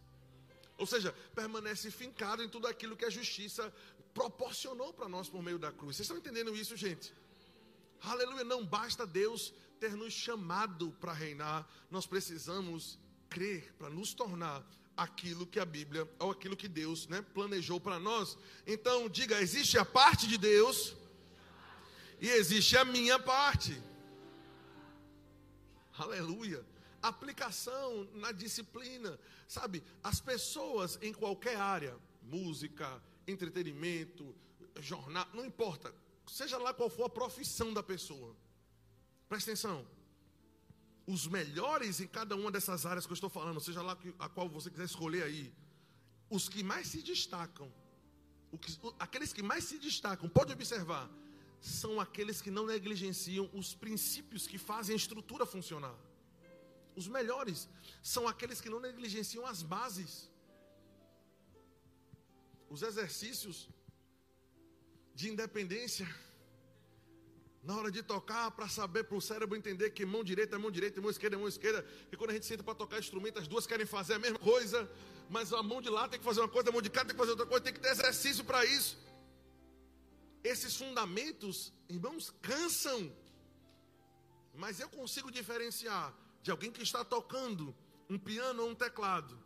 Ou 0.77 0.85
seja, 0.85 1.15
permanece 1.33 1.93
fincado 1.93 2.43
em 2.43 2.49
tudo 2.49 2.67
aquilo 2.67 2.97
que 2.97 3.05
a 3.05 3.11
justiça 3.11 3.73
proporcionou 4.13 4.93
para 4.93 5.09
nós 5.09 5.29
por 5.29 5.41
meio 5.41 5.61
da 5.61 5.71
cruz. 5.71 5.95
Vocês 5.95 6.07
estão 6.07 6.19
entendendo 6.19 6.57
isso, 6.57 6.77
gente? 6.77 7.15
Aleluia, 8.01 8.43
não 8.43 8.67
basta 8.67 9.07
Deus 9.07 9.55
ter 9.79 9.93
nos 9.93 10.13
chamado 10.13 10.91
para 11.01 11.13
reinar, 11.13 11.69
nós 11.89 12.05
precisamos 12.05 12.99
crer 13.29 13.73
para 13.79 13.89
nos 13.89 14.13
tornar 14.13 14.67
aquilo 14.99 15.47
que 15.47 15.61
a 15.61 15.65
Bíblia, 15.65 16.11
ou 16.19 16.33
aquilo 16.33 16.57
que 16.57 16.67
Deus 16.67 17.07
né, 17.07 17.23
planejou 17.23 17.81
para 17.81 18.01
nós. 18.01 18.37
Então, 18.67 19.09
diga: 19.09 19.41
existe 19.41 19.79
a 19.79 19.85
parte 19.85 20.27
de 20.27 20.37
Deus 20.37 20.97
e 22.21 22.29
existe 22.29 22.77
a 22.77 22.85
minha 22.85 23.19
parte. 23.19 23.81
Aleluia. 25.97 26.65
aplicação 27.01 28.09
na 28.15 28.33
disciplina. 28.33 29.19
Sabe, 29.47 29.83
as 30.03 30.21
pessoas 30.21 30.99
em 31.01 31.13
qualquer 31.13 31.57
área, 31.57 31.97
música, 32.23 33.01
entretenimento, 33.27 34.35
jornal, 34.81 35.27
não 35.33 35.45
importa, 35.45 35.95
seja 36.27 36.59
lá 36.59 36.75
qual 36.75 36.91
for 36.91 37.05
a 37.05 37.09
profissão 37.09 37.73
da 37.73 37.83
pessoa. 37.83 38.37
Presta 39.29 39.53
atenção. 39.53 39.87
Os 41.15 41.27
melhores 41.27 42.01
em 42.05 42.07
cada 42.07 42.35
uma 42.37 42.51
dessas 42.55 42.85
áreas 42.85 43.07
que 43.07 43.13
eu 43.13 43.19
estou 43.21 43.31
falando, 43.31 43.61
seja 43.67 43.83
lá 43.89 43.97
a 44.19 44.29
qual 44.29 44.47
você 44.57 44.69
quiser 44.73 44.85
escolher 44.85 45.23
aí, 45.29 45.45
os 46.37 46.45
que 46.53 46.63
mais 46.63 46.89
se 46.89 47.01
destacam, 47.11 47.69
que, 48.63 48.79
aqueles 49.07 49.33
que 49.33 49.43
mais 49.51 49.65
se 49.65 49.79
destacam, 49.79 50.29
pode 50.29 50.53
observar, 50.53 51.09
são 51.61 51.93
aqueles 51.99 52.43
que 52.43 52.51
não 52.51 52.67
negligenciam 52.67 53.49
os 53.55 53.75
princípios 53.75 54.47
que 54.47 54.59
fazem 54.59 54.93
a 54.93 55.01
estrutura 55.03 55.47
funcionar. 55.47 55.97
Os 56.95 57.09
melhores 57.09 57.69
são 58.03 58.29
aqueles 58.29 58.61
que 58.61 58.69
não 58.75 58.81
negligenciam 58.89 59.47
as 59.47 59.63
bases. 59.63 60.31
Os 62.69 62.83
exercícios 62.83 63.57
de 65.15 65.31
independência 65.31 66.07
na 67.63 67.77
hora 67.77 67.91
de 67.91 68.03
tocar, 68.03 68.51
para 68.53 68.69
saber, 68.69 69.05
para 69.05 69.17
o 69.17 69.21
cérebro 69.21 69.57
entender 69.57 69.91
que 69.91 70.07
mão 70.07 70.23
direita 70.23 70.57
é 70.57 70.59
mão 70.59 70.71
direita, 70.71 71.01
mão 71.01 71.11
esquerda 71.11 71.37
é 71.37 71.39
mão 71.39 71.49
esquerda. 71.49 71.85
E 72.11 72.17
quando 72.17 72.31
a 72.31 72.35
gente 72.35 72.47
senta 72.47 72.63
para 72.63 72.75
tocar 72.75 72.99
instrumento, 72.99 73.39
as 73.39 73.49
duas 73.49 73.67
querem 73.67 73.85
fazer 73.85 74.15
a 74.15 74.19
mesma 74.19 74.39
coisa, 74.39 74.89
mas 75.29 75.53
a 75.53 75.63
mão 75.63 75.83
de 75.83 75.91
lá 75.91 76.09
tem 76.09 76.19
que 76.19 76.25
fazer 76.25 76.41
uma 76.41 76.49
coisa, 76.49 76.71
a 76.71 76.73
mão 76.73 76.81
de 76.81 76.91
cá 76.91 77.05
tem 77.05 77.13
que 77.13 77.19
fazer 77.19 77.33
outra 77.33 77.47
coisa, 77.47 77.65
tem 77.65 77.73
que 77.73 77.81
ter 77.81 77.91
exercício 77.91 78.45
para 78.45 78.65
isso. 78.65 78.97
Esses 80.43 80.77
fundamentos, 80.77 81.73
irmãos, 81.89 82.33
cansam. 82.41 83.13
Mas 84.55 84.81
eu 84.81 84.89
consigo 84.89 85.31
diferenciar 85.31 86.15
de 86.43 86.51
alguém 86.51 86.71
que 86.71 86.83
está 86.83 87.05
tocando 87.05 87.75
um 88.09 88.19
piano 88.19 88.63
ou 88.63 88.71
um 88.71 88.75
teclado, 88.75 89.39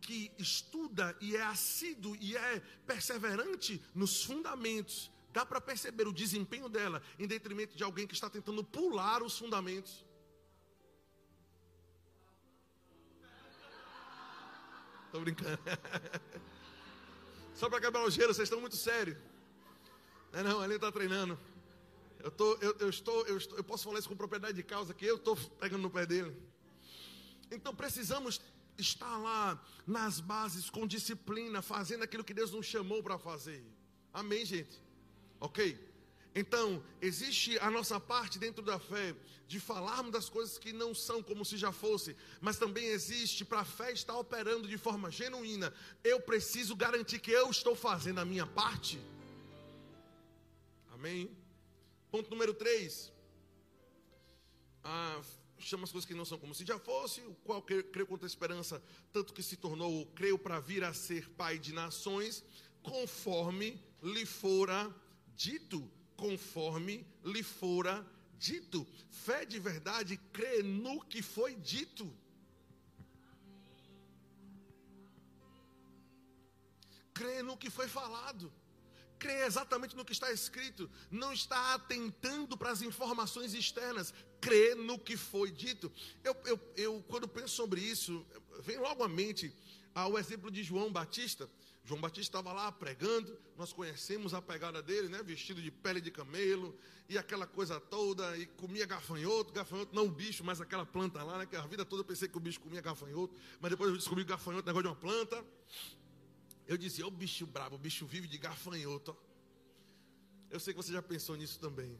que 0.00 0.30
estuda 0.38 1.16
e 1.20 1.36
é 1.36 1.42
assíduo 1.42 2.16
e 2.20 2.36
é 2.36 2.60
perseverante 2.86 3.82
nos 3.94 4.22
fundamentos 4.22 5.10
Dá 5.36 5.44
para 5.44 5.60
perceber 5.60 6.08
o 6.08 6.14
desempenho 6.14 6.66
dela 6.66 7.02
em 7.18 7.26
detrimento 7.26 7.76
de 7.76 7.84
alguém 7.84 8.06
que 8.06 8.14
está 8.14 8.30
tentando 8.30 8.64
pular 8.64 9.22
os 9.22 9.36
fundamentos. 9.36 10.02
Estou 15.04 15.20
brincando. 15.20 15.58
Só 17.54 17.68
para 17.68 17.82
quebrar 17.82 18.02
o 18.02 18.10
gelo, 18.10 18.32
vocês 18.32 18.46
estão 18.46 18.62
muito 18.62 18.76
sérios. 18.76 19.18
Não, 20.32 20.42
não, 20.42 20.64
ele 20.64 20.76
está 20.76 20.90
treinando. 20.90 21.38
Eu, 22.20 22.30
tô, 22.30 22.54
eu, 22.62 22.74
eu, 22.78 22.88
estou, 22.88 23.26
eu 23.26 23.36
estou, 23.36 23.58
eu 23.58 23.64
posso 23.64 23.84
falar 23.84 23.98
isso 23.98 24.08
com 24.08 24.16
propriedade 24.16 24.56
de 24.56 24.62
causa, 24.62 24.94
que 24.94 25.04
eu 25.04 25.16
estou 25.16 25.36
pegando 25.60 25.82
no 25.82 25.90
pé 25.90 26.06
dele. 26.06 26.34
Então 27.50 27.74
precisamos 27.74 28.40
estar 28.78 29.18
lá 29.18 29.62
nas 29.86 30.18
bases, 30.18 30.70
com 30.70 30.86
disciplina, 30.86 31.60
fazendo 31.60 32.04
aquilo 32.04 32.24
que 32.24 32.32
Deus 32.32 32.52
nos 32.52 32.64
chamou 32.64 33.02
para 33.02 33.18
fazer. 33.18 33.62
Amém, 34.14 34.42
gente? 34.46 34.85
Ok? 35.46 35.78
Então, 36.34 36.82
existe 37.00 37.56
a 37.60 37.70
nossa 37.70 38.00
parte 38.00 38.36
dentro 38.36 38.64
da 38.64 38.80
fé 38.80 39.14
de 39.46 39.60
falarmos 39.60 40.10
das 40.10 40.28
coisas 40.28 40.58
que 40.58 40.72
não 40.72 40.92
são 40.92 41.22
como 41.22 41.44
se 41.44 41.56
já 41.56 41.70
fosse, 41.70 42.16
mas 42.40 42.58
também 42.58 42.86
existe 42.86 43.44
para 43.44 43.60
a 43.60 43.64
fé 43.64 43.92
estar 43.92 44.16
operando 44.18 44.66
de 44.66 44.76
forma 44.76 45.08
genuína. 45.08 45.72
Eu 46.02 46.20
preciso 46.20 46.74
garantir 46.74 47.20
que 47.20 47.30
eu 47.30 47.48
estou 47.48 47.76
fazendo 47.76 48.18
a 48.18 48.24
minha 48.24 48.44
parte. 48.44 48.98
Amém? 50.92 51.30
Ponto 52.10 52.28
número 52.28 52.52
3. 52.52 53.12
Ah, 54.82 55.22
chama 55.58 55.84
as 55.84 55.92
coisas 55.92 56.08
que 56.08 56.14
não 56.14 56.24
são 56.24 56.40
como 56.40 56.56
se 56.56 56.64
já 56.66 56.78
fosse, 56.80 57.20
o 57.20 57.36
qual 57.44 57.62
creu 57.62 58.06
contra 58.06 58.26
a 58.26 58.32
esperança, 58.34 58.82
tanto 59.12 59.32
que 59.32 59.44
se 59.44 59.56
tornou, 59.56 60.06
creio 60.06 60.38
para 60.38 60.58
vir 60.58 60.82
a 60.82 60.92
ser 60.92 61.30
pai 61.30 61.56
de 61.56 61.72
nações, 61.72 62.44
conforme 62.82 63.80
lhe 64.02 64.26
fora 64.26 64.92
dito 65.36 65.90
conforme 66.16 67.06
lhe 67.24 67.42
fora 67.42 68.04
dito. 68.38 68.86
Fé 69.10 69.44
de 69.44 69.58
verdade 69.58 70.16
crê 70.32 70.62
no 70.62 71.00
que 71.04 71.22
foi 71.22 71.54
dito. 71.54 72.12
Crê 77.12 77.42
no 77.42 77.56
que 77.56 77.70
foi 77.70 77.88
falado. 77.88 78.52
Crê 79.18 79.46
exatamente 79.46 79.96
no 79.96 80.04
que 80.04 80.12
está 80.12 80.30
escrito. 80.30 80.90
Não 81.10 81.32
está 81.32 81.74
atentando 81.74 82.56
para 82.56 82.70
as 82.70 82.82
informações 82.82 83.54
externas. 83.54 84.12
Crê 84.40 84.74
no 84.74 84.98
que 84.98 85.16
foi 85.16 85.50
dito. 85.50 85.90
Eu, 86.22 86.36
eu, 86.44 86.60
eu 86.76 87.04
quando 87.08 87.26
penso 87.26 87.54
sobre 87.54 87.80
isso, 87.80 88.26
vem 88.60 88.78
logo 88.78 89.02
à 89.02 89.08
mente 89.08 89.54
ao 89.94 90.18
exemplo 90.18 90.50
de 90.50 90.62
João 90.62 90.92
Batista 90.92 91.48
João 91.86 92.00
Batista 92.00 92.36
estava 92.38 92.52
lá 92.52 92.72
pregando, 92.72 93.38
nós 93.56 93.72
conhecemos 93.72 94.34
a 94.34 94.42
pegada 94.42 94.82
dele, 94.82 95.08
né? 95.08 95.22
Vestido 95.22 95.62
de 95.62 95.70
pele 95.70 96.00
de 96.00 96.10
camelo 96.10 96.76
e 97.08 97.16
aquela 97.16 97.46
coisa 97.46 97.78
toda, 97.78 98.36
e 98.36 98.44
comia 98.44 98.84
gafanhoto, 98.84 99.52
gafanhoto 99.52 99.94
não 99.94 100.06
o 100.06 100.10
bicho, 100.10 100.42
mas 100.42 100.60
aquela 100.60 100.84
planta 100.84 101.22
lá, 101.22 101.38
né? 101.38 101.46
Que 101.46 101.54
a 101.54 101.62
vida 101.62 101.84
toda 101.84 102.00
eu 102.00 102.04
pensei 102.04 102.26
que 102.26 102.36
o 102.36 102.40
bicho 102.40 102.58
comia 102.58 102.80
gafanhoto, 102.80 103.32
mas 103.60 103.70
depois 103.70 103.88
eu 103.88 103.96
descobri 103.96 104.24
que 104.24 104.30
gafanhoto 104.30 104.68
é 104.68 104.72
negócio 104.72 104.82
de 104.82 104.88
uma 104.88 104.96
planta. 104.96 105.44
Eu 106.66 106.76
dizia, 106.76 107.06
o 107.06 107.10
bicho 107.10 107.46
brabo, 107.46 107.76
o 107.76 107.78
bicho 107.78 108.04
vive 108.04 108.26
de 108.26 108.36
gafanhoto. 108.36 109.16
Eu 110.50 110.58
sei 110.58 110.74
que 110.74 110.82
você 110.82 110.92
já 110.92 111.00
pensou 111.00 111.36
nisso 111.36 111.60
também. 111.60 111.96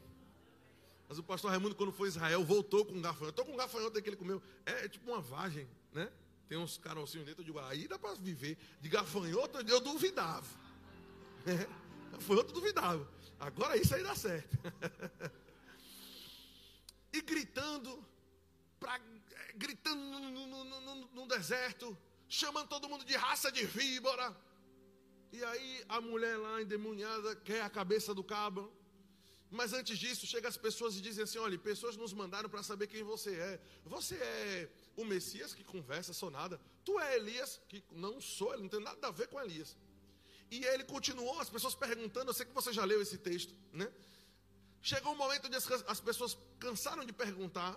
Mas 1.08 1.16
o 1.16 1.22
pastor 1.22 1.52
Raimundo, 1.52 1.76
quando 1.76 1.92
foi 1.92 2.08
a 2.08 2.10
Israel, 2.10 2.44
voltou 2.44 2.84
com 2.84 2.92
um 2.92 3.00
gafanhoto. 3.00 3.30
Estou 3.30 3.44
com 3.44 3.52
um 3.52 3.56
gafanhoto 3.56 4.02
que 4.02 4.08
ele 4.08 4.16
comeu. 4.16 4.42
É, 4.64 4.86
é 4.86 4.88
tipo 4.88 5.08
uma 5.08 5.20
vagem, 5.20 5.68
né? 5.92 6.10
Tem 6.48 6.56
uns 6.56 6.78
carocinhos 6.78 7.26
dentro, 7.26 7.42
eu 7.42 7.46
digo, 7.46 7.58
aí 7.58 7.88
dá 7.88 7.98
para 7.98 8.14
viver. 8.14 8.56
De 8.80 8.88
gafanhoto, 8.88 9.58
eu 9.58 9.80
duvidava. 9.80 10.46
É, 11.48 11.64
gafanhoto 12.10 12.52
duvidava. 12.52 13.08
Agora 13.38 13.76
isso 13.76 13.94
aí 13.94 14.02
dá 14.02 14.16
certo. 14.16 14.58
e 17.12 17.20
gritando, 17.20 18.04
pra, 18.80 18.96
é, 18.96 19.52
gritando 19.54 20.02
no, 20.02 20.46
no, 20.46 20.64
no, 20.64 21.06
no, 21.06 21.26
deserto, 21.28 21.96
chamando 22.28 22.68
todo 22.68 22.88
mundo 22.88 23.04
de 23.04 23.14
raça 23.14 23.52
de 23.52 23.64
víbora. 23.64 24.36
E 25.32 25.44
aí 25.44 25.84
a 25.88 26.00
mulher 26.00 26.36
lá 26.36 26.60
endemoniada 26.60 27.36
quer 27.36 27.62
a 27.62 27.70
cabeça 27.70 28.12
do 28.12 28.24
cabo. 28.24 28.72
Mas 29.50 29.72
antes 29.72 29.96
disso, 29.96 30.26
chega 30.26 30.48
as 30.48 30.56
pessoas 30.56 30.96
e 30.96 31.00
dizem 31.00 31.22
assim: 31.22 31.38
olha, 31.38 31.56
pessoas 31.58 31.96
nos 31.96 32.12
mandaram 32.12 32.48
para 32.48 32.62
saber 32.62 32.86
quem 32.88 33.04
você 33.04 33.34
é. 33.36 33.60
Você 33.84 34.16
é 34.16 34.68
o 34.96 35.04
Messias 35.04 35.54
que 35.54 35.62
conversa, 35.62 36.12
sou 36.12 36.30
nada. 36.30 36.60
Tu 36.84 36.98
é 36.98 37.16
Elias, 37.16 37.60
que 37.68 37.84
não 37.90 38.20
sou, 38.20 38.52
ele 38.52 38.62
não 38.62 38.68
tem 38.68 38.80
nada 38.80 39.06
a 39.06 39.10
ver 39.10 39.28
com 39.28 39.40
Elias. 39.40 39.76
E 40.50 40.64
ele 40.64 40.84
continuou, 40.84 41.38
as 41.40 41.50
pessoas 41.50 41.74
perguntando, 41.74 42.30
eu 42.30 42.34
sei 42.34 42.46
que 42.46 42.52
você 42.52 42.72
já 42.72 42.84
leu 42.84 43.02
esse 43.02 43.18
texto, 43.18 43.54
né? 43.72 43.92
Chegou 44.80 45.12
um 45.12 45.16
momento 45.16 45.46
onde 45.46 45.56
as 45.56 46.00
pessoas 46.00 46.38
cansaram 46.58 47.04
de 47.04 47.12
perguntar, 47.12 47.76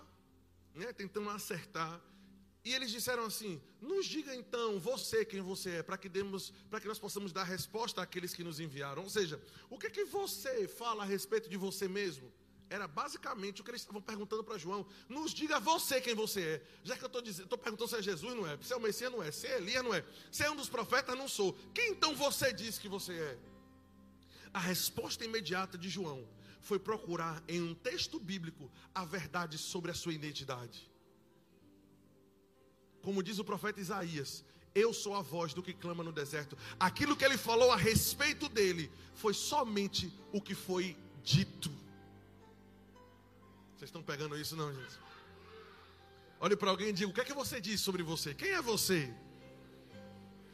né, 0.74 0.92
tentando 0.92 1.28
acertar, 1.30 2.00
e 2.64 2.72
eles 2.74 2.90
disseram 2.90 3.24
assim: 3.24 3.60
"Nos 3.80 4.06
diga 4.06 4.34
então 4.34 4.78
você 4.78 5.24
quem 5.24 5.40
você 5.40 5.76
é, 5.76 5.82
para 5.82 5.98
que 5.98 6.08
demos, 6.08 6.52
para 6.68 6.80
que 6.80 6.86
nós 6.86 6.98
possamos 6.98 7.32
dar 7.32 7.44
resposta 7.44 8.00
àqueles 8.02 8.34
que 8.34 8.44
nos 8.44 8.60
enviaram. 8.60 9.02
Ou 9.02 9.10
seja, 9.10 9.42
o 9.68 9.78
que 9.78 9.90
que 9.90 10.04
você 10.04 10.68
fala 10.68 11.02
a 11.02 11.06
respeito 11.06 11.48
de 11.48 11.56
você 11.56 11.88
mesmo? 11.88 12.32
Era 12.70 12.86
basicamente 12.86 13.60
o 13.60 13.64
que 13.64 13.70
eles 13.72 13.80
estavam 13.80 14.00
perguntando 14.00 14.44
para 14.44 14.56
João. 14.56 14.86
Nos 15.08 15.34
diga 15.34 15.58
você 15.58 16.00
quem 16.00 16.14
você 16.14 16.40
é. 16.40 16.62
Já 16.84 16.96
que 16.96 17.02
eu 17.02 17.08
estou 17.08 17.20
dizendo, 17.20 17.44
estou 17.44 17.58
perguntando 17.58 17.90
se 17.90 17.96
é 17.96 18.02
Jesus, 18.02 18.32
não 18.36 18.46
é? 18.46 18.56
Se 18.62 18.72
é 18.72 18.76
o 18.76 18.80
Messias, 18.80 19.10
não 19.10 19.20
é? 19.20 19.32
Se 19.32 19.48
é 19.48 19.56
Elias, 19.56 19.82
não 19.82 19.92
é? 19.92 20.04
Se 20.30 20.44
é 20.44 20.50
um 20.50 20.54
dos 20.54 20.68
profetas, 20.68 21.18
não 21.18 21.26
sou. 21.26 21.52
Quem 21.74 21.90
então 21.90 22.14
você 22.14 22.52
diz 22.52 22.78
que 22.78 22.88
você 22.88 23.12
é? 23.12 23.38
A 24.54 24.60
resposta 24.60 25.24
imediata 25.24 25.76
de 25.76 25.88
João 25.88 26.24
foi 26.60 26.78
procurar 26.78 27.42
em 27.48 27.60
um 27.60 27.74
texto 27.74 28.20
bíblico 28.20 28.70
a 28.94 29.04
verdade 29.04 29.58
sobre 29.58 29.90
a 29.90 29.94
sua 29.94 30.14
identidade. 30.14 30.88
Como 33.02 33.20
diz 33.20 33.40
o 33.40 33.44
profeta 33.44 33.80
Isaías, 33.80 34.44
eu 34.72 34.94
sou 34.94 35.16
a 35.16 35.22
voz 35.22 35.52
do 35.52 35.62
que 35.62 35.74
clama 35.74 36.04
no 36.04 36.12
deserto. 36.12 36.56
Aquilo 36.78 37.16
que 37.16 37.24
ele 37.24 37.36
falou 37.36 37.72
a 37.72 37.76
respeito 37.76 38.48
dele 38.48 38.92
foi 39.14 39.34
somente 39.34 40.12
o 40.32 40.40
que 40.40 40.54
foi 40.54 40.96
dito. 41.24 41.79
Vocês 43.80 43.88
estão 43.88 44.02
pegando 44.02 44.38
isso, 44.38 44.54
não, 44.54 44.70
gente? 44.74 44.94
Olhe 46.38 46.54
para 46.54 46.68
alguém 46.68 46.88
e 46.88 46.92
diga: 46.92 47.08
o 47.08 47.14
que 47.14 47.22
é 47.22 47.24
que 47.24 47.32
você 47.32 47.58
diz 47.58 47.80
sobre 47.80 48.02
você? 48.02 48.34
Quem 48.34 48.50
é 48.50 48.60
você? 48.60 49.10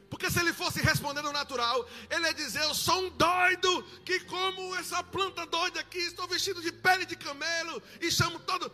Porque 0.09 0.31
se 0.31 0.39
ele 0.39 0.53
fosse 0.53 0.81
responder 0.81 1.23
no 1.23 1.33
natural, 1.33 1.89
ele 2.09 2.25
ia 2.25 2.33
dizer: 2.33 2.63
Eu 2.63 2.73
sou 2.73 3.01
um 3.03 3.11
doido, 3.11 3.83
que 4.05 4.21
como 4.21 4.77
essa 4.77 5.03
planta 5.03 5.45
doida 5.45 5.81
aqui, 5.81 5.99
estou 5.99 6.29
vestido 6.29 6.63
de 6.63 6.71
pele 6.71 7.05
de 7.05 7.17
camelo 7.17 7.83
e 8.01 8.13
chamo 8.13 8.39
todo. 8.39 8.71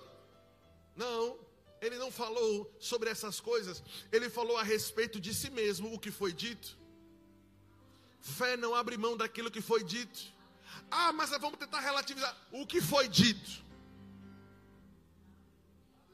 Não, 0.95 1.39
ele 1.81 1.97
não 1.97 2.13
falou 2.13 2.77
sobre 2.79 3.09
essas 3.09 3.41
coisas, 3.41 3.83
ele 4.13 4.29
falou 4.29 4.59
a 4.59 4.63
respeito 4.63 5.19
de 5.19 5.33
si 5.33 5.49
mesmo 5.49 5.95
o 5.95 5.99
que 5.99 6.11
foi 6.11 6.31
dito. 6.31 6.77
Fé 8.21 8.55
não 8.55 8.75
abre 8.75 8.99
mão 8.99 9.17
daquilo 9.17 9.51
que 9.51 9.63
foi 9.63 9.83
dito. 9.83 10.21
Ah, 10.91 11.11
mas 11.11 11.31
vamos 11.31 11.59
tentar 11.59 11.81
relativizar 11.81 12.37
o 12.51 12.67
que 12.67 12.83
foi 12.83 13.09
dito. 13.09 13.63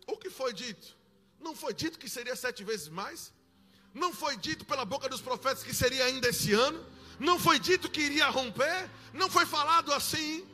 O 0.09 0.17
que 0.17 0.31
foi 0.31 0.53
dito? 0.53 0.97
Não 1.39 1.55
foi 1.55 1.73
dito 1.73 1.99
que 1.99 2.09
seria 2.09 2.35
sete 2.35 2.65
vezes 2.65 2.89
mais? 2.89 3.33
Não 3.95 4.13
foi 4.13 4.37
dito 4.37 4.65
pela 4.65 4.85
boca 4.85 5.09
dos 5.09 5.21
profetas 5.21 5.63
que 5.63 5.75
seria 5.75 6.05
ainda 6.07 6.29
esse 6.29 6.53
ano? 6.53 6.85
Não 7.21 7.39
foi 7.39 7.59
dito 7.59 7.91
que 7.91 8.01
iria 8.01 8.29
romper? 8.29 8.91
Não 9.13 9.29
foi 9.29 9.45
falado 9.45 9.93
assim? 9.93 10.47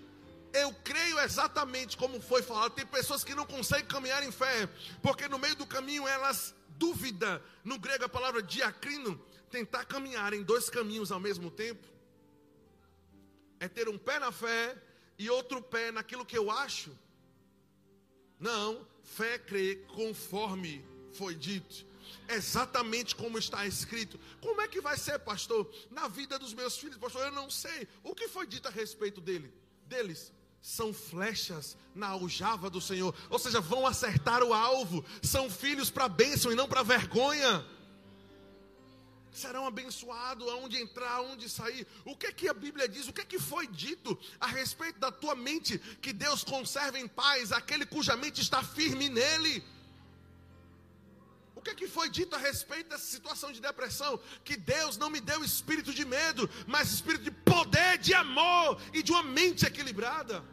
Eu 0.52 0.72
creio 0.82 1.20
exatamente 1.20 1.96
como 1.96 2.20
foi 2.20 2.42
falado. 2.42 2.72
Tem 2.72 2.84
pessoas 2.84 3.22
que 3.22 3.34
não 3.34 3.46
conseguem 3.46 3.86
caminhar 3.86 4.22
em 4.24 4.32
fé, 4.32 4.68
porque 5.00 5.28
no 5.28 5.38
meio 5.38 5.54
do 5.54 5.66
caminho 5.66 6.06
elas 6.06 6.54
duvidam. 6.70 7.40
No 7.62 7.78
grego 7.78 8.04
a 8.04 8.08
palavra 8.08 8.42
diacrino, 8.42 9.20
tentar 9.50 9.84
caminhar 9.84 10.32
em 10.32 10.42
dois 10.42 10.68
caminhos 10.68 11.12
ao 11.12 11.20
mesmo 11.20 11.48
tempo. 11.48 11.86
É 13.60 13.68
ter 13.68 13.88
um 13.88 13.98
pé 13.98 14.18
na 14.18 14.32
fé 14.32 14.76
e 15.16 15.30
outro 15.30 15.62
pé 15.62 15.92
naquilo 15.92 16.26
que 16.26 16.36
eu 16.36 16.50
acho. 16.50 16.90
Não, 18.38 18.86
fé 19.04 19.38
crê 19.38 19.76
conforme 19.86 20.84
foi 21.12 21.34
dito 21.34 21.94
exatamente 22.28 23.14
como 23.14 23.38
está 23.38 23.66
escrito. 23.66 24.18
Como 24.40 24.60
é 24.60 24.68
que 24.68 24.80
vai 24.80 24.96
ser, 24.96 25.18
pastor? 25.18 25.70
Na 25.90 26.08
vida 26.08 26.38
dos 26.38 26.54
meus 26.54 26.76
filhos, 26.76 26.96
pastor, 26.96 27.22
eu 27.22 27.32
não 27.32 27.50
sei. 27.50 27.88
O 28.02 28.14
que 28.14 28.28
foi 28.28 28.46
dito 28.46 28.68
a 28.68 28.70
respeito 28.70 29.20
dele? 29.20 29.52
Deles? 29.86 30.32
São 30.60 30.94
flechas 30.94 31.76
na 31.94 32.08
aljava 32.08 32.70
do 32.70 32.80
Senhor, 32.80 33.14
ou 33.28 33.38
seja, 33.38 33.60
vão 33.60 33.86
acertar 33.86 34.42
o 34.42 34.54
alvo. 34.54 35.04
São 35.22 35.50
filhos 35.50 35.90
para 35.90 36.08
bênção 36.08 36.50
e 36.50 36.54
não 36.54 36.66
para 36.66 36.82
vergonha. 36.82 37.64
Serão 39.34 39.66
abençoados 39.66 40.48
aonde 40.48 40.80
entrar, 40.80 41.16
aonde 41.16 41.48
sair. 41.48 41.86
O 42.04 42.16
que 42.16 42.28
é 42.28 42.32
que 42.32 42.48
a 42.48 42.54
Bíblia 42.54 42.88
diz? 42.88 43.06
O 43.08 43.12
que 43.12 43.20
é 43.20 43.24
que 43.24 43.38
foi 43.38 43.66
dito 43.66 44.18
a 44.40 44.46
respeito 44.46 44.98
da 44.98 45.12
tua 45.12 45.34
mente? 45.34 45.78
Que 46.00 46.12
Deus 46.12 46.42
conserve 46.42 46.98
em 46.98 47.06
paz 47.06 47.52
aquele 47.52 47.84
cuja 47.84 48.16
mente 48.16 48.40
está 48.40 48.62
firme 48.62 49.10
nele 49.10 49.62
que, 51.64 51.74
que 51.74 51.88
foi 51.88 52.10
dito 52.10 52.36
a 52.36 52.38
respeito 52.38 52.90
dessa 52.90 53.06
situação 53.06 53.50
de 53.50 53.60
depressão? 53.60 54.20
Que 54.44 54.56
Deus 54.56 54.98
não 54.98 55.08
me 55.08 55.20
deu 55.20 55.42
espírito 55.42 55.92
de 55.92 56.04
medo, 56.04 56.48
mas 56.66 56.92
espírito 56.92 57.24
de 57.24 57.30
poder, 57.30 57.98
de 57.98 58.12
amor 58.12 58.80
e 58.92 59.02
de 59.02 59.10
uma 59.10 59.22
mente 59.22 59.64
equilibrada. 59.64 60.44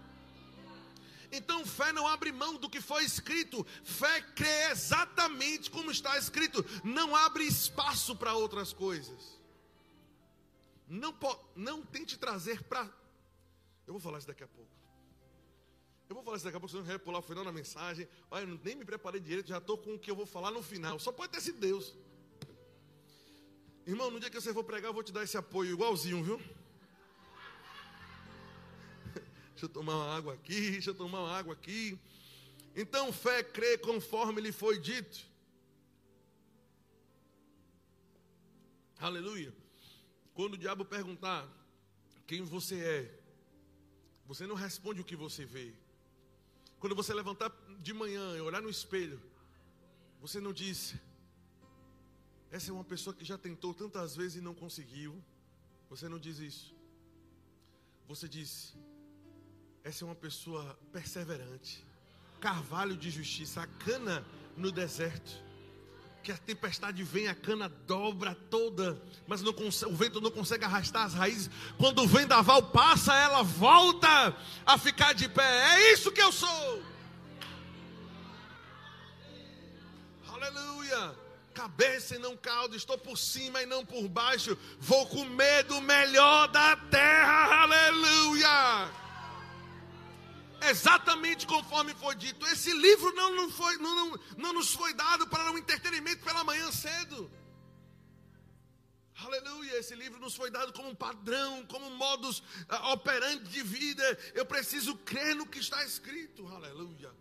Então, 1.32 1.66
fé 1.66 1.94
não 1.94 2.08
abre 2.08 2.32
mão 2.32 2.58
do 2.58 2.70
que 2.70 2.82
foi 2.82 3.06
escrito, 3.06 3.66
fé 3.84 4.22
crê 4.36 4.72
exatamente 4.72 5.72
como 5.72 5.90
está 5.90 6.18
escrito, 6.18 6.66
não 6.84 7.16
abre 7.16 7.46
espaço 7.46 8.16
para 8.16 8.34
outras 8.34 8.74
coisas. 8.74 9.40
Não, 10.88 11.16
não 11.56 11.82
tente 11.82 12.18
trazer 12.18 12.62
para. 12.64 12.84
Eu 13.88 13.94
vou 13.94 14.00
falar 14.02 14.18
isso 14.18 14.28
daqui 14.28 14.44
a 14.44 14.48
pouco. 14.48 14.70
Eu 16.10 16.16
vou 16.16 16.24
falar 16.26 16.36
isso 16.36 16.44
daqui 16.44 16.58
a 16.58 16.60
pouco, 16.60 16.72
senão 16.72 16.84
vai 16.84 17.00
pular 17.00 17.20
o 17.20 17.22
final 17.22 17.46
da 17.46 17.52
mensagem. 17.54 18.06
Olha, 18.30 18.44
eu 18.44 18.60
nem 18.62 18.76
me 18.76 18.84
preparei 18.84 19.22
direito, 19.22 19.48
já 19.48 19.60
estou 19.60 19.78
com 19.78 19.96
o 19.96 20.00
que 20.00 20.12
eu 20.12 20.16
vou 20.16 20.26
falar 20.26 20.52
no 20.52 20.62
final. 20.62 21.00
Só 21.00 21.14
pode 21.14 21.32
ter 21.32 21.40
sido 21.40 21.60
Deus. 21.60 21.96
Irmão, 23.88 24.12
no 24.12 24.20
dia 24.20 24.30
que 24.30 24.40
você 24.40 24.54
for 24.54 24.66
pregar, 24.66 24.90
eu 24.90 24.94
vou 24.94 25.04
te 25.04 25.14
dar 25.14 25.24
esse 25.24 25.38
apoio 25.38 25.72
igualzinho, 25.72 26.22
viu? 26.22 26.42
Deixa 29.62 29.66
eu 29.66 29.70
tomar 29.70 29.96
uma 29.96 30.16
água 30.16 30.34
aqui, 30.34 30.72
deixa 30.72 30.90
eu 30.90 30.96
tomar 30.96 31.20
uma 31.20 31.38
água 31.38 31.54
aqui. 31.54 32.00
Então, 32.76 33.14
fé 33.14 33.44
crê 33.44 33.78
conforme 33.78 34.42
lhe 34.42 34.52
foi 34.52 34.80
dito. 34.80 35.20
Aleluia. 38.98 39.54
Quando 40.34 40.56
o 40.56 40.58
diabo 40.58 40.84
perguntar 40.84 41.48
quem 42.26 42.42
você 42.42 42.80
é, 42.80 43.22
você 44.26 44.48
não 44.48 44.56
responde 44.56 45.02
o 45.02 45.04
que 45.04 45.16
você 45.16 45.46
vê. 45.46 45.74
Quando 46.80 46.96
você 46.96 47.14
levantar 47.14 47.52
de 47.80 47.94
manhã 47.94 48.36
e 48.36 48.42
olhar 48.42 48.64
no 48.64 48.70
espelho, 48.70 49.22
você 50.20 50.40
não 50.40 50.54
diz, 50.54 50.96
essa 52.50 52.72
é 52.72 52.74
uma 52.74 52.84
pessoa 52.84 53.14
que 53.14 53.26
já 53.26 53.38
tentou 53.38 53.76
tantas 53.76 54.16
vezes 54.16 54.38
e 54.38 54.42
não 54.42 54.56
conseguiu. 54.56 55.24
Você 55.88 56.10
não 56.10 56.18
diz 56.18 56.40
isso. 56.40 56.76
Você 58.08 58.28
diz, 58.28 58.76
essa 59.84 60.04
é 60.04 60.06
uma 60.06 60.16
pessoa 60.16 60.78
perseverante, 60.92 61.84
carvalho 62.40 62.96
de 62.96 63.10
justiça, 63.10 63.62
a 63.62 63.68
cana 63.68 64.26
no 64.56 64.72
deserto. 64.72 65.32
Que 66.24 66.32
a 66.32 66.38
tempestade 66.38 67.04
vem, 67.04 67.28
a 67.28 67.34
cana 67.34 67.68
dobra 67.88 68.36
toda, 68.52 69.02
mas 69.26 69.42
o 69.42 69.96
vento 69.96 70.22
não 70.22 70.30
consegue 70.30 70.64
arrastar 70.64 71.06
as 71.06 71.16
raízes. 71.16 71.50
Quando 71.80 72.04
o 72.04 72.08
vendaval 72.08 72.62
passa, 72.62 73.16
ela 73.16 73.42
volta 73.42 74.38
a 74.64 74.78
ficar 74.78 75.14
de 75.14 75.28
pé. 75.28 75.74
É 75.74 75.94
isso 75.94 76.12
que 76.12 76.22
eu 76.22 76.32
sou. 76.32 76.84
Aleluia. 80.32 81.16
Cabeça 81.56 82.16
e 82.16 82.20
não 82.20 82.38
caldo, 82.38 82.76
estou 82.76 83.00
por 83.00 83.18
cima 83.18 83.64
e 83.64 83.66
não 83.66 83.84
por 83.84 84.08
baixo. 84.08 84.56
Vou 84.80 85.08
comer 85.08 85.64
do 85.64 85.82
melhor 85.82 86.48
da 86.50 86.76
terra. 86.76 87.64
Aleluia 87.64 89.02
exatamente 90.70 91.48
conforme 91.48 91.94
foi 91.96 92.16
dito. 92.16 92.46
Esse 92.48 92.72
livro 92.72 93.12
não, 93.14 93.36
não, 93.36 93.52
foi, 93.52 93.78
não, 93.78 93.96
não, 93.96 94.20
não 94.38 94.54
nos 94.54 94.74
foi 94.74 94.94
dado 94.94 95.28
para 95.28 95.52
um 95.52 95.58
entretenimento 95.58 96.24
pela 96.24 96.44
manhã 96.44 96.72
cedo. 96.72 97.32
Aleluia, 99.24 99.78
esse 99.78 99.96
livro 99.96 100.20
nos 100.20 100.36
foi 100.36 100.50
dado 100.50 100.74
como 100.74 100.90
um 100.90 100.96
padrão, 100.96 101.66
como 101.68 101.86
um 101.86 101.96
modus 101.96 102.40
uh, 102.40 102.92
operandi 102.94 103.50
de 103.50 103.62
vida. 103.62 104.04
Eu 104.34 104.46
preciso 104.46 104.96
crer 104.98 105.36
no 105.36 105.46
que 105.46 105.60
está 105.60 105.84
escrito. 105.86 106.48
Aleluia. 106.48 107.12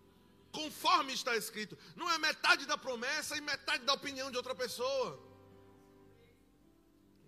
Conforme 0.50 1.12
está 1.12 1.36
escrito. 1.36 1.76
Não 1.94 2.10
é 2.10 2.18
metade 2.18 2.64
da 2.66 2.78
promessa 2.78 3.36
e 3.36 3.40
metade 3.40 3.84
da 3.84 3.92
opinião 3.92 4.30
de 4.30 4.36
outra 4.36 4.54
pessoa. 4.54 5.20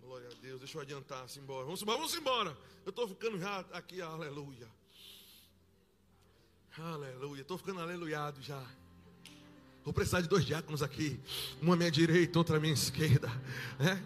Glória 0.01 0.29
a 0.29 0.33
Deus. 0.33 0.59
Deixa 0.59 0.77
eu 0.77 0.81
adiantar, 0.81 1.27
-se 1.29 1.39
embora. 1.39 1.65
Vamos 1.65 1.81
embora, 1.81 1.97
vamos 1.97 2.15
embora. 2.15 2.57
Eu 2.83 2.89
estou 2.89 3.07
ficando 3.07 3.39
já 3.39 3.59
aqui, 3.71 4.01
aleluia. 4.01 4.82
Aleluia. 6.77 7.41
Estou 7.41 7.57
ficando 7.57 7.81
aleluiado 7.81 8.41
já. 8.41 8.63
Vou 9.83 9.93
precisar 9.93 10.21
de 10.21 10.27
dois 10.27 10.43
diáconos 10.43 10.81
aqui. 10.81 11.19
Uma 11.61 11.75
à 11.75 11.77
minha 11.77 11.91
direita, 11.91 12.39
outra 12.39 12.57
à 12.57 12.59
minha 12.59 12.73
esquerda. 12.73 13.27
Né? 13.77 14.03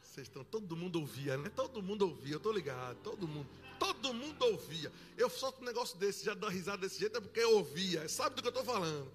Vocês 0.00 0.28
estão, 0.28 0.44
todo 0.44 0.76
mundo 0.76 1.00
ouvia, 1.00 1.36
né? 1.36 1.48
Todo 1.48 1.82
mundo 1.82 2.02
ouvia, 2.02 2.34
eu 2.34 2.36
estou 2.36 2.52
ligado, 2.52 2.96
todo 3.02 3.26
mundo. 3.26 3.48
Todo 3.76 4.14
mundo 4.14 4.40
ouvia. 4.44 4.92
Eu 5.18 5.28
solto 5.28 5.60
um 5.60 5.64
negócio 5.64 5.98
desse, 5.98 6.24
já 6.24 6.34
dou 6.34 6.48
risada 6.48 6.78
desse 6.78 7.00
jeito, 7.00 7.18
é 7.18 7.20
porque 7.20 7.40
eu 7.40 7.56
ouvia. 7.56 8.08
Sabe 8.08 8.36
do 8.36 8.42
que 8.42 8.46
eu 8.46 8.50
estou 8.50 8.64
falando? 8.64 9.10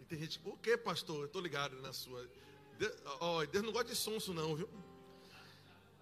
E 0.00 0.04
tem 0.06 0.18
gente, 0.18 0.40
o 0.44 0.56
que, 0.56 0.76
pastor? 0.76 1.20
Eu 1.20 1.26
estou 1.26 1.40
ligado 1.40 1.80
na 1.82 1.92
sua. 1.92 2.28
Deus, 2.76 2.92
ó, 3.20 3.44
Deus 3.44 3.64
não 3.64 3.70
gosta 3.70 3.90
de 3.90 3.96
sonso, 3.96 4.34
não, 4.34 4.56
viu? 4.56 4.68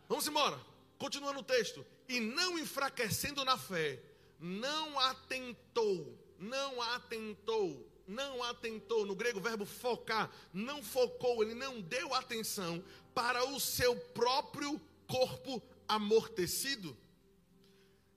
Vamos 0.09 0.27
embora. 0.27 0.59
Continuando 0.99 1.41
o 1.41 1.45
texto. 1.45 1.87
E 2.09 2.21
não 2.21 2.59
enfraquecendo 2.59 3.45
na 3.45 3.57
fé, 3.57 4.03
não 4.41 4.99
atentou, 4.99 6.19
não 6.39 6.83
atentou, 6.83 7.89
não 8.07 8.43
atentou. 8.43 9.07
No 9.07 9.15
grego, 9.15 9.41
verbo 9.41 9.65
focar, 9.65 10.31
não 10.53 10.83
focou, 10.83 11.43
ele 11.43 11.55
não 11.55 11.81
deu 11.81 12.15
atenção 12.15 12.83
para 13.15 13.45
o 13.49 13.61
seu 13.61 13.95
próprio 13.97 14.81
corpo 15.07 15.63
amortecido. 15.87 16.97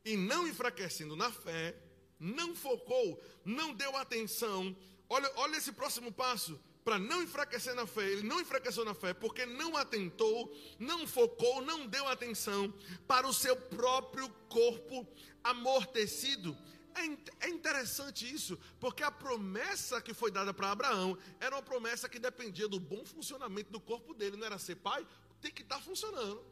E 0.03 0.17
não 0.17 0.47
enfraquecendo 0.47 1.15
na 1.15 1.32
fé, 1.32 1.75
não 2.19 2.55
focou, 2.55 3.21
não 3.45 3.73
deu 3.73 3.95
atenção. 3.95 4.75
Olha, 5.07 5.32
olha 5.36 5.57
esse 5.57 5.71
próximo 5.71 6.11
passo 6.11 6.59
para 6.84 6.97
não 6.97 7.21
enfraquecer 7.21 7.73
na 7.75 7.86
fé. 7.86 8.09
Ele 8.09 8.27
não 8.27 8.39
enfraqueceu 8.39 8.84
na 8.84 8.93
fé 8.93 9.13
porque 9.13 9.45
não 9.45 9.77
atentou, 9.77 10.53
não 10.79 11.07
focou, 11.07 11.61
não 11.61 11.88
deu 11.88 12.07
atenção 12.07 12.73
para 13.07 13.27
o 13.27 13.34
seu 13.34 13.55
próprio 13.55 14.29
corpo 14.49 15.07
amortecido. 15.43 16.57
É, 16.93 17.47
é 17.47 17.49
interessante 17.49 18.32
isso, 18.32 18.59
porque 18.79 19.01
a 19.01 19.11
promessa 19.11 20.01
que 20.01 20.13
foi 20.13 20.29
dada 20.29 20.53
para 20.53 20.71
Abraão 20.71 21.17
era 21.39 21.55
uma 21.55 21.61
promessa 21.61 22.09
que 22.09 22.19
dependia 22.19 22.67
do 22.67 22.79
bom 22.79 23.05
funcionamento 23.05 23.71
do 23.71 23.79
corpo 23.79 24.13
dele, 24.13 24.36
não 24.36 24.45
era 24.45 24.59
ser 24.59 24.75
pai, 24.75 25.07
tem 25.39 25.51
que 25.51 25.61
estar 25.61 25.77
tá 25.77 25.82
funcionando. 25.82 26.43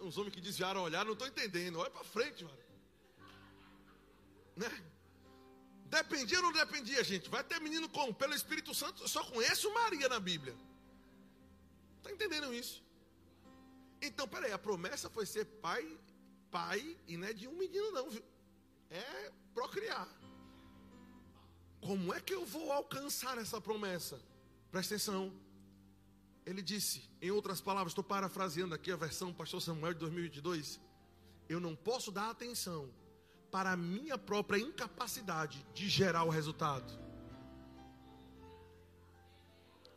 Uns 0.00 0.18
homens 0.18 0.34
que 0.34 0.40
desviaram 0.40 0.82
olhar, 0.82 1.04
não 1.04 1.12
estou 1.12 1.28
entendendo, 1.28 1.78
olha 1.78 1.90
para 1.90 2.02
frente, 2.02 2.44
mano. 2.44 2.58
Né? 4.56 4.91
Dependia 5.92 6.38
ou 6.38 6.44
não 6.44 6.52
dependia, 6.52 7.04
gente? 7.04 7.28
Vai 7.28 7.44
ter 7.44 7.60
menino 7.60 7.86
como? 7.86 8.14
Pelo 8.14 8.34
Espírito 8.34 8.72
Santo, 8.74 9.02
eu 9.02 9.08
só 9.08 9.22
conheço 9.24 9.72
Maria 9.74 10.08
na 10.08 10.18
Bíblia. 10.18 10.56
Está 11.98 12.10
entendendo 12.10 12.52
isso? 12.54 12.82
Então, 14.00 14.26
peraí, 14.26 14.52
a 14.52 14.58
promessa 14.58 15.10
foi 15.10 15.26
ser 15.26 15.44
pai, 15.66 15.84
pai, 16.50 16.96
e 17.06 17.18
não 17.18 17.28
é 17.28 17.34
de 17.34 17.46
um 17.46 17.52
menino, 17.52 17.90
não, 17.90 18.08
viu? 18.08 18.24
É 18.88 19.30
procriar. 19.52 20.08
Como 21.82 22.14
é 22.14 22.20
que 22.20 22.32
eu 22.32 22.46
vou 22.46 22.72
alcançar 22.72 23.36
essa 23.36 23.60
promessa? 23.60 24.18
Presta 24.70 24.94
atenção. 24.94 25.30
Ele 26.46 26.62
disse, 26.62 27.06
em 27.20 27.30
outras 27.30 27.60
palavras, 27.60 27.90
estou 27.90 28.02
parafraseando 28.02 28.74
aqui 28.74 28.90
a 28.90 28.96
versão 28.96 29.30
Pastor 29.30 29.60
Samuel 29.60 29.92
de 29.92 30.00
2022. 30.00 30.80
eu 31.50 31.60
não 31.60 31.76
posso 31.76 32.10
dar 32.10 32.30
atenção 32.30 32.90
para 33.52 33.72
a 33.72 33.76
minha 33.76 34.16
própria 34.16 34.58
incapacidade 34.58 35.64
de 35.74 35.86
gerar 35.86 36.24
o 36.24 36.30
resultado. 36.30 36.90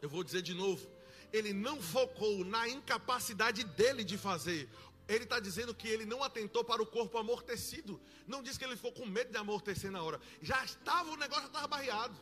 Eu 0.01 0.09
vou 0.09 0.25
dizer 0.25 0.41
de 0.41 0.53
novo, 0.53 0.85
ele 1.31 1.53
não 1.53 1.81
focou 1.81 2.43
na 2.43 2.67
incapacidade 2.67 3.63
dele 3.63 4.03
de 4.03 4.17
fazer. 4.17 4.69
Ele 5.07 5.23
está 5.23 5.39
dizendo 5.39 5.73
que 5.73 5.87
ele 5.87 6.05
não 6.05 6.21
atentou 6.21 6.65
para 6.65 6.81
o 6.81 6.85
corpo 6.85 7.17
amortecido. 7.17 7.99
Não 8.27 8.43
diz 8.43 8.57
que 8.57 8.65
ele 8.65 8.75
ficou 8.75 8.91
com 8.91 9.05
medo 9.05 9.31
de 9.31 9.37
amortecer 9.37 9.89
na 9.89 10.03
hora. 10.03 10.19
Já 10.41 10.63
estava, 10.65 11.09
o 11.11 11.15
negócio 11.15 11.45
estava 11.45 11.67
barreado. 11.67 12.15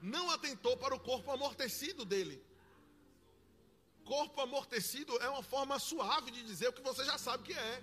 Não 0.00 0.30
atentou 0.30 0.76
para 0.78 0.94
o 0.94 1.00
corpo 1.00 1.30
amortecido 1.30 2.04
dele. 2.06 2.42
Corpo 4.04 4.40
amortecido 4.40 5.14
é 5.18 5.28
uma 5.28 5.42
forma 5.42 5.78
suave 5.78 6.30
de 6.30 6.42
dizer 6.42 6.68
o 6.68 6.72
que 6.72 6.80
você 6.80 7.04
já 7.04 7.18
sabe 7.18 7.42
que 7.44 7.52
é. 7.52 7.82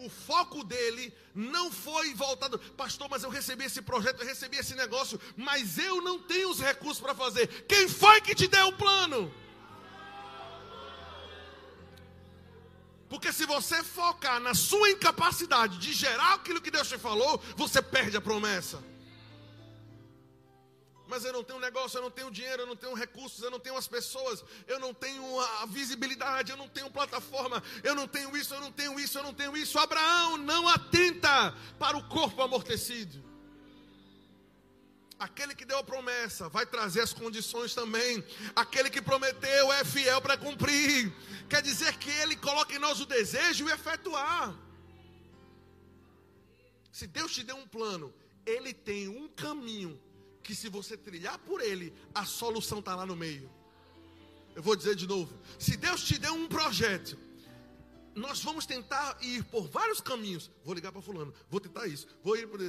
O 0.00 0.08
foco 0.08 0.64
dele 0.64 1.12
não 1.34 1.70
foi 1.70 2.14
voltado, 2.14 2.58
pastor, 2.74 3.06
mas 3.10 3.22
eu 3.22 3.28
recebi 3.28 3.64
esse 3.64 3.82
projeto, 3.82 4.20
eu 4.22 4.26
recebi 4.26 4.56
esse 4.56 4.74
negócio, 4.74 5.20
mas 5.36 5.76
eu 5.76 6.00
não 6.00 6.18
tenho 6.18 6.48
os 6.48 6.58
recursos 6.58 6.98
para 6.98 7.14
fazer. 7.14 7.46
Quem 7.64 7.86
foi 7.86 8.18
que 8.22 8.34
te 8.34 8.48
deu 8.48 8.68
o 8.68 8.72
plano? 8.72 9.30
Porque 13.10 13.30
se 13.30 13.44
você 13.44 13.84
focar 13.84 14.40
na 14.40 14.54
sua 14.54 14.88
incapacidade 14.88 15.76
de 15.76 15.92
gerar 15.92 16.32
aquilo 16.32 16.62
que 16.62 16.70
Deus 16.70 16.88
te 16.88 16.96
falou, 16.96 17.38
você 17.54 17.82
perde 17.82 18.16
a 18.16 18.22
promessa 18.22 18.89
mas 21.10 21.24
eu 21.24 21.32
não 21.32 21.42
tenho 21.42 21.58
negócio, 21.58 21.98
eu 21.98 22.02
não 22.02 22.10
tenho 22.10 22.30
dinheiro, 22.30 22.62
eu 22.62 22.66
não 22.66 22.76
tenho 22.76 22.94
recursos, 22.94 23.42
eu 23.42 23.50
não 23.50 23.58
tenho 23.58 23.76
as 23.76 23.88
pessoas, 23.88 24.44
eu 24.68 24.78
não 24.78 24.94
tenho 24.94 25.40
a 25.40 25.66
visibilidade, 25.66 26.52
eu 26.52 26.56
não 26.56 26.68
tenho 26.68 26.88
plataforma, 26.88 27.60
eu 27.82 27.96
não 27.96 28.06
tenho 28.06 28.34
isso, 28.36 28.54
eu 28.54 28.60
não 28.60 28.70
tenho 28.70 28.98
isso, 28.98 29.18
eu 29.18 29.24
não 29.24 29.34
tenho 29.34 29.56
isso. 29.56 29.76
Abraão 29.76 30.36
não 30.36 30.68
atenta 30.68 31.52
para 31.80 31.96
o 31.96 32.08
corpo 32.08 32.40
amortecido. 32.40 33.28
Aquele 35.18 35.52
que 35.52 35.64
deu 35.64 35.78
a 35.78 35.82
promessa 35.82 36.48
vai 36.48 36.64
trazer 36.64 37.00
as 37.00 37.12
condições 37.12 37.74
também. 37.74 38.24
Aquele 38.54 38.88
que 38.88 39.02
prometeu 39.02 39.72
é 39.72 39.84
fiel 39.84 40.22
para 40.22 40.38
cumprir. 40.38 41.12
Quer 41.48 41.60
dizer 41.60 41.98
que 41.98 42.08
ele 42.08 42.36
coloca 42.36 42.72
em 42.72 42.78
nós 42.78 43.00
o 43.00 43.04
desejo 43.04 43.68
e 43.68 43.72
efetuar. 43.72 44.54
Se 46.92 47.08
Deus 47.08 47.34
te 47.34 47.42
deu 47.42 47.56
um 47.56 47.66
plano, 47.66 48.14
ele 48.46 48.72
tem 48.72 49.08
um 49.08 49.28
caminho 49.28 50.00
que 50.42 50.54
se 50.54 50.68
você 50.68 50.96
trilhar 50.96 51.38
por 51.38 51.60
ele, 51.60 51.92
a 52.14 52.24
solução 52.24 52.80
está 52.80 52.94
lá 52.94 53.06
no 53.06 53.16
meio. 53.16 53.50
Eu 54.54 54.62
vou 54.62 54.76
dizer 54.76 54.94
de 54.94 55.06
novo: 55.06 55.32
se 55.58 55.76
Deus 55.76 56.02
te 56.02 56.18
deu 56.18 56.34
um 56.34 56.48
projeto, 56.48 57.18
nós 58.14 58.42
vamos 58.42 58.66
tentar 58.66 59.16
ir 59.20 59.44
por 59.44 59.68
vários 59.68 60.00
caminhos. 60.00 60.50
Vou 60.64 60.74
ligar 60.74 60.92
para 60.92 61.02
fulano, 61.02 61.32
vou 61.48 61.60
tentar 61.60 61.86
isso, 61.86 62.06
vou 62.22 62.36
ir 62.36 62.46
por. 62.46 62.60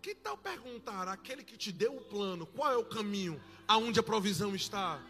Que 0.00 0.14
tal 0.14 0.36
perguntar 0.38 1.08
aquele 1.08 1.42
que 1.42 1.56
te 1.56 1.72
deu 1.72 1.96
o 1.96 2.00
plano, 2.00 2.46
qual 2.46 2.72
é 2.72 2.76
o 2.76 2.84
caminho, 2.84 3.42
aonde 3.66 3.98
a 3.98 4.02
provisão 4.02 4.54
está? 4.54 5.02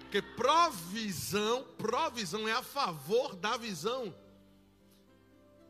Porque 0.00 0.20
provisão, 0.20 1.64
provisão 1.78 2.48
é 2.48 2.52
a 2.52 2.62
favor 2.62 3.36
da 3.36 3.56
visão. 3.56 4.12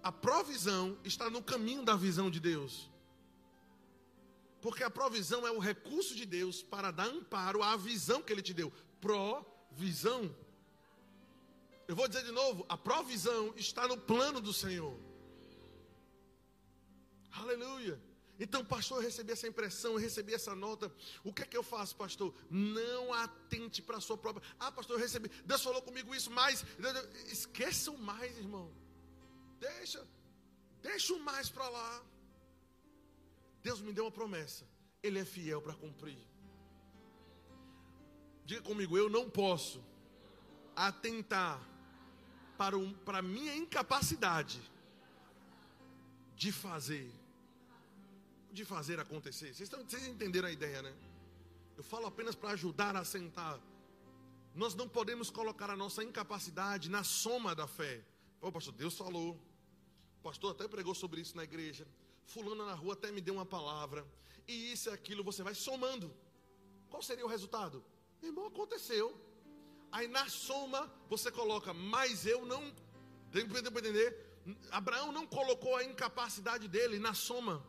A 0.03 0.11
provisão 0.11 0.97
está 1.05 1.29
no 1.29 1.43
caminho 1.43 1.85
da 1.85 1.95
visão 1.95 2.31
de 2.31 2.41
Deus. 2.41 2.91
Porque 4.61 4.82
a 4.82 4.90
provisão 4.90 5.46
é 5.46 5.50
o 5.50 5.58
recurso 5.58 6.14
de 6.14 6.26
Deus 6.26 6.62
para 6.62 6.90
dar 6.90 7.06
amparo 7.06 7.62
à 7.62 7.76
visão 7.76 8.22
que 8.22 8.32
Ele 8.32 8.42
te 8.42 8.52
deu. 8.52 8.72
Provisão. 9.00 10.34
Eu 11.88 11.96
vou 11.96 12.06
dizer 12.06 12.24
de 12.24 12.32
novo: 12.32 12.64
a 12.68 12.76
provisão 12.76 13.52
está 13.56 13.88
no 13.88 13.96
plano 13.96 14.40
do 14.40 14.52
Senhor. 14.52 14.96
Aleluia. 17.32 18.00
Então, 18.38 18.64
pastor, 18.64 18.98
eu 18.98 19.02
recebi 19.02 19.32
essa 19.32 19.46
impressão, 19.46 19.92
eu 19.92 19.98
recebi 19.98 20.32
essa 20.32 20.54
nota. 20.54 20.90
O 21.22 21.32
que 21.32 21.42
é 21.42 21.46
que 21.46 21.56
eu 21.56 21.62
faço, 21.62 21.94
pastor? 21.94 22.34
Não 22.48 23.12
atente 23.12 23.82
para 23.82 23.98
a 23.98 24.00
sua 24.00 24.16
própria. 24.16 24.46
Ah, 24.58 24.72
pastor, 24.72 24.96
eu 24.96 25.00
recebi. 25.00 25.28
Deus 25.44 25.62
falou 25.62 25.82
comigo 25.82 26.14
isso, 26.14 26.30
mas. 26.30 26.64
Esqueça 27.26 27.90
o 27.90 27.98
mais, 27.98 28.36
irmão. 28.38 28.72
Deixa. 29.58 30.06
Deixa 30.80 31.12
o 31.12 31.20
mais 31.20 31.50
para 31.50 31.68
lá. 31.68 32.02
Deus 33.62 33.80
me 33.80 33.92
deu 33.92 34.04
uma 34.04 34.11
promessa. 34.11 34.64
Ele 35.02 35.18
é 35.18 35.24
fiel 35.24 35.61
para 35.61 35.74
cumprir. 35.74 36.18
Diga 38.44 38.62
comigo, 38.62 38.96
eu 38.96 39.08
não 39.08 39.28
posso 39.30 39.82
atentar 40.74 41.61
para, 42.56 42.76
um, 42.76 42.92
para 42.92 43.22
minha 43.22 43.54
incapacidade 43.56 44.61
de 46.34 46.50
fazer, 46.50 47.11
de 48.50 48.64
fazer 48.64 48.98
acontecer. 48.98 49.54
Vocês, 49.54 49.61
estão, 49.61 49.84
vocês 49.84 50.06
entenderam 50.06 50.48
a 50.48 50.52
ideia, 50.52 50.82
né? 50.82 50.94
Eu 51.76 51.84
falo 51.84 52.06
apenas 52.06 52.34
para 52.34 52.50
ajudar 52.50 52.96
a 52.96 53.04
sentar. 53.04 53.58
Nós 54.54 54.74
não 54.74 54.88
podemos 54.88 55.30
colocar 55.30 55.70
a 55.70 55.76
nossa 55.76 56.02
incapacidade 56.02 56.90
na 56.90 57.04
soma 57.04 57.54
da 57.54 57.66
fé. 57.66 58.04
Ô 58.40 58.50
pastor, 58.50 58.74
Deus 58.74 58.96
falou. 58.96 59.38
O 60.18 60.22
pastor 60.22 60.50
até 60.52 60.66
pregou 60.66 60.94
sobre 60.94 61.20
isso 61.20 61.36
na 61.36 61.44
igreja 61.44 61.86
fulano 62.35 62.64
na 62.64 62.74
rua 62.74 62.95
até 62.95 63.11
me 63.11 63.20
deu 63.20 63.35
uma 63.35 63.47
palavra, 63.47 64.07
e 64.47 64.72
isso 64.72 64.89
e 64.89 64.93
aquilo, 64.93 65.22
você 65.31 65.43
vai 65.43 65.55
somando. 65.55 66.14
Qual 66.89 67.03
seria 67.03 67.24
o 67.24 67.28
resultado? 67.28 67.85
Irmão, 68.22 68.47
aconteceu. 68.47 69.07
Aí 69.93 70.07
na 70.07 70.28
soma 70.28 70.81
você 71.09 71.31
coloca, 71.31 71.72
mas 71.74 72.26
eu 72.26 72.47
não. 72.47 72.62
Tem 73.33 73.47
que 73.49 73.59
entender? 73.59 74.11
Abraão 74.70 75.12
não 75.12 75.26
colocou 75.26 75.76
a 75.76 75.85
incapacidade 75.85 76.66
dele 76.68 76.99
na 76.99 77.14
soma. 77.14 77.64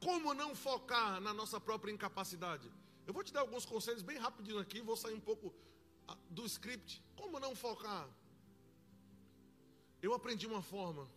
Como 0.00 0.34
não 0.34 0.54
focar 0.54 1.20
na 1.20 1.32
nossa 1.32 1.58
própria 1.60 1.92
incapacidade? 1.92 2.70
Eu 3.06 3.14
vou 3.14 3.22
te 3.22 3.32
dar 3.32 3.40
alguns 3.40 3.64
conselhos 3.64 4.02
bem 4.02 4.18
rapidinho 4.18 4.58
aqui, 4.58 4.80
vou 4.80 4.96
sair 4.96 5.14
um 5.14 5.20
pouco 5.20 5.54
ah, 6.06 6.16
do 6.28 6.44
script. 6.46 7.02
Como 7.16 7.40
não 7.40 7.54
focar? 7.54 8.08
Eu 10.04 10.12
aprendi 10.12 10.46
uma 10.46 10.60
forma. 10.60 11.08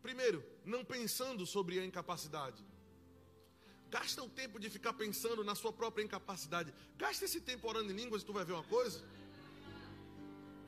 Primeiro, 0.00 0.44
não 0.64 0.84
pensando 0.84 1.44
sobre 1.44 1.80
a 1.80 1.84
incapacidade. 1.84 2.64
Gasta 3.90 4.22
o 4.22 4.28
tempo 4.28 4.60
de 4.60 4.70
ficar 4.70 4.92
pensando 4.92 5.42
na 5.42 5.56
sua 5.56 5.72
própria 5.72 6.04
incapacidade. 6.04 6.72
Gasta 6.96 7.24
esse 7.24 7.40
tempo 7.40 7.68
orando 7.68 7.90
em 7.90 7.96
línguas 7.96 8.22
e 8.22 8.24
tu 8.24 8.32
vai 8.32 8.44
ver 8.44 8.52
uma 8.52 8.62
coisa. 8.62 9.02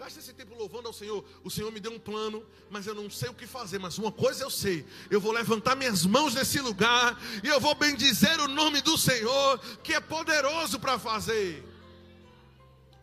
Gasta 0.01 0.19
esse 0.19 0.33
tempo 0.33 0.57
louvando 0.57 0.89
ao 0.89 0.93
Senhor. 0.93 1.25
O 1.45 1.51
Senhor 1.51 1.71
me 1.71 1.79
deu 1.79 1.93
um 1.93 2.01
plano, 2.01 2.45
mas 2.69 2.89
eu 2.89 2.95
não 3.01 3.09
sei 3.09 3.29
o 3.29 3.35
que 3.35 3.47
fazer. 3.47 3.79
Mas 3.79 3.99
uma 3.99 4.11
coisa 4.11 4.43
eu 4.43 4.51
sei: 4.51 4.85
eu 5.09 5.21
vou 5.21 5.31
levantar 5.31 5.77
minhas 5.77 6.05
mãos 6.05 6.35
nesse 6.35 6.59
lugar 6.59 7.17
e 7.45 7.47
eu 7.47 7.61
vou 7.61 7.77
bendizer 7.77 8.41
o 8.41 8.49
nome 8.49 8.81
do 8.81 8.99
Senhor, 8.99 9.61
que 9.85 9.95
é 9.95 10.01
poderoso 10.01 10.81
para 10.81 10.99
fazer 10.99 11.72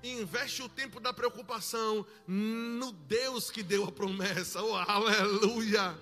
investe 0.04 0.62
o 0.62 0.70
tempo 0.70 1.00
da 1.00 1.14
preocupação 1.14 2.06
no 2.28 2.92
Deus 2.92 3.52
que 3.52 3.64
deu 3.64 3.86
a 3.86 3.92
promessa. 3.92 4.62
Oh, 4.62 4.76
aleluia! 4.76 5.98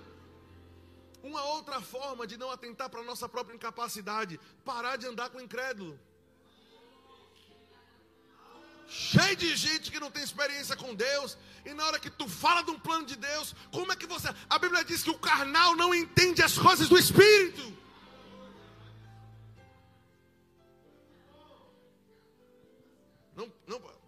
Uma 1.22 1.42
outra 1.44 1.80
forma 1.80 2.26
de 2.26 2.36
não 2.36 2.50
atentar 2.50 2.88
para 2.88 3.00
a 3.00 3.04
nossa 3.04 3.28
própria 3.28 3.54
incapacidade, 3.54 4.38
parar 4.64 4.96
de 4.96 5.06
andar 5.06 5.30
com 5.30 5.38
o 5.38 5.40
incrédulo. 5.40 5.98
Cheio 8.88 9.36
de 9.36 9.54
gente 9.54 9.90
que 9.90 10.00
não 10.00 10.10
tem 10.10 10.22
experiência 10.22 10.74
com 10.74 10.94
Deus, 10.94 11.36
e 11.66 11.74
na 11.74 11.84
hora 11.84 12.00
que 12.00 12.08
tu 12.08 12.26
fala 12.26 12.62
de 12.62 12.70
um 12.70 12.78
plano 12.78 13.04
de 13.04 13.16
Deus, 13.16 13.54
como 13.70 13.92
é 13.92 13.96
que 13.96 14.06
você. 14.06 14.28
A 14.48 14.58
Bíblia 14.58 14.82
diz 14.82 15.02
que 15.02 15.10
o 15.10 15.18
carnal 15.18 15.76
não 15.76 15.94
entende 15.94 16.42
as 16.42 16.56
coisas 16.56 16.88
do 16.88 16.96
Espírito. 16.96 17.76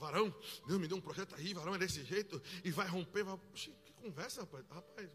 Varão, 0.00 0.34
Deus 0.66 0.80
me 0.80 0.88
deu 0.88 0.96
um 0.96 1.00
projeto 1.00 1.34
aí, 1.34 1.52
varão 1.52 1.74
é 1.74 1.78
desse 1.78 2.02
jeito, 2.04 2.42
e 2.64 2.70
vai 2.70 2.88
romper. 2.88 3.22
Vai... 3.22 3.38
Que 3.84 3.92
conversa, 3.92 4.40
rapaz. 4.40 4.64
Rapaz, 4.70 5.10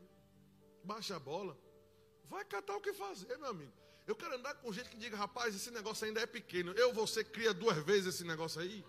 baixa 0.83 1.15
a 1.15 1.19
bola. 1.19 1.57
Vai 2.25 2.45
catar 2.45 2.75
o 2.75 2.81
que 2.81 2.93
fazer, 2.93 3.35
meu 3.37 3.49
amigo. 3.49 3.73
Eu 4.05 4.15
quero 4.15 4.35
andar 4.35 4.53
com 4.55 4.71
gente 4.71 4.89
que 4.89 4.97
diga, 4.97 5.17
rapaz, 5.17 5.55
esse 5.55 5.71
negócio 5.71 6.05
ainda 6.05 6.21
é 6.21 6.27
pequeno. 6.27 6.71
Eu, 6.73 6.93
você 6.93 7.23
cria 7.23 7.53
duas 7.53 7.77
vezes 7.83 8.13
esse 8.13 8.23
negócio 8.23 8.61
aí. 8.61 8.85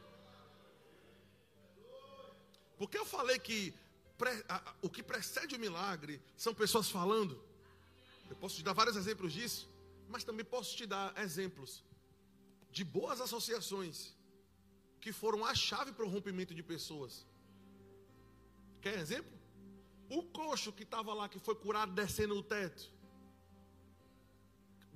Porque 2.76 2.98
eu 2.98 3.06
falei 3.06 3.38
que 3.38 3.74
pre, 4.18 4.30
o 4.82 4.90
que 4.90 5.02
precede 5.02 5.56
o 5.56 5.58
milagre 5.58 6.22
são 6.36 6.54
pessoas 6.54 6.90
falando. 6.90 7.42
Eu 8.28 8.36
posso 8.36 8.56
te 8.56 8.62
dar 8.62 8.74
vários 8.74 8.96
exemplos 8.96 9.32
disso, 9.32 9.66
mas 10.08 10.24
também 10.24 10.44
posso 10.44 10.76
te 10.76 10.84
dar 10.84 11.16
exemplos 11.18 11.82
de 12.70 12.84
boas 12.84 13.22
associações 13.22 14.15
que 15.06 15.12
foram 15.12 15.44
a 15.44 15.54
chave 15.54 15.92
para 15.92 16.04
o 16.04 16.08
rompimento 16.08 16.52
de 16.52 16.64
pessoas. 16.64 17.24
Quer 18.80 18.98
exemplo? 18.98 19.32
O 20.10 20.20
coxo 20.24 20.72
que 20.72 20.82
estava 20.82 21.14
lá, 21.14 21.28
que 21.28 21.38
foi 21.38 21.54
curado 21.54 21.92
descendo 21.92 22.34
o 22.36 22.42
teto. 22.42 22.90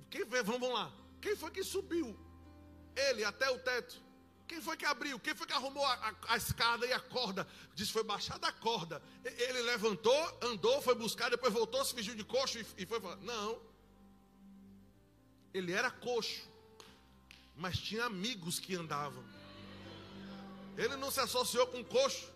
Quem, 0.09 0.25
vamos 0.25 0.69
lá. 0.69 0.91
Quem 1.21 1.33
foi 1.41 1.49
que 1.49 1.63
subiu? 1.63 2.09
ele 2.93 3.23
até 3.23 3.49
o 3.49 3.59
teto. 3.59 3.95
Quem 4.49 4.59
foi 4.61 4.75
que 4.75 4.85
abriu? 4.85 5.17
Quem 5.17 5.33
foi 5.33 5.47
que 5.47 5.53
arrumou 5.53 5.85
a, 5.85 5.93
a, 5.93 6.33
a 6.33 6.35
escada 6.35 6.85
e 6.85 6.91
a 6.91 6.99
corda? 6.99 7.47
Diz 7.73 7.89
foi 7.89 8.03
baixada 8.03 8.45
a 8.47 8.51
corda. 8.51 9.01
Ele 9.23 9.61
levantou, 9.61 10.39
andou, 10.41 10.81
foi 10.81 10.93
buscar, 10.93 11.29
depois 11.29 11.53
voltou, 11.53 11.85
se 11.85 11.95
fingiu 11.95 12.15
de 12.15 12.25
coxo 12.25 12.59
e, 12.59 12.65
e 12.79 12.85
foi 12.85 12.99
falar. 12.99 13.15
Não. 13.17 13.61
Ele 15.53 15.71
era 15.71 15.89
coxo, 15.89 16.49
mas 17.55 17.77
tinha 17.77 18.03
amigos 18.03 18.59
que 18.59 18.75
andavam. 18.75 19.23
Ele 20.83 20.95
não 20.95 21.11
se 21.11 21.19
associou 21.19 21.67
com 21.67 21.83
coxo, 21.83 22.27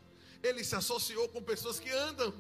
ele 0.44 0.64
se 0.64 0.76
associou 0.76 1.28
com 1.30 1.42
pessoas 1.42 1.80
que 1.80 1.90
andam. 1.90 2.32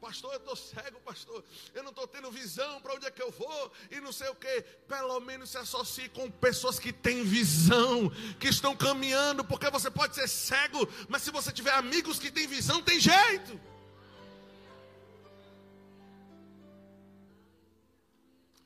Pastor, 0.00 0.32
eu 0.32 0.38
estou 0.38 0.56
cego, 0.56 0.98
pastor. 1.02 1.44
Eu 1.72 1.84
não 1.84 1.90
estou 1.90 2.08
tendo 2.08 2.28
visão 2.32 2.80
para 2.80 2.94
onde 2.94 3.06
é 3.06 3.10
que 3.12 3.22
eu 3.22 3.30
vou 3.30 3.72
e 3.88 4.00
não 4.00 4.10
sei 4.10 4.28
o 4.28 4.34
que. 4.34 4.62
Pelo 4.88 5.20
menos 5.20 5.50
se 5.50 5.58
associe 5.58 6.08
com 6.08 6.28
pessoas 6.28 6.80
que 6.80 6.92
têm 6.92 7.22
visão, 7.22 8.10
que 8.40 8.48
estão 8.48 8.76
caminhando, 8.76 9.44
porque 9.44 9.70
você 9.70 9.88
pode 9.88 10.16
ser 10.16 10.26
cego, 10.28 10.80
mas 11.08 11.22
se 11.22 11.30
você 11.30 11.52
tiver 11.52 11.74
amigos 11.74 12.18
que 12.18 12.32
têm 12.32 12.48
visão, 12.48 12.82
tem 12.82 12.98
jeito. 12.98 13.60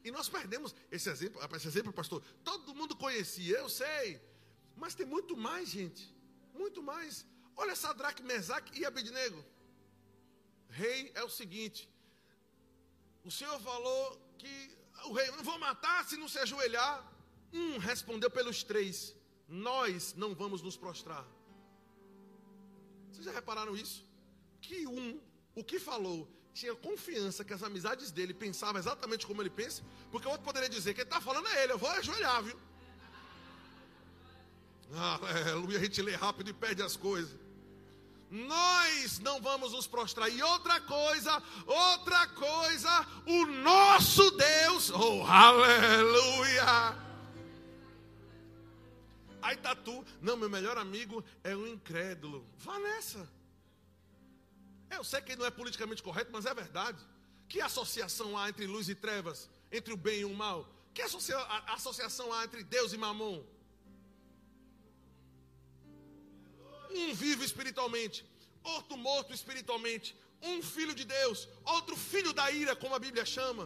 E 0.02 0.10
nós 0.10 0.30
perdemos 0.30 0.74
esse 0.90 1.10
exemplo, 1.10 1.42
esse 1.54 1.68
exemplo, 1.68 1.92
pastor. 1.92 2.22
Todo 2.42 2.74
mundo 2.74 2.96
conhecia, 2.96 3.58
eu 3.58 3.68
sei. 3.68 4.18
Mas 4.76 4.94
tem 4.94 5.06
muito 5.06 5.36
mais, 5.36 5.68
gente. 5.68 6.14
Muito 6.54 6.82
mais. 6.82 7.26
Olha 7.56 7.74
Sadraque, 7.74 8.22
Mesaque 8.22 8.78
e 8.78 8.84
Abednego 8.84 9.42
rei 10.68 11.10
é 11.14 11.22
o 11.22 11.28
seguinte: 11.28 11.88
o 13.24 13.30
Senhor 13.30 13.58
falou 13.60 14.20
que 14.38 14.54
o 15.06 15.12
rei 15.12 15.30
não 15.30 15.42
vou 15.42 15.58
matar 15.58 16.04
se 16.04 16.16
não 16.16 16.28
se 16.28 16.38
ajoelhar. 16.38 16.94
Um 17.52 17.78
respondeu 17.78 18.30
pelos 18.30 18.62
três: 18.62 19.14
Nós 19.48 20.14
não 20.14 20.34
vamos 20.34 20.62
nos 20.62 20.76
prostrar. 20.76 21.26
Vocês 23.10 23.24
já 23.24 23.32
repararam 23.32 23.76
isso? 23.76 24.06
Que 24.60 24.86
um, 24.86 25.20
o 25.54 25.64
que 25.64 25.78
falou, 25.78 26.28
tinha 26.52 26.74
confiança 26.74 27.44
que 27.44 27.54
as 27.54 27.62
amizades 27.62 28.10
dele 28.10 28.34
pensavam 28.34 28.78
exatamente 28.78 29.26
como 29.26 29.40
ele 29.40 29.50
pensa, 29.50 29.82
porque 30.10 30.26
o 30.26 30.30
outro 30.30 30.44
poderia 30.44 30.68
dizer 30.68 30.92
que 30.92 31.00
ele 31.00 31.08
está 31.08 31.20
falando 31.20 31.48
é 31.48 31.62
ele, 31.62 31.72
eu 31.72 31.78
vou 31.78 31.88
ajoelhar, 31.90 32.42
viu? 32.42 32.58
Aleluia, 34.94 35.78
a 35.78 35.82
gente 35.82 36.00
lê 36.02 36.14
rápido 36.14 36.50
e 36.50 36.52
perde 36.52 36.82
as 36.82 36.96
coisas 36.96 37.46
nós 38.30 39.18
não 39.20 39.40
vamos 39.40 39.72
nos 39.72 39.86
prostrar. 39.86 40.30
E 40.30 40.42
outra 40.42 40.80
coisa, 40.80 41.42
outra 41.66 42.26
coisa, 42.28 43.06
o 43.26 43.46
nosso 43.46 44.30
Deus, 44.32 44.90
oh 44.90 45.24
aleluia. 45.24 47.06
Aí 49.42 49.56
tá 49.56 49.76
tu, 49.76 50.04
não, 50.20 50.36
meu 50.36 50.50
melhor 50.50 50.76
amigo 50.76 51.24
é 51.44 51.54
um 51.54 51.66
incrédulo. 51.66 52.44
Vá 52.58 52.78
nessa. 52.80 53.28
Eu 54.90 55.04
sei 55.04 55.20
que 55.20 55.36
não 55.36 55.46
é 55.46 55.50
politicamente 55.50 56.02
correto, 56.02 56.30
mas 56.32 56.46
é 56.46 56.54
verdade. 56.54 56.98
Que 57.48 57.60
associação 57.60 58.36
há 58.36 58.48
entre 58.48 58.66
luz 58.66 58.88
e 58.88 58.94
trevas, 58.94 59.48
entre 59.70 59.92
o 59.92 59.96
bem 59.96 60.20
e 60.20 60.24
o 60.24 60.34
mal? 60.34 60.68
Que 60.92 61.02
associa 61.02 61.38
associação 61.68 62.32
há 62.32 62.44
entre 62.44 62.64
Deus 62.64 62.92
e 62.92 62.98
Mamon? 62.98 63.44
Um 66.96 67.14
vive 67.22 67.44
espiritualmente, 67.50 68.18
outro 68.74 68.96
morto 69.08 69.32
espiritualmente. 69.38 70.08
Um 70.50 70.56
filho 70.74 70.94
de 71.00 71.04
Deus, 71.04 71.48
outro 71.64 71.96
filho 72.10 72.32
da 72.32 72.46
ira, 72.50 72.74
como 72.82 72.94
a 72.94 72.98
Bíblia 73.06 73.24
chama. 73.36 73.64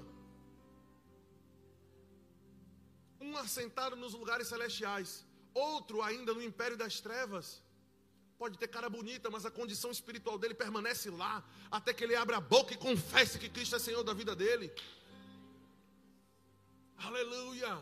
Um 3.21 3.37
assentado 3.37 3.97
nos 4.03 4.15
lugares 4.21 4.49
celestiais, 4.53 5.11
outro 5.53 6.03
ainda 6.03 6.33
no 6.33 6.43
império 6.51 6.77
das 6.83 7.01
trevas. 7.07 7.63
Pode 8.39 8.57
ter 8.57 8.69
cara 8.69 8.89
bonita, 8.89 9.29
mas 9.35 9.45
a 9.45 9.51
condição 9.51 9.91
espiritual 9.91 10.39
dele 10.39 10.55
permanece 10.55 11.11
lá, 11.11 11.45
até 11.71 11.93
que 11.93 12.03
ele 12.05 12.17
abra 12.17 12.39
a 12.39 12.41
boca 12.41 12.73
e 12.73 12.77
confesse 12.89 13.39
que 13.39 13.51
Cristo 13.51 13.77
é 13.77 13.79
Senhor 13.79 14.03
da 14.03 14.15
vida 14.15 14.35
dele. 14.35 14.73
Aleluia. 16.97 17.73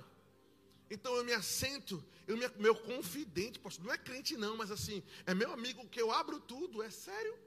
Então 0.90 1.14
eu 1.16 1.24
me 1.24 1.32
assento, 1.32 2.02
eu 2.26 2.36
me, 2.36 2.48
meu 2.56 2.74
confidente, 2.74 3.58
pastor, 3.58 3.84
não 3.84 3.92
é 3.92 3.98
crente 3.98 4.36
não, 4.36 4.56
mas 4.56 4.70
assim, 4.70 5.02
é 5.26 5.34
meu 5.34 5.52
amigo 5.52 5.86
que 5.88 6.00
eu 6.00 6.10
abro 6.10 6.40
tudo, 6.40 6.82
é 6.82 6.90
sério. 6.90 7.38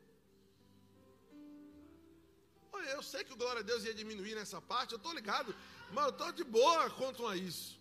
Olha, 2.72 2.90
eu 2.90 3.04
sei 3.04 3.24
que 3.24 3.34
o 3.34 3.36
glória 3.36 3.62
a 3.62 3.64
Deus 3.64 3.84
ia 3.84 3.94
diminuir 3.94 4.36
nessa 4.36 4.62
parte, 4.62 4.94
eu 4.94 4.98
estou 4.98 5.14
ligado, 5.14 5.56
mas 5.92 6.06
eu 6.06 6.12
estou 6.12 6.32
de 6.32 6.44
boa 6.44 6.90
quanto 6.92 7.28
a 7.28 7.36
isso. 7.36 7.80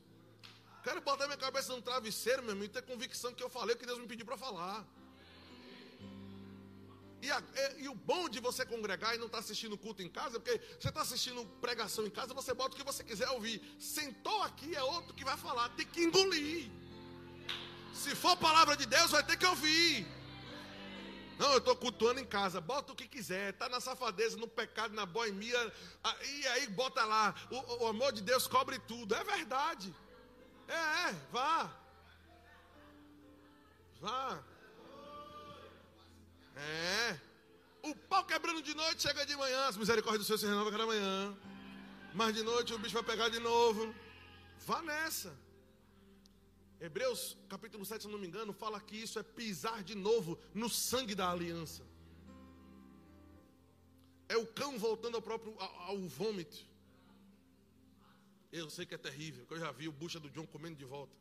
Quero 0.83 1.01
botar 1.03 1.27
minha 1.27 1.37
cabeça 1.37 1.73
num 1.75 1.83
travesseiro, 1.83 2.43
meu 2.43 2.53
amigo, 2.53 2.67
e 2.67 2.69
ter 2.69 2.83
convicção 2.83 3.35
que 3.35 3.43
eu 3.43 3.51
falei 3.51 3.77
o 3.77 3.79
que 3.79 3.85
Deus 3.85 3.99
me 3.99 4.07
pediu 4.07 4.25
para 4.25 4.37
falar. 4.37 4.87
E, 7.23 7.31
a, 7.31 7.43
e, 7.55 7.83
e, 7.85 7.89
o 7.89 7.95
bom 7.95 8.29
de 8.29 8.41
você 8.41 8.65
congregar 8.65 9.15
e 9.15 9.19
não 9.19 9.27
estar 9.27 9.39
tá 9.39 9.45
assistindo 9.45 9.77
culto 9.77 10.03
em 10.03 10.09
casa, 10.09 10.41
porque 10.41 10.61
você 10.79 10.89
está 10.89 11.03
assistindo 11.03 11.45
pregação 11.61 12.07
em 12.07 12.11
casa, 12.11 12.33
você 12.33 12.55
bota 12.55 12.75
o 12.75 12.79
que 12.79 12.85
você 12.85 13.05
quiser 13.05 13.29
ouvir. 13.31 13.61
Sentou 13.79 14.43
aqui 14.43 14.75
é 14.75 14.83
outro 14.83 15.15
que 15.15 15.25
vai 15.25 15.37
falar, 15.37 15.69
tem 15.71 15.87
que 15.87 16.03
engolir. 16.03 16.71
Se 17.93 18.15
for 18.17 18.37
palavra 18.37 18.77
de 18.77 18.87
Deus, 18.87 19.11
vai 19.11 19.23
ter 19.23 19.37
que 19.37 19.45
ouvir. 19.45 20.07
Não, 21.39 21.53
eu 21.53 21.59
estou 21.59 21.75
cultuando 21.75 22.21
em 22.21 22.25
casa. 22.25 22.61
Bota 22.61 22.93
o 22.93 22.95
que 22.95 23.09
quiser. 23.09 23.55
Está 23.55 23.67
na 23.67 23.81
safadeza, 23.81 24.37
no 24.37 24.47
pecado, 24.47 24.95
na 24.95 25.07
boemia. 25.07 25.73
E 26.23 26.47
aí 26.49 26.67
bota 26.67 27.03
lá. 27.05 27.35
O, 27.51 27.85
o 27.85 27.87
amor 27.89 28.13
de 28.13 28.21
Deus 28.21 28.47
cobre 28.47 28.79
tudo. 28.81 29.15
É 29.15 29.25
verdade. 29.25 29.95
É, 30.69 31.09
é, 31.09 31.13
vá. 31.33 31.75
Vá. 34.01 34.45
É. 36.57 37.19
O 37.83 37.95
pau 37.95 38.25
quebrando 38.25 38.63
de 38.63 38.75
noite 38.75 39.03
chega 39.03 39.25
de 39.25 39.37
manhã. 39.37 39.67
As 39.67 39.77
misericórdias 39.77 40.23
do 40.23 40.27
Senhor 40.27 40.39
se 40.39 40.47
renovam 40.47 40.71
cada 40.71 40.87
manhã. 40.87 41.37
Mas 42.15 42.35
de 42.35 42.43
noite 42.43 42.75
o 42.75 42.79
bicho 42.79 42.95
vai 42.95 43.03
pegar 43.03 43.29
de 43.29 43.39
novo. 43.39 43.95
Vá 44.67 44.83
nessa. 44.83 45.37
Hebreus 46.81 47.37
capítulo 47.49 47.85
7, 47.85 48.03
se 48.03 48.09
não 48.09 48.19
me 48.19 48.27
engano, 48.27 48.53
fala 48.53 48.81
que 48.81 48.97
isso 48.97 49.19
é 49.19 49.23
pisar 49.23 49.83
de 49.83 49.95
novo 49.95 50.39
no 50.55 50.69
sangue 50.69 51.15
da 51.15 51.31
aliança. 51.31 51.83
É 54.29 54.37
o 54.37 54.47
cão 54.47 54.79
voltando 54.79 55.17
ao 55.17 55.23
próprio 55.23 55.55
ao, 55.59 55.81
ao 55.91 55.99
vômito. 56.09 56.59
Eu 58.53 58.69
sei 58.71 58.87
que 58.87 58.95
é 58.95 58.99
terrível, 58.99 59.47
que 59.47 59.55
eu 59.55 59.59
já 59.59 59.71
vi 59.71 59.89
o 59.89 59.93
bucha 59.93 60.19
do 60.19 60.31
John 60.31 60.47
comendo 60.47 60.77
de 60.77 60.85
volta. 60.85 61.15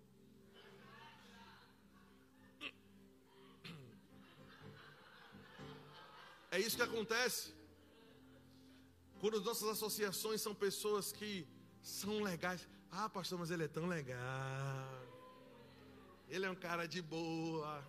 É 6.52 6.60
isso 6.60 6.76
que 6.76 6.82
acontece. 6.82 7.54
Quando 9.20 9.38
as 9.38 9.43
nossas 9.43 9.70
associações 9.70 10.41
são 10.41 10.56
pessoas 10.56 11.12
que 11.12 11.47
são 11.82 12.24
legais. 12.24 12.68
Ah, 12.91 13.10
pastor, 13.10 13.38
mas 13.38 13.52
ele 13.52 13.64
é 13.64 13.68
tão 13.68 13.88
legal. 13.88 15.08
Ele 16.28 16.45
é 16.45 16.50
um 16.50 16.56
cara 16.56 16.88
de 16.88 17.02
boa. 17.02 17.86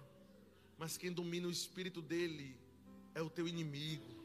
Mas 0.76 0.96
quem 0.96 1.12
domina 1.12 1.46
o 1.46 1.50
espírito 1.50 2.02
dele 2.02 2.58
é 3.14 3.22
o 3.22 3.30
teu 3.30 3.46
inimigo. 3.46 4.20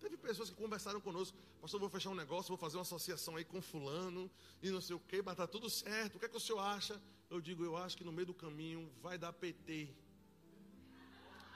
Teve 0.00 0.16
pessoas 0.16 0.50
que 0.50 0.56
conversaram 0.56 1.00
conosco. 1.00 1.36
Pastor, 1.60 1.78
vou 1.78 1.90
fechar 1.90 2.10
um 2.10 2.14
negócio, 2.14 2.48
vou 2.48 2.56
fazer 2.56 2.76
uma 2.78 2.82
associação 2.82 3.36
aí 3.36 3.44
com 3.44 3.60
fulano 3.60 4.30
e 4.62 4.70
não 4.70 4.80
sei 4.80 4.96
o 4.96 5.00
que, 5.00 5.20
mas 5.20 5.36
tá 5.36 5.46
tudo 5.46 5.68
certo. 5.68 6.16
O 6.16 6.18
que 6.18 6.24
é 6.24 6.28
que 6.28 6.36
o 6.36 6.40
senhor 6.40 6.60
acha? 6.60 7.00
Eu 7.28 7.40
digo, 7.40 7.62
eu 7.62 7.76
acho 7.76 7.96
que 7.96 8.04
no 8.04 8.10
meio 8.10 8.26
do 8.26 8.34
caminho 8.34 8.90
vai 9.02 9.18
dar 9.18 9.32
PT. 9.32 9.94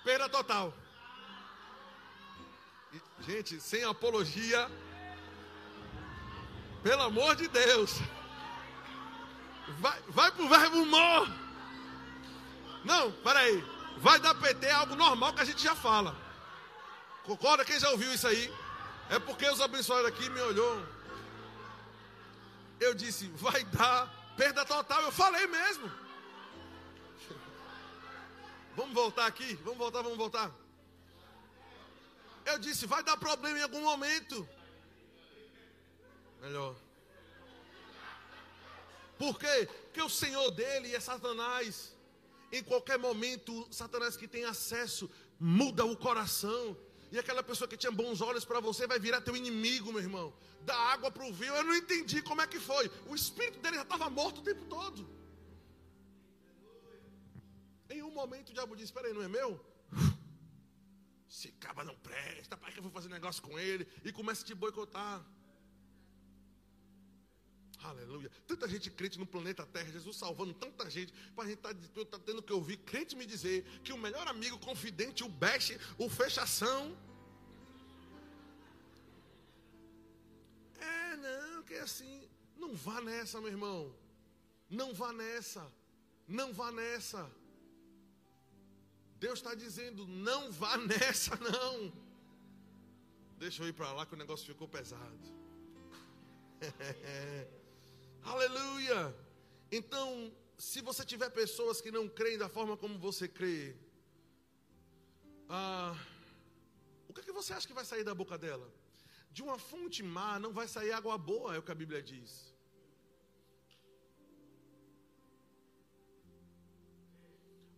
Perda 0.04 0.28
total. 0.28 0.72
Gente, 3.20 3.58
sem 3.60 3.82
apologia. 3.84 4.70
Pelo 6.82 7.02
amor 7.02 7.34
de 7.34 7.48
Deus. 7.48 7.98
Vai, 9.78 9.98
vai 10.08 10.30
pro 10.30 10.48
verbo 10.48 10.82
humor. 10.82 11.28
Não, 12.84 13.10
peraí. 13.10 13.64
Vai 13.96 14.20
dar 14.20 14.34
PT 14.34 14.66
é 14.66 14.72
algo 14.72 14.94
normal 14.94 15.32
que 15.32 15.40
a 15.40 15.44
gente 15.44 15.62
já 15.62 15.74
fala. 15.74 16.14
Concorda? 17.24 17.64
Quem 17.64 17.80
já 17.80 17.88
ouviu 17.90 18.12
isso 18.12 18.26
aí? 18.26 18.52
É 19.08 19.18
porque 19.18 19.48
os 19.48 19.60
abençoados 19.60 20.06
aqui 20.06 20.28
me 20.28 20.40
olhou. 20.42 20.86
Eu 22.78 22.92
disse, 22.92 23.28
vai 23.36 23.64
dar 23.64 24.06
perda 24.36 24.64
total. 24.66 25.00
Eu 25.00 25.12
falei 25.12 25.46
mesmo. 25.46 25.90
Vamos 28.76 28.94
voltar 28.94 29.26
aqui? 29.26 29.54
Vamos 29.56 29.78
voltar, 29.78 30.02
vamos 30.02 30.18
voltar. 30.18 30.52
Eu 32.44 32.58
disse, 32.58 32.86
vai 32.86 33.02
dar 33.02 33.16
problema 33.16 33.58
em 33.58 33.62
algum 33.62 33.82
momento. 33.82 34.46
Melhor. 36.40 36.74
Por 39.18 39.38
quê? 39.38 39.68
Porque 39.84 40.02
o 40.02 40.08
Senhor 40.08 40.50
dele 40.50 40.94
é 40.94 41.00
Satanás. 41.00 41.94
Em 42.52 42.62
qualquer 42.62 42.98
momento, 42.98 43.66
Satanás 43.70 44.16
que 44.16 44.28
tem 44.28 44.44
acesso 44.44 45.10
muda 45.38 45.84
o 45.84 45.96
coração. 45.96 46.76
E 47.10 47.18
aquela 47.18 47.42
pessoa 47.42 47.68
que 47.68 47.76
tinha 47.76 47.92
bons 47.92 48.20
olhos 48.20 48.44
para 48.44 48.60
você 48.60 48.86
vai 48.86 48.98
virar 48.98 49.20
teu 49.20 49.36
inimigo, 49.36 49.92
meu 49.92 50.02
irmão. 50.02 50.34
Da 50.62 50.76
água 50.76 51.10
para 51.10 51.24
o 51.24 51.32
vinho, 51.32 51.54
eu 51.54 51.64
não 51.64 51.76
entendi 51.76 52.20
como 52.22 52.42
é 52.42 52.46
que 52.46 52.58
foi. 52.58 52.90
O 53.06 53.14
espírito 53.14 53.60
dele 53.60 53.76
já 53.76 53.82
estava 53.82 54.10
morto 54.10 54.40
o 54.40 54.42
tempo 54.42 54.64
todo. 54.64 55.08
Em 57.94 58.02
um 58.02 58.10
momento 58.10 58.50
o 58.50 58.52
diabo 58.52 58.74
disse: 58.74 58.90
Espera 58.90 59.06
aí, 59.08 59.14
não 59.14 59.22
é 59.22 59.28
meu? 59.28 59.50
Esse 61.30 61.48
caba 61.64 61.84
não 61.84 61.96
presta, 61.96 62.56
para 62.56 62.70
que 62.72 62.78
eu 62.78 62.82
vou 62.82 62.92
fazer 62.92 63.08
negócio 63.08 63.42
com 63.42 63.58
ele? 63.58 63.86
E 64.04 64.12
começa 64.12 64.42
a 64.42 64.46
te 64.46 64.54
boicotar. 64.54 65.24
Aleluia. 67.90 68.30
Tanta 68.46 68.66
gente 68.66 68.90
crente 68.90 69.18
no 69.18 69.26
planeta 69.26 69.66
Terra, 69.66 69.90
Jesus 69.92 70.16
salvando 70.16 70.54
tanta 70.54 70.88
gente. 70.88 71.12
Para 71.34 71.44
a 71.44 71.48
gente 71.48 71.58
estar 71.58 71.74
tá, 71.74 72.04
tá 72.12 72.18
tendo 72.18 72.42
que 72.42 72.52
ouvir 72.52 72.78
crente 72.78 73.14
me 73.14 73.26
dizer 73.26 73.62
que 73.84 73.92
o 73.92 73.98
melhor 73.98 74.26
amigo, 74.26 74.58
confidente, 74.58 75.22
o 75.22 75.28
best, 75.28 75.78
o 75.98 76.08
fechação. 76.08 76.96
É, 80.80 81.16
não, 81.16 81.62
que 81.62 81.74
é 81.74 81.80
assim. 81.80 82.28
Não 82.56 82.74
vá 82.74 83.00
nessa, 83.02 83.40
meu 83.40 83.50
irmão. 83.50 83.94
Não 84.70 84.94
vá 84.94 85.12
nessa. 85.12 85.70
Não 86.26 86.52
vá 86.54 86.72
nessa. 86.72 87.30
Deus 89.24 89.38
está 89.38 89.54
dizendo: 89.54 90.06
não 90.06 90.52
vá 90.52 90.76
nessa, 90.92 91.34
não. 91.36 91.90
Deixa 93.38 93.62
eu 93.62 93.68
ir 93.68 93.72
para 93.72 93.90
lá 93.92 94.04
que 94.06 94.14
o 94.14 94.22
negócio 94.22 94.46
ficou 94.46 94.68
pesado. 94.68 95.26
Aleluia! 98.22 99.14
Então, 99.72 100.06
se 100.58 100.80
você 100.82 101.04
tiver 101.12 101.30
pessoas 101.30 101.80
que 101.80 101.90
não 101.90 102.06
creem 102.06 102.38
da 102.38 102.48
forma 102.48 102.76
como 102.76 102.98
você 102.98 103.26
crê, 103.26 103.74
ah, 105.48 105.96
o 107.08 107.12
que, 107.12 107.20
é 107.20 107.24
que 107.24 107.32
você 107.32 107.52
acha 107.54 107.66
que 107.66 107.80
vai 107.80 107.84
sair 107.84 108.04
da 108.04 108.14
boca 108.14 108.36
dela? 108.36 108.68
De 109.30 109.42
uma 109.42 109.58
fonte 109.58 110.02
má 110.02 110.38
não 110.38 110.52
vai 110.52 110.68
sair 110.68 110.92
água 110.92 111.16
boa, 111.16 111.54
é 111.54 111.58
o 111.58 111.62
que 111.62 111.72
a 111.72 111.80
Bíblia 111.82 112.02
diz. 112.02 112.53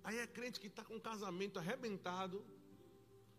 Aí 0.06 0.18
é 0.24 0.26
crente 0.36 0.60
que 0.62 0.68
está 0.72 0.82
com 0.88 0.94
um 0.98 1.00
casamento 1.00 1.58
arrebentado. 1.58 2.36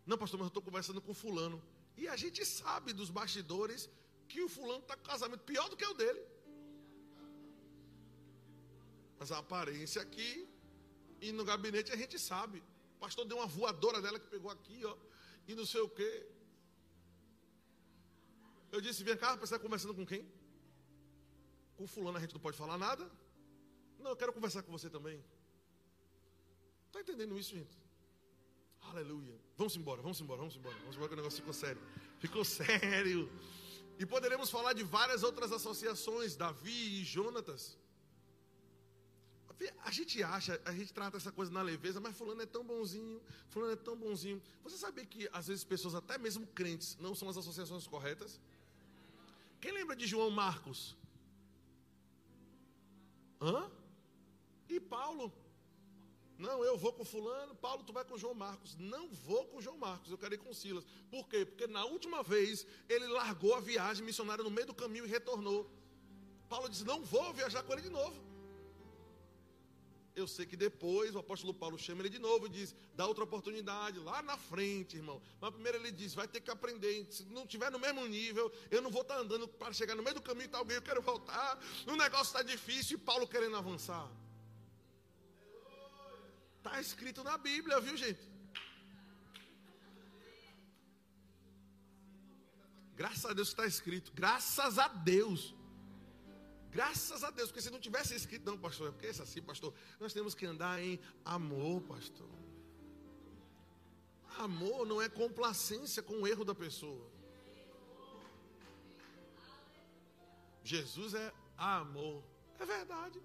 Não, 0.04 0.18
pastor, 0.22 0.38
mas 0.38 0.46
eu 0.46 0.48
estou 0.48 0.62
conversando 0.62 1.00
com 1.00 1.14
fulano. 1.14 1.58
E 1.96 2.06
a 2.14 2.16
gente 2.22 2.44
sabe 2.44 2.92
dos 2.92 3.10
bastidores 3.18 3.88
que 4.30 4.42
o 4.42 4.50
fulano 4.56 4.80
está 4.80 4.94
com 4.94 5.04
casamento 5.14 5.44
pior 5.50 5.66
do 5.70 5.78
que 5.78 5.86
o 5.92 5.94
dele. 5.94 6.22
Mas 9.18 9.32
a 9.32 9.38
aparência 9.38 10.02
aqui 10.02 10.46
e 11.22 11.32
no 11.32 11.46
gabinete 11.50 11.90
a 11.90 11.96
gente 11.96 12.18
sabe. 12.18 12.62
O 12.96 12.98
pastor 12.98 13.24
deu 13.24 13.38
uma 13.38 13.46
voadora 13.46 14.02
dela 14.02 14.20
que 14.20 14.28
pegou 14.28 14.50
aqui, 14.50 14.84
ó, 14.84 14.94
e 15.46 15.54
não 15.54 15.64
sei 15.64 15.80
o 15.80 15.88
quê. 15.88 16.12
Eu 18.70 18.82
disse: 18.82 19.02
vem 19.02 19.16
cá, 19.16 19.36
você 19.36 19.44
está 19.44 19.58
conversando 19.58 19.94
com 19.94 20.04
quem? 20.04 20.30
Com 21.78 21.86
fulano 21.86 22.18
a 22.18 22.20
gente 22.20 22.34
não 22.34 22.40
pode 22.40 22.58
falar 22.58 22.76
nada. 22.76 23.10
Não, 23.98 24.10
eu 24.10 24.16
quero 24.16 24.34
conversar 24.34 24.62
com 24.62 24.70
você 24.70 24.90
também. 24.90 25.24
Entendendo 27.08 27.38
isso, 27.38 27.52
gente? 27.56 27.74
Aleluia. 28.82 29.34
Vamos 29.56 29.74
embora, 29.76 30.02
vamos 30.02 30.20
embora, 30.20 30.40
vamos 30.40 30.56
embora. 30.56 30.76
Vamos 30.80 30.94
embora 30.94 31.08
que 31.08 31.14
o 31.14 31.16
negócio 31.16 31.38
ficou 31.38 31.54
sério. 31.54 31.80
Ficou 32.18 32.44
sério. 32.60 33.30
E 33.98 34.04
poderemos 34.04 34.50
falar 34.50 34.74
de 34.74 34.82
várias 34.82 35.22
outras 35.22 35.50
associações, 35.50 36.36
Davi 36.36 37.00
e 37.00 37.04
Jonatas. 37.04 37.78
A 39.82 39.90
gente 39.90 40.22
acha, 40.22 40.60
a 40.66 40.72
gente 40.72 40.92
trata 40.92 41.16
essa 41.16 41.32
coisa 41.32 41.50
na 41.50 41.62
leveza, 41.62 41.98
mas 41.98 42.16
fulano 42.16 42.42
é 42.42 42.46
tão 42.46 42.62
bonzinho, 42.62 43.20
fulano 43.48 43.72
é 43.72 43.76
tão 43.76 43.96
bonzinho. 43.96 44.40
Você 44.62 44.76
sabia 44.76 45.04
que 45.04 45.28
às 45.32 45.48
vezes 45.48 45.64
pessoas, 45.64 45.94
até 45.94 46.18
mesmo 46.18 46.46
crentes, 46.48 46.96
não 47.00 47.14
são 47.14 47.28
as 47.28 47.38
associações 47.38 47.86
corretas? 47.86 48.38
Quem 49.62 49.72
lembra 49.72 49.96
de 49.96 50.06
João 50.06 50.30
Marcos? 50.30 50.94
Hã? 53.40 53.70
E 54.68 54.78
Paulo? 54.78 55.32
Não, 56.38 56.64
eu 56.64 56.78
vou 56.78 56.92
com 56.92 57.04
fulano, 57.04 57.52
Paulo, 57.56 57.82
tu 57.82 57.92
vai 57.92 58.04
com 58.04 58.16
João 58.16 58.32
Marcos. 58.32 58.76
Não 58.78 59.08
vou 59.08 59.44
com 59.46 59.60
João 59.60 59.76
Marcos, 59.76 60.10
eu 60.10 60.16
quero 60.16 60.34
ir 60.34 60.38
com 60.38 60.54
Silas. 60.54 60.86
Por 61.10 61.28
quê? 61.28 61.44
Porque 61.44 61.66
na 61.66 61.84
última 61.84 62.22
vez 62.22 62.64
ele 62.88 63.08
largou 63.08 63.54
a 63.56 63.60
viagem 63.60 64.04
missionária 64.04 64.44
no 64.44 64.50
meio 64.50 64.68
do 64.68 64.74
caminho 64.74 65.04
e 65.04 65.08
retornou. 65.08 65.68
Paulo 66.48 66.68
disse: 66.68 66.84
Não 66.84 67.02
vou 67.02 67.32
viajar 67.34 67.64
com 67.64 67.72
ele 67.72 67.82
de 67.82 67.90
novo. 67.90 68.28
Eu 70.14 70.26
sei 70.26 70.46
que 70.46 70.56
depois 70.56 71.14
o 71.14 71.18
apóstolo 71.18 71.54
Paulo 71.54 71.78
chama 71.78 72.02
ele 72.02 72.08
de 72.08 72.18
novo 72.20 72.46
e 72.46 72.48
diz: 72.48 72.74
dá 72.94 73.04
outra 73.06 73.24
oportunidade 73.24 73.98
lá 73.98 74.22
na 74.22 74.36
frente, 74.36 74.96
irmão. 74.96 75.20
Mas 75.40 75.50
primeiro 75.50 75.78
ele 75.78 75.90
diz: 75.90 76.14
vai 76.14 76.28
ter 76.28 76.40
que 76.40 76.50
aprender. 76.50 77.06
Se 77.10 77.24
não 77.24 77.46
tiver 77.48 77.70
no 77.70 77.80
mesmo 77.80 78.06
nível, 78.06 78.52
eu 78.70 78.80
não 78.80 78.90
vou 78.90 79.02
estar 79.02 79.18
andando 79.18 79.48
para 79.48 79.72
chegar 79.72 79.96
no 79.96 80.02
meio 80.02 80.14
do 80.14 80.22
caminho 80.22 80.46
e 80.46 80.48
tá 80.48 80.58
alguém, 80.58 80.76
eu 80.76 80.82
quero 80.82 81.02
voltar. 81.02 81.58
O 81.86 81.96
negócio 81.96 82.26
está 82.26 82.42
difícil 82.42 82.96
e 82.96 83.00
Paulo 83.00 83.26
querendo 83.26 83.56
avançar. 83.56 84.08
Está 86.68 86.80
escrito 86.82 87.24
na 87.24 87.38
Bíblia, 87.38 87.80
viu, 87.80 87.96
gente? 87.96 88.20
Graças 92.94 93.24
a 93.24 93.32
Deus 93.32 93.48
está 93.48 93.64
escrito. 93.64 94.12
Graças 94.14 94.78
a 94.78 94.88
Deus. 94.88 95.54
Graças 96.70 97.24
a 97.24 97.30
Deus, 97.30 97.48
porque 97.48 97.62
se 97.62 97.70
não 97.70 97.80
tivesse 97.80 98.14
escrito, 98.14 98.44
não, 98.44 98.58
pastor, 98.58 98.88
é 98.88 98.90
porque 98.90 99.06
é 99.06 99.10
isso 99.10 99.22
assim, 99.22 99.40
pastor. 99.40 99.72
Nós 99.98 100.12
temos 100.12 100.34
que 100.34 100.44
andar 100.44 100.78
em 100.82 101.00
amor, 101.24 101.80
pastor. 101.82 102.28
Amor 104.36 104.84
não 104.86 105.00
é 105.00 105.08
complacência 105.08 106.02
com 106.02 106.16
o 106.20 106.26
erro 106.26 106.44
da 106.44 106.54
pessoa. 106.54 107.10
Jesus 110.62 111.14
é 111.14 111.32
amor. 111.56 112.22
É 112.58 112.66
verdade. 112.66 113.18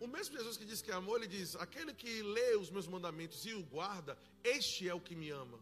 O 0.00 0.06
mesmo 0.06 0.36
Jesus 0.36 0.56
que 0.56 0.64
diz 0.64 0.80
que 0.80 0.90
é 0.90 0.94
amor, 0.94 1.18
ele 1.18 1.28
diz: 1.28 1.54
aquele 1.56 1.92
que 1.92 2.22
lê 2.22 2.56
os 2.56 2.70
meus 2.70 2.86
mandamentos 2.86 3.44
e 3.44 3.52
o 3.52 3.62
guarda, 3.62 4.18
este 4.42 4.88
é 4.88 4.94
o 4.94 5.00
que 5.00 5.14
me 5.14 5.30
ama. 5.30 5.58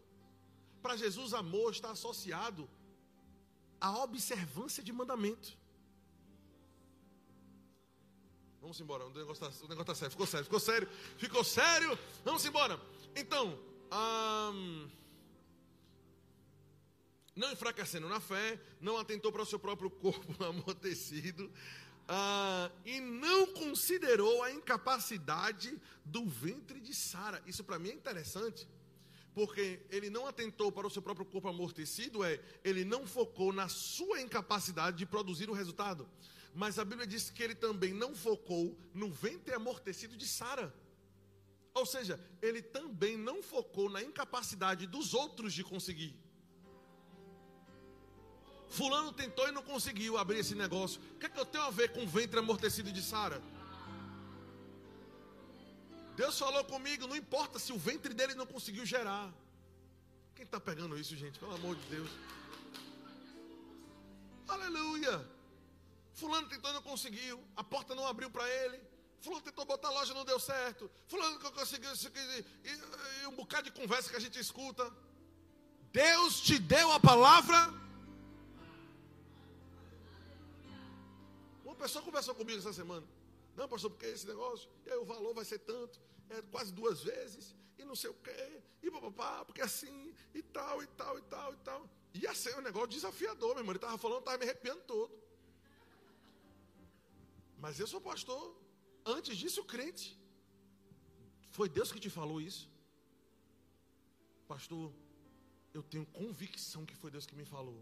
Para 0.81 0.95
Jesus, 0.95 1.33
amor 1.33 1.73
está 1.73 1.91
associado 1.91 2.69
à 3.81 4.01
observância 4.01 4.81
de 4.81 4.93
mandamento. 4.93 5.57
Vamos 8.61 8.79
embora, 8.79 9.05
o 9.05 9.09
negócio 9.09 9.45
está 9.45 9.85
tá 9.85 9.95
sério, 9.95 10.11
ficou 10.11 10.27
sério, 10.27 10.45
ficou 10.45 10.59
sério, 10.59 10.89
ficou 11.17 11.43
sério, 11.43 11.99
vamos 12.23 12.45
embora. 12.45 12.79
Então, 13.15 13.57
não 17.35 17.51
enfraquecendo 17.51 18.07
na 18.07 18.19
fé, 18.19 18.59
não 18.79 18.97
atentou 18.97 19.31
para 19.31 19.41
o 19.41 19.45
seu 19.45 19.59
próprio 19.59 19.89
corpo 19.89 20.35
amortecido, 20.43 21.51
ah, 22.11 22.71
e 22.83 22.99
não 22.99 23.45
considerou 23.53 24.41
a 24.41 24.51
incapacidade 24.51 25.79
do 26.03 26.25
ventre 26.25 26.79
de 26.79 26.91
Sara. 26.91 27.39
Isso 27.45 27.63
para 27.63 27.77
mim 27.77 27.89
é 27.89 27.93
interessante, 27.93 28.67
porque 29.31 29.79
ele 29.91 30.09
não 30.09 30.25
atentou 30.25 30.71
para 30.71 30.87
o 30.87 30.89
seu 30.89 31.03
próprio 31.03 31.25
corpo 31.27 31.47
amortecido, 31.47 32.23
é, 32.23 32.41
ele 32.63 32.83
não 32.83 33.05
focou 33.05 33.53
na 33.53 33.69
sua 33.69 34.19
incapacidade 34.19 34.97
de 34.97 35.05
produzir 35.05 35.51
o 35.51 35.53
resultado. 35.53 36.09
Mas 36.55 36.79
a 36.79 36.83
Bíblia 36.83 37.05
diz 37.05 37.29
que 37.29 37.43
ele 37.43 37.53
também 37.53 37.93
não 37.93 38.15
focou 38.15 38.75
no 38.91 39.11
ventre 39.11 39.53
amortecido 39.53 40.17
de 40.17 40.27
Sara. 40.27 40.73
Ou 41.75 41.85
seja, 41.85 42.19
ele 42.41 42.63
também 42.63 43.15
não 43.15 43.43
focou 43.43 43.87
na 43.87 44.01
incapacidade 44.01 44.87
dos 44.87 45.13
outros 45.13 45.53
de 45.53 45.63
conseguir. 45.63 46.15
Fulano 48.69 49.11
tentou 49.11 49.47
e 49.47 49.51
não 49.51 49.63
conseguiu 49.63 50.17
abrir 50.17 50.39
esse 50.39 50.53
negócio. 50.53 51.01
O 51.15 51.19
que, 51.19 51.25
é 51.25 51.29
que 51.29 51.39
eu 51.39 51.45
tenho 51.45 51.63
a 51.63 51.71
ver 51.71 51.91
com 51.91 52.03
o 52.03 52.07
ventre 52.07 52.39
amortecido 52.39 52.91
de 52.91 53.01
Sara? 53.01 53.41
Deus 56.15 56.37
falou 56.37 56.63
comigo, 56.65 57.07
não 57.07 57.15
importa 57.15 57.57
se 57.57 57.71
o 57.71 57.77
ventre 57.77 58.13
dele 58.13 58.35
não 58.35 58.45
conseguiu 58.45 58.85
gerar. 58.85 59.33
Quem 60.35 60.45
está 60.45 60.59
pegando 60.59 60.97
isso, 60.97 61.15
gente? 61.15 61.39
Pelo 61.39 61.55
amor 61.55 61.75
de 61.75 61.81
Deus. 61.83 62.09
Aleluia. 64.47 65.25
Fulano 66.13 66.47
tentou 66.47 66.69
e 66.69 66.73
não 66.73 66.81
conseguiu. 66.81 67.41
A 67.55 67.63
porta 67.63 67.95
não 67.95 68.05
abriu 68.05 68.29
para 68.29 68.47
ele. 68.49 68.79
Fulano 69.21 69.41
tentou 69.41 69.65
botar 69.65 69.87
a 69.87 69.91
loja, 69.91 70.13
não 70.13 70.25
deu 70.25 70.39
certo. 70.39 70.89
Fulano 71.07 71.39
não 71.39 71.51
conseguiu. 71.51 71.89
E, 72.63 73.23
e, 73.23 73.27
um 73.27 73.35
bocado 73.35 73.63
de 73.63 73.71
conversa 73.71 74.09
que 74.09 74.15
a 74.15 74.19
gente 74.19 74.39
escuta. 74.39 74.91
Deus 75.91 76.41
te 76.41 76.59
deu 76.59 76.91
a 76.91 76.99
palavra. 76.99 77.73
Pessoa 81.79 82.03
conversou 82.03 82.35
comigo 82.35 82.59
essa 82.59 82.73
semana. 82.81 83.07
Não, 83.57 83.67
pastor, 83.67 83.89
porque 83.91 84.05
esse 84.05 84.27
negócio, 84.33 84.69
e 84.85 84.91
aí 84.91 84.97
o 84.97 85.05
valor 85.13 85.33
vai 85.33 85.45
ser 85.51 85.59
tanto, 85.59 85.99
é 86.29 86.41
quase 86.53 86.71
duas 86.79 87.01
vezes, 87.11 87.55
e 87.77 87.83
não 87.89 87.95
sei 88.01 88.09
o 88.09 88.17
quê, 88.25 88.61
e 88.83 88.91
papapá, 88.91 89.45
porque 89.45 89.61
assim, 89.69 90.13
e 90.33 90.41
tal, 90.57 90.83
e 90.83 90.87
tal, 91.01 91.17
e 91.17 91.21
tal, 91.33 91.53
e 91.53 91.57
tal. 91.69 91.81
Ia 92.13 92.33
ser 92.33 92.53
um 92.57 92.61
negócio 92.61 92.89
desafiador, 92.89 93.49
meu 93.49 93.59
irmão. 93.59 93.71
Ele 93.71 93.77
estava 93.77 93.97
falando, 93.97 94.19
estava 94.19 94.37
me 94.37 94.45
arrepiando 94.45 94.81
todo. 94.93 95.13
Mas 97.63 97.79
eu 97.79 97.87
sou 97.87 98.01
pastor. 98.01 98.43
Antes 99.05 99.37
disso, 99.37 99.63
crente. 99.63 100.17
Foi 101.51 101.67
Deus 101.77 101.91
que 101.91 101.99
te 101.99 102.09
falou 102.09 102.39
isso. 102.41 102.69
Pastor, 104.47 104.91
eu 105.73 105.83
tenho 105.83 106.05
convicção 106.21 106.85
que 106.85 106.95
foi 106.95 107.11
Deus 107.11 107.25
que 107.25 107.35
me 107.35 107.45
falou. 107.45 107.79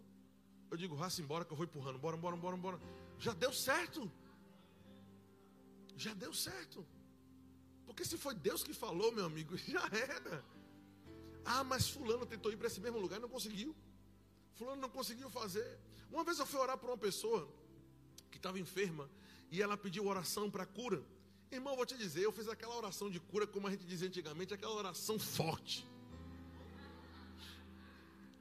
Eu 0.69 0.77
digo, 0.77 0.95
vá-se 0.95 1.21
embora 1.21 1.45
que 1.45 1.51
eu 1.51 1.57
vou 1.57 1.65
empurrando. 1.65 1.97
Bora, 1.97 2.17
bora, 2.17 2.35
bora, 2.35 2.57
bora. 2.57 2.79
Já 3.19 3.33
deu 3.33 3.53
certo. 3.53 4.11
Já 5.95 6.13
deu 6.13 6.33
certo. 6.33 6.85
Porque 7.85 8.03
se 8.03 8.17
foi 8.17 8.35
Deus 8.35 8.63
que 8.63 8.73
falou, 8.73 9.11
meu 9.11 9.25
amigo, 9.25 9.57
já 9.73 9.83
era. 9.91 10.43
Ah, 11.45 11.63
mas 11.63 11.89
fulano 11.89 12.25
tentou 12.25 12.51
ir 12.51 12.57
para 12.57 12.67
esse 12.67 12.81
mesmo 12.81 12.99
lugar 12.99 13.17
e 13.17 13.21
não 13.21 13.29
conseguiu. 13.29 13.75
Fulano 14.55 14.81
não 14.81 14.89
conseguiu 14.89 15.29
fazer. 15.29 15.79
Uma 16.11 16.23
vez 16.23 16.39
eu 16.39 16.45
fui 16.45 16.59
orar 16.59 16.77
por 16.77 16.89
uma 16.89 16.97
pessoa 16.97 17.47
que 18.29 18.37
estava 18.37 18.59
enferma 18.59 19.09
e 19.49 19.61
ela 19.61 19.77
pediu 19.77 20.05
oração 20.05 20.51
para 20.51 20.65
cura. 20.65 21.01
Irmão, 21.49 21.75
vou 21.75 21.85
te 21.85 21.97
dizer, 21.97 22.23
eu 22.23 22.31
fiz 22.31 22.47
aquela 22.49 22.75
oração 22.75 23.09
de 23.09 23.19
cura, 23.19 23.47
como 23.47 23.67
a 23.67 23.71
gente 23.71 23.85
dizia 23.85 24.07
antigamente, 24.07 24.53
aquela 24.53 24.73
oração 24.73 25.17
forte. 25.17 25.87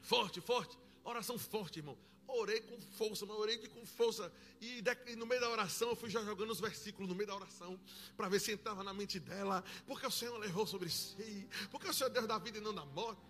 Forte, 0.01 0.41
forte. 0.41 0.77
Oração 1.05 1.39
forte, 1.39 1.79
irmão. 1.79 1.97
Orei 2.29 2.61
com 2.61 2.81
força, 2.81 3.25
mas 3.25 3.37
orei 3.37 3.57
com 3.69 3.87
força. 3.87 4.33
E, 4.61 4.83
no 5.17 5.27
meio 5.27 5.41
da 5.41 5.49
oração, 5.49 5.91
eu 5.91 5.97
fui 5.97 6.11
já 6.11 6.23
jogando 6.23 6.51
os 6.51 6.61
versículos 6.61 7.09
no 7.09 7.15
meio 7.15 7.27
da 7.27 7.37
oração, 7.37 7.79
para 8.17 8.29
ver 8.29 8.41
se 8.41 8.53
entrava 8.53 8.83
na 8.83 8.93
mente 8.93 9.21
dela. 9.21 9.65
Porque 9.87 10.07
o 10.07 10.11
Senhor 10.11 10.37
levou 10.39 10.67
sobre 10.67 10.91
si. 10.91 11.49
Porque 11.71 11.89
o 11.89 11.95
Senhor 11.95 12.11
é 12.11 12.13
Deus 12.13 12.27
da 12.27 12.39
vida 12.39 12.59
e 12.59 12.61
não 12.61 12.75
da 12.75 12.85
morte. 12.85 13.21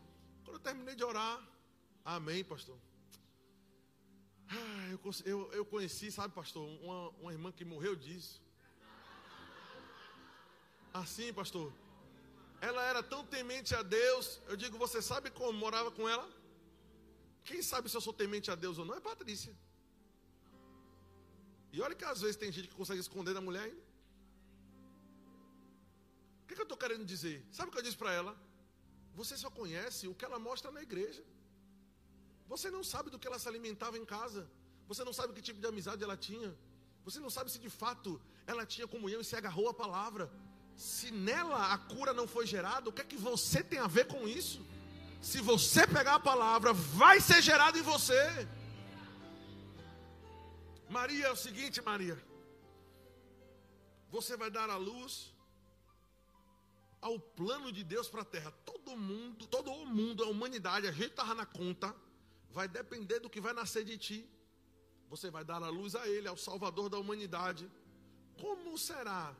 Quando 0.44 0.56
eu 0.56 0.60
terminei 0.60 0.94
de 0.94 1.04
orar, 1.04 1.42
amém, 2.04 2.42
pastor. 2.44 2.78
Ah, 4.48 4.88
eu, 4.90 5.00
eu, 5.24 5.52
eu 5.52 5.64
conheci, 5.64 6.10
sabe, 6.10 6.32
pastor, 6.32 6.66
uma, 6.80 7.08
uma 7.20 7.32
irmã 7.32 7.50
que 7.50 7.64
morreu 7.64 7.96
disso. 7.96 8.40
Assim, 10.94 11.32
pastor. 11.32 11.72
Ela 12.60 12.82
era 12.84 13.02
tão 13.02 13.24
temente 13.24 13.74
a 13.74 13.82
Deus. 13.82 14.40
Eu 14.48 14.56
digo, 14.56 14.78
você 14.78 15.02
sabe 15.02 15.30
como 15.30 15.52
morava 15.52 15.90
com 15.90 16.08
ela? 16.08 16.26
Quem 17.48 17.60
sabe 17.70 17.88
se 17.88 17.96
eu 17.96 18.04
sou 18.06 18.14
temente 18.20 18.48
a 18.54 18.56
Deus 18.64 18.76
ou 18.80 18.84
não 18.88 18.94
é 18.98 19.00
Patrícia. 19.00 19.54
E 21.72 21.80
olha 21.84 21.94
que 22.00 22.06
às 22.12 22.20
vezes 22.24 22.36
tem 22.42 22.50
gente 22.56 22.68
que 22.70 22.78
consegue 22.80 23.00
esconder 23.06 23.34
da 23.38 23.42
mulher 23.48 23.64
ainda. 23.68 23.84
O 26.42 26.46
que, 26.46 26.54
que 26.54 26.62
eu 26.64 26.68
estou 26.70 26.78
querendo 26.84 27.04
dizer? 27.14 27.36
Sabe 27.56 27.68
o 27.68 27.72
que 27.72 27.78
eu 27.78 27.86
disse 27.88 28.00
para 28.02 28.12
ela? 28.20 28.32
Você 29.20 29.36
só 29.44 29.50
conhece 29.60 30.02
o 30.08 30.14
que 30.14 30.24
ela 30.28 30.38
mostra 30.48 30.70
na 30.76 30.82
igreja. 30.88 31.24
Você 32.52 32.68
não 32.76 32.84
sabe 32.92 33.10
do 33.10 33.18
que 33.18 33.28
ela 33.30 33.38
se 33.38 33.48
alimentava 33.52 33.96
em 33.98 34.06
casa. 34.16 34.42
Você 34.90 35.02
não 35.08 35.12
sabe 35.18 35.32
que 35.32 35.42
tipo 35.48 35.60
de 35.60 35.66
amizade 35.66 36.02
ela 36.02 36.16
tinha. 36.16 36.50
Você 37.04 37.20
não 37.20 37.30
sabe 37.36 37.50
se 37.50 37.58
de 37.66 37.70
fato 37.70 38.20
ela 38.46 38.64
tinha 38.66 38.86
comunhão 38.94 39.20
e 39.20 39.24
se 39.24 39.36
agarrou 39.36 39.68
à 39.68 39.74
palavra 39.74 40.30
se 40.76 41.10
nela 41.10 41.72
a 41.72 41.78
cura 41.78 42.12
não 42.12 42.28
foi 42.28 42.46
gerada, 42.46 42.88
o 42.88 42.92
que 42.92 43.00
é 43.00 43.04
que 43.04 43.16
você 43.16 43.62
tem 43.62 43.78
a 43.78 43.86
ver 43.86 44.06
com 44.06 44.28
isso? 44.28 44.64
Se 45.20 45.40
você 45.40 45.86
pegar 45.86 46.14
a 46.14 46.20
palavra, 46.20 46.72
vai 46.72 47.20
ser 47.20 47.42
gerado 47.42 47.78
em 47.78 47.82
você. 47.82 48.48
Maria 50.88 51.26
é 51.26 51.30
o 51.30 51.36
seguinte, 51.36 51.82
Maria. 51.82 52.16
Você 54.10 54.36
vai 54.36 54.50
dar 54.50 54.70
a 54.70 54.76
luz 54.76 55.34
ao 57.00 57.18
plano 57.18 57.72
de 57.72 57.82
Deus 57.82 58.08
para 58.08 58.22
a 58.22 58.24
terra. 58.24 58.52
Todo 58.64 58.96
mundo, 58.96 59.46
todo 59.46 59.72
o 59.72 59.86
mundo, 59.86 60.22
a 60.22 60.28
humanidade, 60.28 60.86
a 60.86 60.92
gente 60.92 61.10
estava 61.10 61.34
na 61.34 61.44
conta, 61.44 61.94
vai 62.50 62.68
depender 62.68 63.20
do 63.20 63.30
que 63.30 63.40
vai 63.40 63.52
nascer 63.52 63.84
de 63.84 63.98
ti. 63.98 64.30
Você 65.08 65.30
vai 65.30 65.44
dar 65.44 65.62
a 65.62 65.68
luz 65.68 65.94
a 65.94 66.08
Ele, 66.08 66.28
ao 66.28 66.36
Salvador 66.36 66.88
da 66.88 66.98
humanidade. 66.98 67.70
Como 68.40 68.76
será 68.76 69.34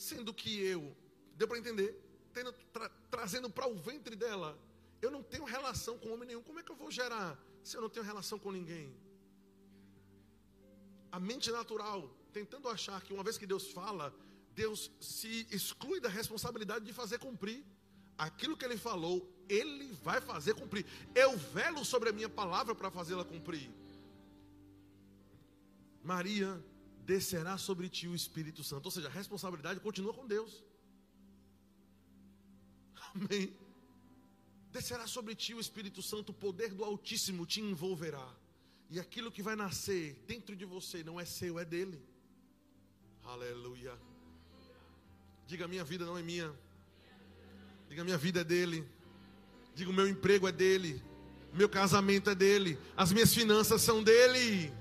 Sendo 0.00 0.32
que 0.32 0.58
eu, 0.62 0.96
deu 1.36 1.46
para 1.46 1.58
entender? 1.58 1.94
Tendo, 2.32 2.52
tra, 2.72 2.88
trazendo 3.10 3.50
para 3.50 3.66
o 3.66 3.74
ventre 3.74 4.14
dela, 4.14 4.58
eu 5.02 5.10
não 5.10 5.22
tenho 5.22 5.44
relação 5.44 5.98
com 5.98 6.12
homem 6.12 6.28
nenhum. 6.28 6.42
Como 6.42 6.60
é 6.60 6.62
que 6.62 6.70
eu 6.70 6.76
vou 6.76 6.90
gerar 6.90 7.38
se 7.62 7.76
eu 7.76 7.82
não 7.82 7.88
tenho 7.88 8.04
relação 8.04 8.38
com 8.38 8.52
ninguém? 8.52 8.94
A 11.10 11.18
mente 11.18 11.50
natural, 11.50 12.08
tentando 12.32 12.68
achar 12.68 13.02
que 13.02 13.12
uma 13.12 13.24
vez 13.24 13.36
que 13.36 13.46
Deus 13.46 13.70
fala, 13.72 14.14
Deus 14.54 14.90
se 15.00 15.46
exclui 15.50 16.00
da 16.00 16.08
responsabilidade 16.08 16.84
de 16.84 16.92
fazer 16.92 17.18
cumprir. 17.18 17.64
Aquilo 18.16 18.56
que 18.56 18.64
ele 18.64 18.76
falou, 18.76 19.16
ele 19.48 19.90
vai 20.04 20.20
fazer 20.20 20.54
cumprir. 20.54 20.84
Eu 21.14 21.36
velo 21.36 21.84
sobre 21.84 22.10
a 22.10 22.12
minha 22.12 22.28
palavra 22.28 22.74
para 22.74 22.90
fazê-la 22.90 23.24
cumprir. 23.24 23.70
Maria 26.02 26.62
descerá 27.04 27.58
sobre 27.58 27.88
ti 27.88 28.06
o 28.06 28.14
Espírito 28.14 28.62
Santo. 28.62 28.86
Ou 28.86 28.90
seja, 28.90 29.08
a 29.08 29.10
responsabilidade 29.10 29.80
continua 29.80 30.12
com 30.12 30.26
Deus. 30.26 30.62
Amém. 33.14 33.52
Descerá 34.72 35.06
sobre 35.06 35.34
ti 35.34 35.52
o 35.52 35.60
Espírito 35.60 36.00
Santo, 36.02 36.30
o 36.30 36.34
poder 36.34 36.72
do 36.72 36.84
Altíssimo 36.84 37.44
te 37.44 37.60
envolverá. 37.60 38.28
E 38.88 38.98
aquilo 38.98 39.30
que 39.30 39.42
vai 39.42 39.56
nascer 39.56 40.14
dentro 40.26 40.54
de 40.54 40.64
você 40.64 41.02
não 41.02 41.18
é 41.18 41.24
seu, 41.24 41.58
é 41.58 41.64
dele. 41.64 42.00
Aleluia. 43.24 43.96
Diga: 45.46 45.66
minha 45.66 45.84
vida 45.84 46.04
não 46.04 46.16
é 46.16 46.22
minha. 46.22 46.52
Diga: 47.88 48.04
minha 48.04 48.18
vida 48.18 48.40
é 48.40 48.44
dele. 48.44 48.88
Diga: 49.74 49.92
meu 49.92 50.08
emprego 50.08 50.48
é 50.48 50.52
dele. 50.52 51.02
Meu 51.52 51.68
casamento 51.68 52.30
é 52.30 52.34
dele. 52.34 52.78
As 52.96 53.12
minhas 53.12 53.34
finanças 53.34 53.82
são 53.82 54.02
dele. 54.02 54.72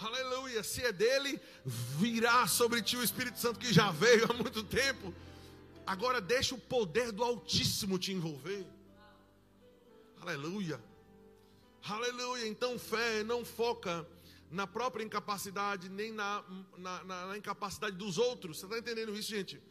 Aleluia. 0.00 0.62
Se 0.62 0.82
é 0.82 0.92
dele, 0.92 1.40
virá 1.64 2.46
sobre 2.46 2.82
ti 2.82 2.96
o 2.96 3.02
Espírito 3.02 3.38
Santo 3.38 3.58
que 3.58 3.72
já 3.72 3.90
veio 3.92 4.24
há 4.30 4.34
muito 4.34 4.62
tempo. 4.64 5.14
Agora 5.94 6.20
deixa 6.20 6.54
o 6.54 6.60
poder 6.74 7.10
do 7.12 7.24
Altíssimo 7.24 7.98
te 7.98 8.12
envolver. 8.12 8.66
Aleluia. 10.20 10.78
Aleluia. 11.82 12.46
Então 12.46 12.78
fé 12.78 13.22
não 13.24 13.44
foca 13.44 14.06
na 14.50 14.66
própria 14.66 15.04
incapacidade, 15.04 15.88
nem 15.88 16.12
na, 16.12 16.44
na, 16.76 17.04
na, 17.04 17.26
na 17.28 17.38
incapacidade 17.38 17.96
dos 17.96 18.18
outros. 18.18 18.58
Você 18.58 18.66
está 18.66 18.78
entendendo 18.78 19.16
isso, 19.16 19.30
gente? 19.30 19.62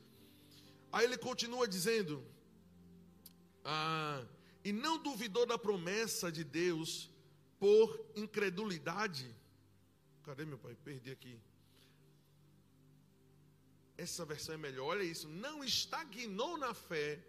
Aí 0.91 1.05
ele 1.05 1.17
continua 1.17 1.67
dizendo: 1.67 2.23
ah, 3.63 4.23
e 4.63 4.71
não 4.71 4.97
duvidou 4.97 5.45
da 5.45 5.57
promessa 5.57 6.31
de 6.31 6.43
Deus 6.43 7.11
por 7.59 7.85
incredulidade 8.15 9.27
Cadê 10.27 10.43
meu 10.43 10.57
pai? 10.57 10.75
Perdi 10.83 11.09
aqui. 11.09 11.39
Essa 13.97 14.23
versão 14.25 14.55
é 14.55 14.57
melhor. 14.57 14.85
Olha 14.87 15.03
isso. 15.03 15.27
Não 15.27 15.63
estagnou 15.63 16.57
na 16.57 16.73
fé 16.73 17.19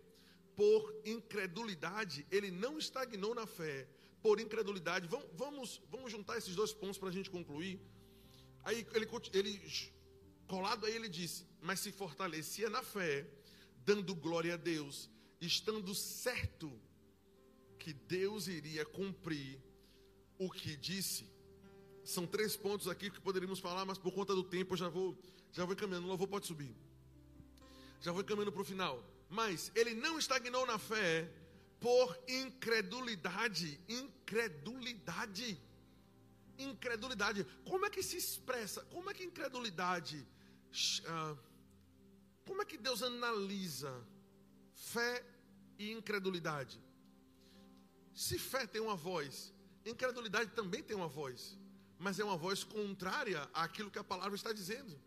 por 0.55 0.95
incredulidade. 1.05 2.27
Ele 2.31 2.51
não 2.51 2.79
estagnou 2.79 3.35
na 3.35 3.47
fé 3.47 3.89
por 4.23 4.41
incredulidade. 4.41 5.09
Vamos, 5.09 5.29
vamos, 5.35 5.83
vamos 5.91 6.12
juntar 6.12 6.37
esses 6.39 6.55
dois 6.55 6.73
pontos 6.73 6.99
para 6.99 7.09
a 7.09 7.12
gente 7.12 7.31
concluir. 7.31 7.81
Aí 8.64 8.87
ele, 8.93 9.09
ele, 9.33 9.93
colado 10.47 10.85
aí, 10.85 10.95
ele 10.95 11.09
disse: 11.09 11.47
Mas 11.61 11.81
se 11.81 11.91
fortalecia 11.91 12.69
na 12.69 12.83
fé, 12.83 13.27
dando 13.85 14.14
glória 14.14 14.55
a 14.55 14.57
Deus, 14.57 15.09
estando 15.41 15.95
certo 15.95 16.71
que 17.79 17.93
Deus 17.93 18.49
iria 18.49 18.85
cumprir 18.85 19.62
o 20.39 20.51
que 20.51 20.77
disse. 20.77 21.27
São 22.05 22.27
três 22.27 22.57
pontos 22.57 22.89
aqui 22.89 23.11
que 23.11 23.21
poderíamos 23.21 23.61
falar, 23.61 23.85
mas 23.85 23.99
por 23.99 24.12
conta 24.12 24.35
do 24.35 24.43
tempo 24.43 24.75
eu 24.75 24.79
já 24.79 24.89
vou, 24.89 25.19
já 25.53 25.65
vou 25.65 25.77
caminhando. 25.77 26.07
O 26.07 26.09
louvor 26.09 26.29
pode 26.29 26.47
subir. 26.47 26.75
Já 28.01 28.13
vou 28.13 28.25
caminhando 28.25 28.53
para 28.53 28.63
o 28.63 28.65
final. 28.65 29.03
Mas 29.29 29.71
ele 29.75 29.95
não 29.95 30.19
estagnou 30.19 30.65
na 30.67 30.79
fé 30.79 31.31
por 31.81 32.19
incredulidade. 32.29 33.81
Incredulidade. 33.89 35.61
Incredulidade. 36.59 37.45
Como 37.65 37.87
é 37.87 37.91
que 37.91 38.03
se 38.03 38.17
expressa? 38.17 38.83
Como 38.87 39.11
é 39.11 39.15
que 39.15 39.25
incredulidade. 39.25 40.27
Uh, 41.01 41.39
como 42.47 42.63
é 42.63 42.65
que 42.65 42.79
Deus 42.79 43.03
analisa 43.03 43.93
fé 44.75 45.25
e 45.79 45.93
incredulidade? 45.93 46.81
Se 48.15 48.39
fé 48.39 48.67
tem 48.67 48.81
uma 48.81 48.97
voz, 48.97 49.55
incredulidade 49.85 50.51
também 50.51 50.83
tem 50.83 50.97
uma 50.97 51.09
voz 51.09 51.57
mas 51.99 52.21
é 52.21 52.25
uma 52.25 52.37
voz 52.37 52.63
contrária 52.63 53.49
àquilo 53.53 53.91
que 53.91 53.99
a 53.99 54.05
palavra 54.05 54.37
está 54.37 54.53
dizendo. 54.53 54.99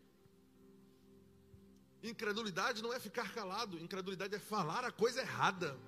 Incredulidade 2.02 2.82
não 2.82 2.92
é 2.92 2.98
ficar 2.98 3.32
calado, 3.32 3.78
incredulidade 3.78 4.34
é 4.34 4.38
falar 4.38 4.84
a 4.84 4.90
coisa 4.90 5.20
errada. 5.20 5.78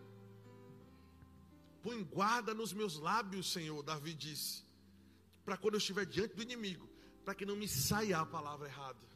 Põe 1.82 2.02
guarda 2.04 2.54
nos 2.54 2.72
meus 2.72 2.98
lábios, 2.98 3.52
Senhor, 3.52 3.82
Davi 3.82 4.14
disse, 4.14 4.62
para 5.44 5.56
quando 5.56 5.74
eu 5.74 5.78
estiver 5.78 6.06
diante 6.06 6.34
do 6.34 6.42
inimigo, 6.42 6.88
para 7.24 7.34
que 7.34 7.44
não 7.44 7.56
me 7.56 7.66
saia 7.66 8.20
a 8.20 8.26
palavra 8.26 8.68
errada. 8.68 9.06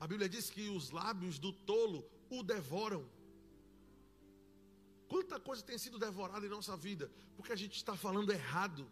A 0.00 0.06
Bíblia 0.06 0.28
diz 0.28 0.48
que 0.48 0.68
os 0.70 0.90
lábios 0.90 1.38
do 1.38 1.52
tolo 1.52 2.04
o 2.30 2.42
devoram. 2.42 3.06
Quanta 5.06 5.38
coisa 5.38 5.62
tem 5.62 5.76
sido 5.76 5.98
devorada 5.98 6.46
em 6.46 6.48
nossa 6.48 6.76
vida, 6.76 7.12
porque 7.36 7.52
a 7.52 7.56
gente 7.56 7.76
está 7.76 7.94
falando 7.94 8.32
errado. 8.32 8.90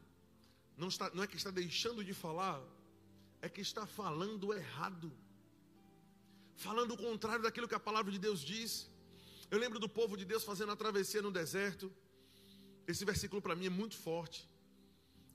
Não, 0.77 0.89
está, 0.89 1.09
não 1.11 1.23
é 1.23 1.27
que 1.27 1.37
está 1.37 1.51
deixando 1.51 2.05
de 2.05 2.13
falar, 2.13 2.63
é 3.41 3.49
que 3.49 3.63
está 3.63 3.87
falando 3.87 4.53
errado. 4.53 5.11
Falando 6.67 6.93
o 6.95 6.97
contrário 7.07 7.43
daquilo 7.47 7.69
que 7.71 7.79
a 7.81 7.87
palavra 7.89 8.11
de 8.15 8.19
Deus 8.19 8.41
diz. 8.53 8.71
Eu 9.53 9.59
lembro 9.63 9.79
do 9.79 9.89
povo 9.89 10.17
de 10.21 10.25
Deus 10.25 10.43
fazendo 10.51 10.73
a 10.73 10.77
travessia 10.83 11.23
no 11.23 11.31
deserto. 11.31 11.87
Esse 12.87 13.05
versículo 13.05 13.41
para 13.41 13.55
mim 13.55 13.67
é 13.67 13.75
muito 13.81 13.97
forte. 13.97 14.41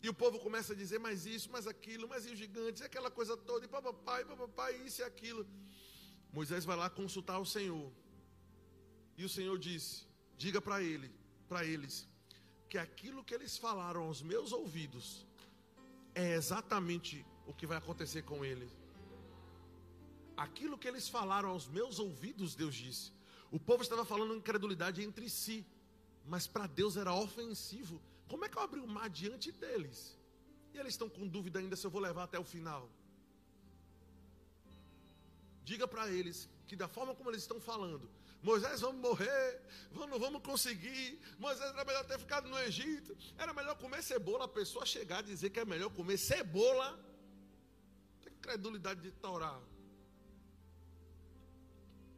E 0.03 0.09
o 0.09 0.13
povo 0.13 0.38
começa 0.38 0.74
a 0.74 0.76
dizer 0.76 0.99
mais 0.99 1.26
isso, 1.26 1.49
mais 1.49 1.65
aquilo, 1.65 2.09
mais 2.09 2.26
os 2.26 2.38
gigantes, 2.38 2.82
e 2.82 2.86
aquela 2.86 3.09
coisa 3.09 3.38
toda, 3.38 3.63
e 3.65 3.69
papai, 3.69 4.26
papai, 4.26 4.74
isso 4.86 4.99
e 5.01 5.05
aquilo. 5.05 5.47
Moisés 6.34 6.65
vai 6.65 6.76
lá 6.76 6.89
consultar 6.89 7.39
o 7.39 7.45
Senhor. 7.45 7.89
E 9.17 9.24
o 9.24 9.30
Senhor 9.30 9.57
disse: 9.57 10.05
Diga 10.38 10.59
para 10.59 10.84
ele, 10.84 11.09
para 11.47 11.63
eles, 11.63 12.05
que 12.69 12.78
aquilo 12.78 13.24
que 13.24 13.34
eles 13.34 13.57
falaram 13.57 14.01
aos 14.03 14.21
meus 14.21 14.51
ouvidos 14.51 15.26
é 16.13 16.34
exatamente 16.34 17.26
o 17.47 17.53
que 17.53 17.65
vai 17.65 17.78
acontecer 17.78 18.24
com 18.24 18.43
eles. 18.43 18.82
Aquilo 20.36 20.77
que 20.77 20.88
eles 20.88 21.07
falaram 21.07 21.49
aos 21.49 21.67
meus 21.67 21.99
ouvidos, 21.99 22.55
Deus 22.55 22.75
disse. 22.75 23.11
O 23.51 23.59
povo 23.59 23.84
estava 23.84 24.03
falando 24.03 24.36
incredulidade 24.36 25.03
entre 25.03 25.29
si, 25.29 25.65
mas 26.25 26.47
para 26.47 26.65
Deus 26.65 26.97
era 26.97 27.13
ofensivo. 27.13 28.01
Como 28.27 28.43
é 28.45 28.49
que 28.49 28.57
eu 28.57 28.61
abri 28.61 28.79
o 28.79 28.88
mar 28.88 29.09
diante 29.09 29.51
deles? 29.51 30.17
E 30.73 30.77
eles 30.77 30.93
estão 30.93 31.07
com 31.07 31.27
dúvida 31.27 31.59
ainda 31.59 31.75
se 31.75 31.86
eu 31.86 31.91
vou 31.91 32.01
levar 32.01 32.23
até 32.23 32.39
o 32.39 32.43
final. 32.43 32.89
Diga 35.63 35.88
para 35.88 36.09
eles 36.09 36.49
que 36.67 36.75
da 36.75 36.88
forma 36.88 37.13
como 37.13 37.29
eles 37.29 37.41
estão 37.41 37.61
falando, 37.61 38.09
Moisés, 38.43 38.81
vamos 38.81 39.01
morrer, 39.01 39.61
vamos, 39.91 40.19
vamos 40.19 40.41
conseguir. 40.41 41.17
Moisés 41.39 41.69
era 41.69 41.86
melhor 41.86 42.03
ter 42.05 42.19
ficado 42.19 42.49
no 42.49 42.59
Egito. 42.59 43.15
Era 43.38 43.53
melhor 43.53 43.77
comer 43.77 44.03
cebola. 44.03 44.43
A 44.43 44.49
pessoa 44.49 44.86
chegar 44.86 45.19
a 45.19 45.21
dizer 45.21 45.49
que 45.49 45.61
é 45.61 45.65
melhor 45.65 45.89
comer 45.91 46.17
cebola. 46.17 46.99
Tem 48.21 48.34
credulidade 48.41 48.99
de 48.99 49.11
Torá. 49.11 49.57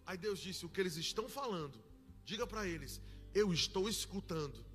Aí 0.05 0.17
Deus 0.17 0.39
disse: 0.39 0.65
O 0.65 0.69
que 0.69 0.79
eles 0.79 0.95
estão 0.97 1.27
falando, 1.27 1.77
diga 2.23 2.45
para 2.45 2.67
eles, 2.67 3.01
eu 3.33 3.53
estou 3.53 3.89
escutando. 3.89 4.65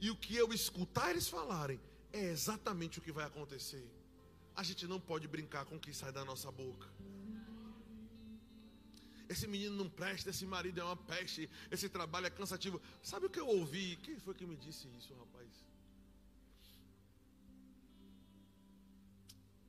E 0.00 0.10
o 0.10 0.16
que 0.16 0.36
eu 0.36 0.52
escutar 0.52 1.10
eles 1.10 1.28
falarem 1.28 1.80
é 2.12 2.24
exatamente 2.24 2.98
o 2.98 3.02
que 3.02 3.12
vai 3.12 3.24
acontecer. 3.24 3.88
A 4.54 4.62
gente 4.62 4.86
não 4.86 5.00
pode 5.00 5.26
brincar 5.26 5.64
com 5.64 5.76
o 5.76 5.80
que 5.80 5.92
sai 5.92 6.12
da 6.12 6.24
nossa 6.24 6.50
boca. 6.52 6.88
Esse 9.28 9.46
menino 9.46 9.74
não 9.74 9.88
presta, 9.88 10.30
esse 10.30 10.44
marido 10.44 10.80
é 10.80 10.84
uma 10.84 10.96
peste, 10.96 11.48
esse 11.70 11.88
trabalho 11.88 12.26
é 12.26 12.30
cansativo. 12.30 12.80
Sabe 13.02 13.26
o 13.26 13.30
que 13.30 13.40
eu 13.40 13.48
ouvi? 13.48 13.96
Quem 14.02 14.18
foi 14.18 14.34
que 14.34 14.46
me 14.46 14.56
disse 14.56 14.86
isso, 14.98 15.14
rapaz? 15.14 15.48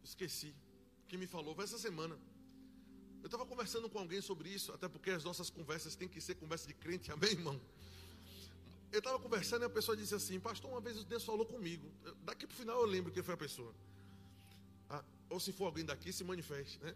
Esqueci. 0.04 0.54
Quem 1.08 1.18
me 1.18 1.26
falou 1.26 1.56
foi 1.56 1.64
essa 1.64 1.80
semana. 1.80 2.18
Eu 3.26 3.28
estava 3.28 3.44
conversando 3.44 3.90
com 3.90 3.98
alguém 3.98 4.22
sobre 4.22 4.50
isso, 4.50 4.72
até 4.72 4.88
porque 4.88 5.10
as 5.10 5.24
nossas 5.24 5.50
conversas 5.50 5.96
têm 5.96 6.08
que 6.08 6.22
ser 6.22 6.36
conversa 6.36 6.68
de 6.68 6.76
crente, 6.76 7.12
amém, 7.12 7.32
irmão? 7.32 7.60
Eu 8.92 9.00
estava 9.00 9.18
conversando 9.18 9.64
e 9.64 9.66
a 9.66 9.70
pessoa 9.70 9.98
disse 9.98 10.14
assim: 10.14 10.40
Pastor, 10.40 10.70
uma 10.70 10.80
vez 10.80 11.04
Deus 11.06 11.24
falou 11.24 11.44
comigo. 11.44 11.92
Daqui 12.24 12.46
para 12.46 12.54
o 12.54 12.58
final 12.58 12.80
eu 12.82 12.86
lembro 12.86 13.12
quem 13.12 13.24
foi 13.24 13.34
a 13.34 13.38
pessoa. 13.38 13.74
Ah, 14.92 15.04
ou 15.28 15.40
se 15.40 15.52
for 15.52 15.66
alguém 15.66 15.84
daqui, 15.84 16.14
se 16.14 16.24
manifeste, 16.24 16.78
né? 16.84 16.96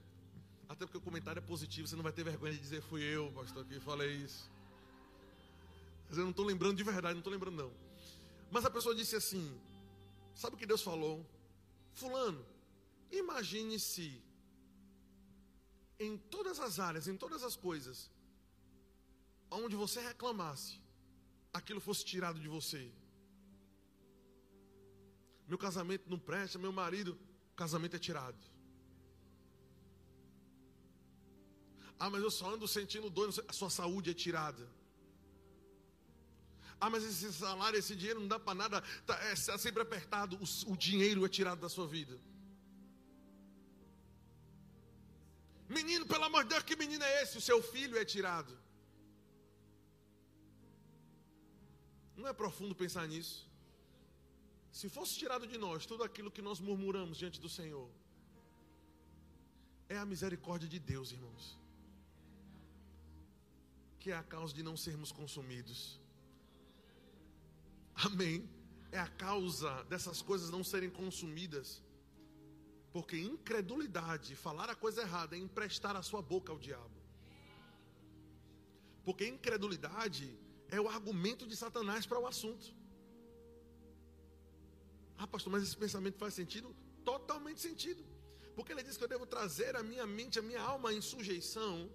Até 0.69 0.85
porque 0.85 0.99
o 0.99 1.01
comentário 1.01 1.39
é 1.39 1.41
positivo, 1.41 1.87
você 1.87 1.95
não 1.95 2.03
vai 2.03 2.11
ter 2.11 2.23
vergonha 2.23 2.53
de 2.53 2.59
dizer 2.59 2.83
fui 2.83 3.01
eu, 3.01 3.31
pastor, 3.31 3.65
que 3.65 3.79
falei 3.79 4.11
isso. 4.17 4.51
Mas 6.09 6.19
eu 6.19 6.25
não 6.25 6.29
estou 6.29 6.45
lembrando 6.45 6.77
de 6.77 6.83
verdade, 6.83 7.15
não 7.15 7.21
estou 7.21 7.33
lembrando 7.33 7.55
não. 7.55 7.71
Mas 8.51 8.63
a 8.65 8.69
pessoa 8.69 8.93
disse 8.93 9.15
assim: 9.15 9.59
Sabe 10.35 10.55
o 10.55 10.59
que 10.59 10.67
Deus 10.67 10.83
falou? 10.83 11.25
Fulano, 11.91 12.45
imagine 13.11 13.79
se 13.79 14.28
em 15.99 16.17
todas 16.17 16.59
as 16.59 16.79
áreas, 16.79 17.07
em 17.07 17.17
todas 17.17 17.43
as 17.43 17.55
coisas, 17.55 18.09
onde 19.51 19.75
você 19.75 19.99
reclamasse, 19.99 20.81
aquilo 21.53 21.81
fosse 21.81 22.05
tirado 22.05 22.39
de 22.39 22.47
você. 22.47 22.91
Meu 25.47 25.57
casamento 25.57 26.09
não 26.09 26.19
presta, 26.19 26.57
meu 26.57 26.71
marido, 26.71 27.17
o 27.51 27.55
casamento 27.55 27.95
é 27.95 27.99
tirado. 27.99 28.37
Ah, 31.99 32.09
mas 32.09 32.23
eu 32.23 32.31
só 32.31 32.53
ando 32.53 32.67
sentindo 32.67 33.09
dor, 33.09 33.33
a 33.47 33.53
sua 33.53 33.69
saúde 33.69 34.11
é 34.11 34.13
tirada. 34.13 34.65
Ah, 36.79 36.89
mas 36.89 37.03
esse 37.03 37.33
salário, 37.33 37.77
esse 37.77 37.93
dinheiro 37.93 38.21
não 38.21 38.27
dá 38.27 38.39
para 38.39 38.55
nada, 38.55 38.83
está 39.01 39.15
é, 39.15 39.35
tá 39.35 39.57
sempre 39.57 39.81
apertado. 39.81 40.37
O, 40.37 40.71
o 40.71 40.77
dinheiro 40.77 41.25
é 41.25 41.29
tirado 41.29 41.59
da 41.59 41.67
sua 41.67 41.85
vida. 41.85 42.17
Menino, 45.77 46.05
pelo 46.05 46.25
amor 46.29 46.43
de 46.43 46.49
Deus, 46.49 46.63
que 46.63 46.75
menino 46.75 47.03
é 47.03 47.21
esse? 47.21 47.37
O 47.37 47.45
seu 47.49 47.61
filho 47.61 47.97
é 47.97 48.03
tirado. 48.03 48.57
Não 52.17 52.27
é 52.27 52.33
profundo 52.33 52.75
pensar 52.83 53.07
nisso? 53.07 53.47
Se 54.79 54.89
fosse 54.89 55.17
tirado 55.21 55.45
de 55.47 55.57
nós 55.57 55.85
tudo 55.85 56.03
aquilo 56.03 56.31
que 56.35 56.41
nós 56.41 56.59
murmuramos 56.59 57.17
diante 57.17 57.39
do 57.39 57.49
Senhor, 57.57 57.89
é 59.87 59.97
a 59.97 60.05
misericórdia 60.05 60.67
de 60.67 60.79
Deus, 60.79 61.11
irmãos 61.11 61.59
que 63.99 64.11
é 64.11 64.15
a 64.15 64.23
causa 64.23 64.53
de 64.53 64.63
não 64.63 64.77
sermos 64.77 65.11
consumidos. 65.11 65.99
Amém. 67.93 68.49
É 68.91 68.99
a 68.99 69.07
causa 69.07 69.83
dessas 69.83 70.21
coisas 70.21 70.49
não 70.49 70.63
serem 70.63 70.89
consumidas. 70.89 71.83
Porque 72.91 73.17
incredulidade, 73.17 74.35
falar 74.35 74.69
a 74.69 74.75
coisa 74.75 75.01
errada, 75.01 75.35
é 75.35 75.39
emprestar 75.39 75.95
a 75.95 76.01
sua 76.01 76.21
boca 76.21 76.51
ao 76.51 76.57
diabo. 76.57 76.97
Porque 79.03 79.27
incredulidade 79.27 80.37
é 80.69 80.79
o 80.79 80.87
argumento 80.87 81.47
de 81.47 81.55
Satanás 81.55 82.05
para 82.05 82.19
o 82.19 82.27
assunto. 82.27 82.73
Ah, 85.17 85.27
pastor, 85.27 85.51
mas 85.51 85.63
esse 85.63 85.77
pensamento 85.77 86.17
faz 86.17 86.33
sentido? 86.33 86.75
Totalmente 87.03 87.59
sentido. 87.59 88.03
Porque 88.55 88.71
ele 88.71 88.83
diz 88.83 88.97
que 88.97 89.03
eu 89.03 89.07
devo 89.07 89.25
trazer 89.25 89.75
a 89.75 89.83
minha 89.83 90.05
mente, 90.05 90.39
a 90.39 90.41
minha 90.41 90.61
alma 90.61 90.93
em 90.93 91.01
sujeição 91.01 91.89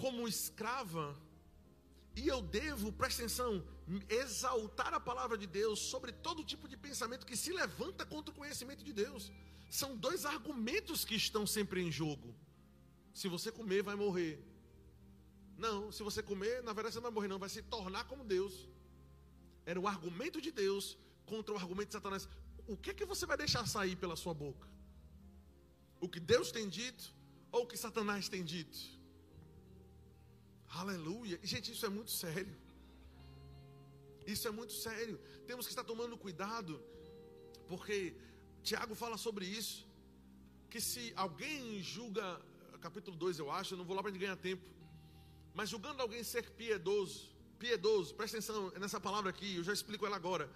como 0.00 0.26
escrava, 0.26 1.14
e 2.16 2.26
eu 2.26 2.40
devo, 2.40 2.90
presta 2.90 3.22
atenção, 3.22 3.62
exaltar 4.08 4.92
a 4.94 5.00
palavra 5.00 5.36
de 5.36 5.46
Deus 5.46 5.78
sobre 5.78 6.12
todo 6.12 6.44
tipo 6.44 6.68
de 6.68 6.76
pensamento 6.76 7.26
que 7.26 7.36
se 7.36 7.52
levanta 7.52 8.04
contra 8.04 8.32
o 8.32 8.36
conhecimento 8.36 8.84
de 8.84 8.92
Deus. 8.92 9.32
São 9.68 9.96
dois 9.96 10.24
argumentos 10.24 11.04
que 11.04 11.14
estão 11.14 11.46
sempre 11.46 11.80
em 11.82 11.90
jogo. 11.90 12.34
Se 13.12 13.28
você 13.28 13.50
comer, 13.50 13.82
vai 13.82 13.94
morrer. 13.94 14.34
Não, 15.56 15.92
se 15.92 16.02
você 16.02 16.22
comer, 16.22 16.62
na 16.62 16.72
verdade 16.72 16.94
você 16.94 16.98
não 16.98 17.08
vai 17.08 17.12
morrer, 17.12 17.28
não, 17.28 17.38
vai 17.38 17.48
se 17.48 17.62
tornar 17.62 18.04
como 18.04 18.24
Deus. 18.24 18.68
Era 19.66 19.78
o 19.78 19.86
argumento 19.86 20.40
de 20.40 20.50
Deus 20.50 20.96
contra 21.26 21.54
o 21.54 21.56
argumento 21.56 21.88
de 21.88 21.94
Satanás. 21.94 22.28
O 22.66 22.76
que 22.76 22.90
é 22.90 22.94
que 22.94 23.04
você 23.04 23.26
vai 23.26 23.36
deixar 23.36 23.66
sair 23.66 23.96
pela 23.96 24.16
sua 24.16 24.32
boca? 24.32 24.68
O 26.00 26.08
que 26.08 26.20
Deus 26.20 26.50
tem 26.50 26.68
dito 26.68 27.12
ou 27.52 27.64
o 27.64 27.66
que 27.66 27.76
Satanás 27.76 28.28
tem 28.28 28.44
dito? 28.44 28.78
Aleluia. 30.68 31.38
Gente, 31.42 31.72
isso 31.72 31.84
é 31.84 31.88
muito 31.88 32.10
sério. 32.10 32.56
Isso 34.26 34.46
é 34.46 34.50
muito 34.50 34.72
sério. 34.72 35.18
Temos 35.46 35.66
que 35.66 35.72
estar 35.72 35.84
tomando 35.84 36.16
cuidado, 36.16 36.82
porque 37.68 38.14
Tiago 38.62 38.94
fala 38.94 39.16
sobre 39.16 39.44
isso. 39.46 39.88
Que 40.68 40.80
se 40.80 41.12
alguém 41.16 41.82
julga, 41.82 42.40
capítulo 42.80 43.16
2 43.16 43.38
eu 43.38 43.50
acho, 43.50 43.74
eu 43.74 43.78
não 43.78 43.84
vou 43.84 43.96
lá 43.96 44.02
para 44.02 44.12
ganhar 44.12 44.36
tempo. 44.36 44.64
Mas 45.54 45.68
julgando 45.68 46.00
alguém 46.00 46.22
ser 46.22 46.50
piedoso, 46.50 47.28
piedoso, 47.58 48.14
presta 48.14 48.36
atenção 48.36 48.70
nessa 48.78 49.00
palavra 49.00 49.30
aqui, 49.30 49.56
eu 49.56 49.64
já 49.64 49.72
explico 49.72 50.06
ela 50.06 50.16
agora. 50.16 50.50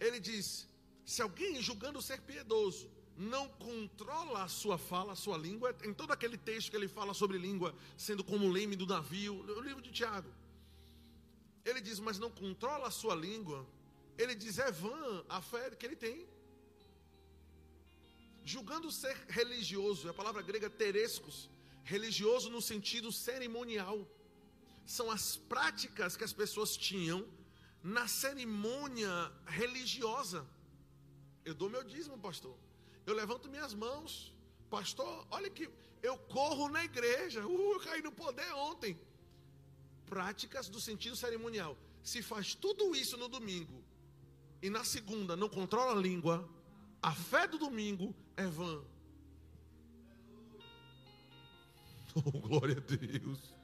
Ele 0.00 0.18
diz: 0.18 0.68
se 1.04 1.20
alguém 1.20 1.60
julgando 1.60 2.00
ser 2.00 2.20
piedoso 2.22 2.90
não 3.16 3.48
controla 3.48 4.42
a 4.42 4.48
sua 4.48 4.78
fala, 4.78 5.12
a 5.12 5.16
sua 5.16 5.36
língua, 5.36 5.76
em 5.84 5.92
todo 5.92 6.12
aquele 6.12 6.36
texto 6.36 6.70
que 6.70 6.76
ele 6.76 6.88
fala 6.88 7.12
sobre 7.12 7.38
língua, 7.38 7.74
sendo 7.96 8.24
como 8.24 8.48
leme 8.48 8.74
do 8.74 8.86
navio, 8.86 9.34
o 9.34 9.60
livro 9.60 9.82
de 9.82 9.92
Tiago. 9.92 10.32
Ele 11.64 11.80
diz, 11.80 11.98
mas 12.00 12.18
não 12.18 12.30
controla 12.30 12.88
a 12.88 12.90
sua 12.90 13.14
língua. 13.14 13.66
Ele 14.18 14.34
diz, 14.34 14.58
é 14.58 14.70
vã 14.70 15.24
a 15.28 15.40
fé 15.40 15.70
que 15.70 15.86
ele 15.86 15.96
tem. 15.96 16.26
Julgando 18.44 18.90
ser 18.90 19.16
religioso, 19.28 20.08
a 20.08 20.14
palavra 20.14 20.42
grega 20.42 20.68
terescos, 20.68 21.48
religioso 21.84 22.50
no 22.50 22.60
sentido 22.60 23.12
cerimonial. 23.12 23.98
São 24.84 25.10
as 25.10 25.36
práticas 25.36 26.16
que 26.16 26.24
as 26.24 26.32
pessoas 26.32 26.76
tinham 26.76 27.24
na 27.82 28.08
cerimônia 28.08 29.32
religiosa. 29.46 30.44
Eu 31.44 31.54
dou 31.54 31.70
meu 31.70 31.84
dízimo, 31.84 32.18
pastor 32.18 32.56
eu 33.06 33.14
levanto 33.14 33.48
minhas 33.48 33.74
mãos. 33.74 34.32
Pastor, 34.70 35.26
olha 35.30 35.50
que 35.50 35.68
eu 36.02 36.16
corro 36.16 36.68
na 36.68 36.84
igreja. 36.84 37.46
Uh, 37.46 37.72
eu 37.74 37.80
caí 37.80 38.02
no 38.02 38.12
poder 38.12 38.50
ontem. 38.54 38.98
Práticas 40.12 40.68
do 40.68 40.78
sentido 40.78 41.16
cerimonial. 41.16 41.74
Se 42.02 42.20
faz 42.22 42.54
tudo 42.54 42.94
isso 42.94 43.16
no 43.16 43.28
domingo 43.28 43.82
e 44.60 44.68
na 44.68 44.84
segunda 44.84 45.34
não 45.34 45.48
controla 45.48 45.92
a 45.92 46.02
língua, 46.08 46.46
a 47.00 47.12
fé 47.14 47.48
do 47.48 47.56
domingo 47.56 48.14
é 48.36 48.46
vã. 48.46 48.84
Oh, 52.14 52.40
glória 52.46 52.76
a 52.76 52.80
Deus. 52.80 53.54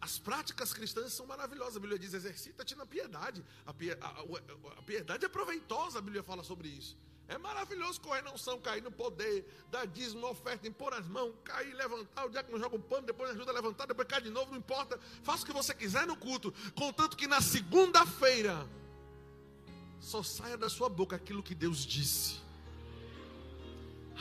As 0.00 0.20
práticas 0.20 0.72
cristãs 0.72 1.12
são 1.12 1.26
maravilhosas. 1.26 1.78
A 1.78 1.80
Bíblia 1.80 1.98
diz: 1.98 2.14
exercita-te 2.14 2.76
na 2.76 2.86
piedade. 2.86 3.44
A, 3.66 3.74
piedade 4.84 5.24
é 5.24 5.28
proveitosa, 5.28 5.98
a 5.98 6.00
Bíblia 6.00 6.22
fala 6.22 6.44
sobre 6.44 6.68
isso. 6.68 6.96
É 7.28 7.36
maravilhoso 7.36 8.00
correr 8.00 8.22
na 8.22 8.32
unção, 8.32 8.58
cair 8.58 8.82
no 8.82 8.90
poder, 8.90 9.46
dar 9.70 9.86
dízimo, 9.86 10.26
oferta, 10.26 10.66
impor 10.66 10.94
as 10.94 11.06
mãos, 11.06 11.34
cair, 11.44 11.74
levantar. 11.74 12.26
O 12.26 12.30
não 12.50 12.58
joga 12.58 12.76
o 12.76 12.80
pano, 12.80 13.06
depois 13.06 13.30
ajuda 13.30 13.50
a 13.50 13.54
levantar, 13.54 13.86
depois 13.86 14.08
cai 14.08 14.22
de 14.22 14.30
novo, 14.30 14.50
não 14.50 14.58
importa. 14.58 14.98
Faça 15.22 15.42
o 15.42 15.46
que 15.46 15.52
você 15.52 15.74
quiser 15.74 16.06
no 16.06 16.16
culto. 16.16 16.54
Contanto 16.74 17.18
que 17.18 17.26
na 17.26 17.42
segunda-feira 17.42 18.66
só 20.00 20.22
saia 20.22 20.56
da 20.56 20.70
sua 20.70 20.88
boca 20.88 21.16
aquilo 21.16 21.42
que 21.42 21.54
Deus 21.54 21.84
disse. 21.84 22.40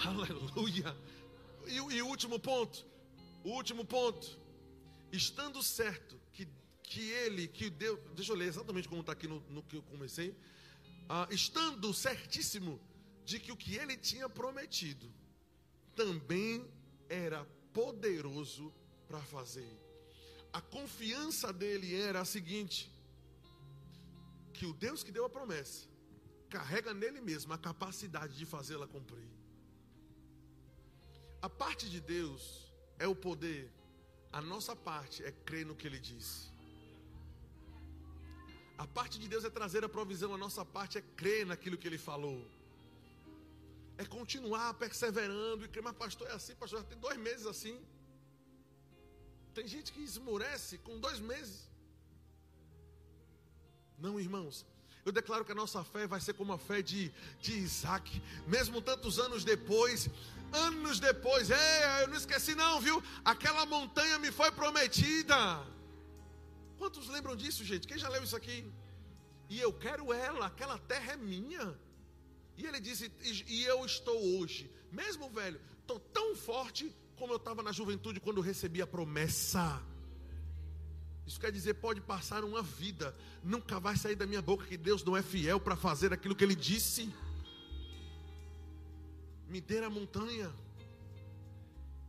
Aleluia. 0.06 0.94
E, 1.66 1.76
e 1.76 2.02
o 2.02 2.08
último 2.08 2.38
ponto, 2.38 2.86
o 3.42 3.52
último 3.52 3.86
ponto, 3.86 4.38
estando 5.14 5.64
certo 5.64 6.20
que, 6.34 6.46
que 6.84 7.10
ele, 7.10 7.48
que 7.48 7.70
Deus, 7.70 7.98
deixa 8.14 8.34
eu 8.34 8.36
ler 8.36 8.50
exatamente 8.50 8.90
como 8.90 9.00
está 9.00 9.14
aqui 9.14 9.30
no, 9.30 9.40
no, 9.50 9.64
que 9.64 9.78
eu 9.78 9.82
comecei, 9.84 10.36
ah, 11.08 11.26
estando 11.32 11.94
certíssimo 11.94 12.82
de 13.30 13.38
que 13.44 13.52
o 13.52 13.58
que 13.58 13.76
ele 13.76 13.96
tinha 14.10 14.28
prometido 14.30 15.08
também 16.02 16.66
era 17.10 17.40
poderoso 17.74 18.74
para 19.08 19.22
fazer. 19.34 19.74
A 20.54 20.62
confiança 20.62 21.52
dele 21.52 21.90
era 22.10 22.22
a 22.22 22.26
seguinte: 22.36 22.90
que 24.54 24.66
o 24.66 24.74
Deus 24.86 25.04
que 25.04 25.12
deu 25.12 25.26
a 25.26 25.30
promessa 25.38 25.82
carrega 26.50 26.94
nele 26.94 27.20
mesmo 27.20 27.52
a 27.52 27.58
capacidade 27.58 28.34
de 28.38 28.46
fazê-la 28.46 28.88
cumprir. 28.88 29.30
A 31.42 31.50
parte 31.50 31.90
de 31.90 32.00
Deus 32.00 32.72
é 32.98 33.08
o 33.08 33.16
poder, 33.28 33.70
a 34.32 34.42
nossa 34.42 34.74
parte 34.74 35.22
é 35.30 35.32
crer 35.32 35.66
no 35.66 35.76
que 35.76 35.86
Ele 35.86 36.00
disse. 36.00 36.48
A 38.78 38.88
parte 38.88 39.20
de 39.20 39.28
Deus 39.28 39.44
é 39.44 39.50
trazer 39.50 39.84
a 39.84 39.90
provisão, 39.90 40.34
a 40.34 40.38
nossa 40.38 40.64
parte 40.64 40.98
é 40.98 41.02
crer 41.02 41.46
naquilo 41.46 41.78
que 41.78 41.88
Ele 41.90 41.98
falou. 41.98 42.40
É 43.98 44.06
continuar 44.06 44.74
perseverando 44.76 45.66
e 45.66 45.68
crer, 45.68 45.84
mas 45.84 45.96
pastor 45.96 46.28
é 46.30 46.34
assim, 46.34 46.56
pastor, 46.56 46.80
já 46.82 46.86
tem 46.86 46.98
dois 46.98 47.18
meses 47.18 47.46
assim. 47.46 47.80
Tem 49.54 49.68
gente 49.68 49.92
que 49.92 50.02
esmurece 50.02 50.78
com 50.78 51.00
dois 51.00 51.20
meses. 51.20 51.68
Não, 53.98 54.20
irmãos, 54.20 54.66
eu 55.04 55.12
declaro 55.12 55.44
que 55.44 55.52
a 55.52 55.56
nossa 55.56 55.84
fé 55.84 56.06
vai 56.06 56.22
ser 56.22 56.34
como 56.34 56.54
a 56.54 56.60
fé 56.60 56.82
de, 56.82 57.12
de 57.42 57.54
Isaac, 57.54 58.22
mesmo 58.46 58.82
tantos 58.82 59.18
anos 59.18 59.44
depois, 59.44 60.10
anos 60.52 61.00
depois, 61.00 61.50
ei, 61.50 62.04
eu 62.04 62.08
não 62.10 62.18
esqueci, 62.18 62.54
não, 62.54 62.80
viu? 62.80 63.02
Aquela 63.26 63.66
montanha 63.66 64.20
me 64.20 64.32
foi 64.32 64.52
prometida. 64.52 65.36
Quantos 66.78 67.08
lembram 67.08 67.36
disso, 67.36 67.64
gente? 67.64 67.88
Quem 67.88 67.98
já 67.98 68.10
leu 68.10 68.24
isso 68.24 68.36
aqui? 68.36 68.72
E 69.50 69.60
eu 69.60 69.74
quero 69.74 70.14
ela, 70.14 70.46
aquela 70.46 70.78
terra 70.78 71.14
é 71.14 71.18
minha. 71.18 71.80
E 72.58 72.66
ele 72.66 72.80
disse: 72.80 73.12
E 73.48 73.64
eu 73.64 73.86
estou 73.86 74.40
hoje, 74.40 74.70
mesmo 74.92 75.30
velho, 75.30 75.60
estou 75.80 76.00
tão 76.00 76.36
forte 76.36 76.92
como 77.16 77.34
eu 77.34 77.38
estava 77.38 77.62
na 77.62 77.72
juventude 77.72 78.20
quando 78.20 78.42
recebi 78.42 78.82
a 78.82 78.88
promessa. 78.88 79.82
Isso 81.26 81.40
quer 81.40 81.52
dizer, 81.52 81.74
pode 81.76 82.00
passar 82.00 82.44
uma 82.46 82.64
vida, 82.64 83.14
nunca 83.44 83.80
vai 83.80 83.98
sair 83.98 84.16
da 84.16 84.26
minha 84.26 84.42
boca 84.42 84.66
que 84.66 84.78
Deus 84.78 85.04
não 85.04 85.16
é 85.16 85.22
fiel 85.22 85.60
para 85.60 85.76
fazer 85.76 86.14
aquilo 86.14 86.36
que 86.36 86.44
Ele 86.44 86.56
disse. 86.56 87.14
Me 89.48 89.60
dê 89.60 89.80
a 89.80 89.90
montanha, 89.90 90.52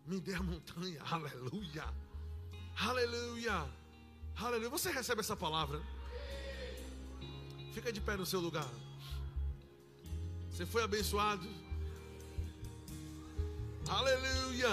me 0.07 0.21
dê 0.21 0.35
a 0.35 0.43
montanha, 0.43 1.03
aleluia, 1.11 1.85
aleluia, 2.77 3.69
aleluia. 4.37 4.71
Você 4.71 4.91
recebe 4.91 5.21
essa 5.21 5.37
palavra? 5.37 5.83
Fica 7.75 7.93
de 7.93 8.01
pé 8.01 8.17
no 8.17 8.25
seu 8.25 8.41
lugar. 8.41 8.71
Você 10.59 10.67
foi 10.67 10.83
abençoado. 10.83 11.49
Aleluia. 13.89 14.71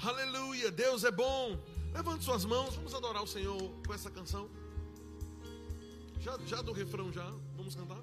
Aleluia. 0.00 0.70
Deus 0.70 1.02
é 1.02 1.10
bom. 1.10 1.58
Levante 1.92 2.22
suas 2.22 2.44
mãos. 2.44 2.76
Vamos 2.76 2.94
adorar 2.94 3.20
o 3.20 3.26
Senhor 3.26 3.60
com 3.84 3.92
essa 3.92 4.08
canção. 4.08 4.48
Já, 6.20 6.38
já 6.46 6.62
do 6.62 6.70
refrão 6.70 7.12
já. 7.12 7.28
Vamos 7.56 7.74
cantar. 7.74 8.00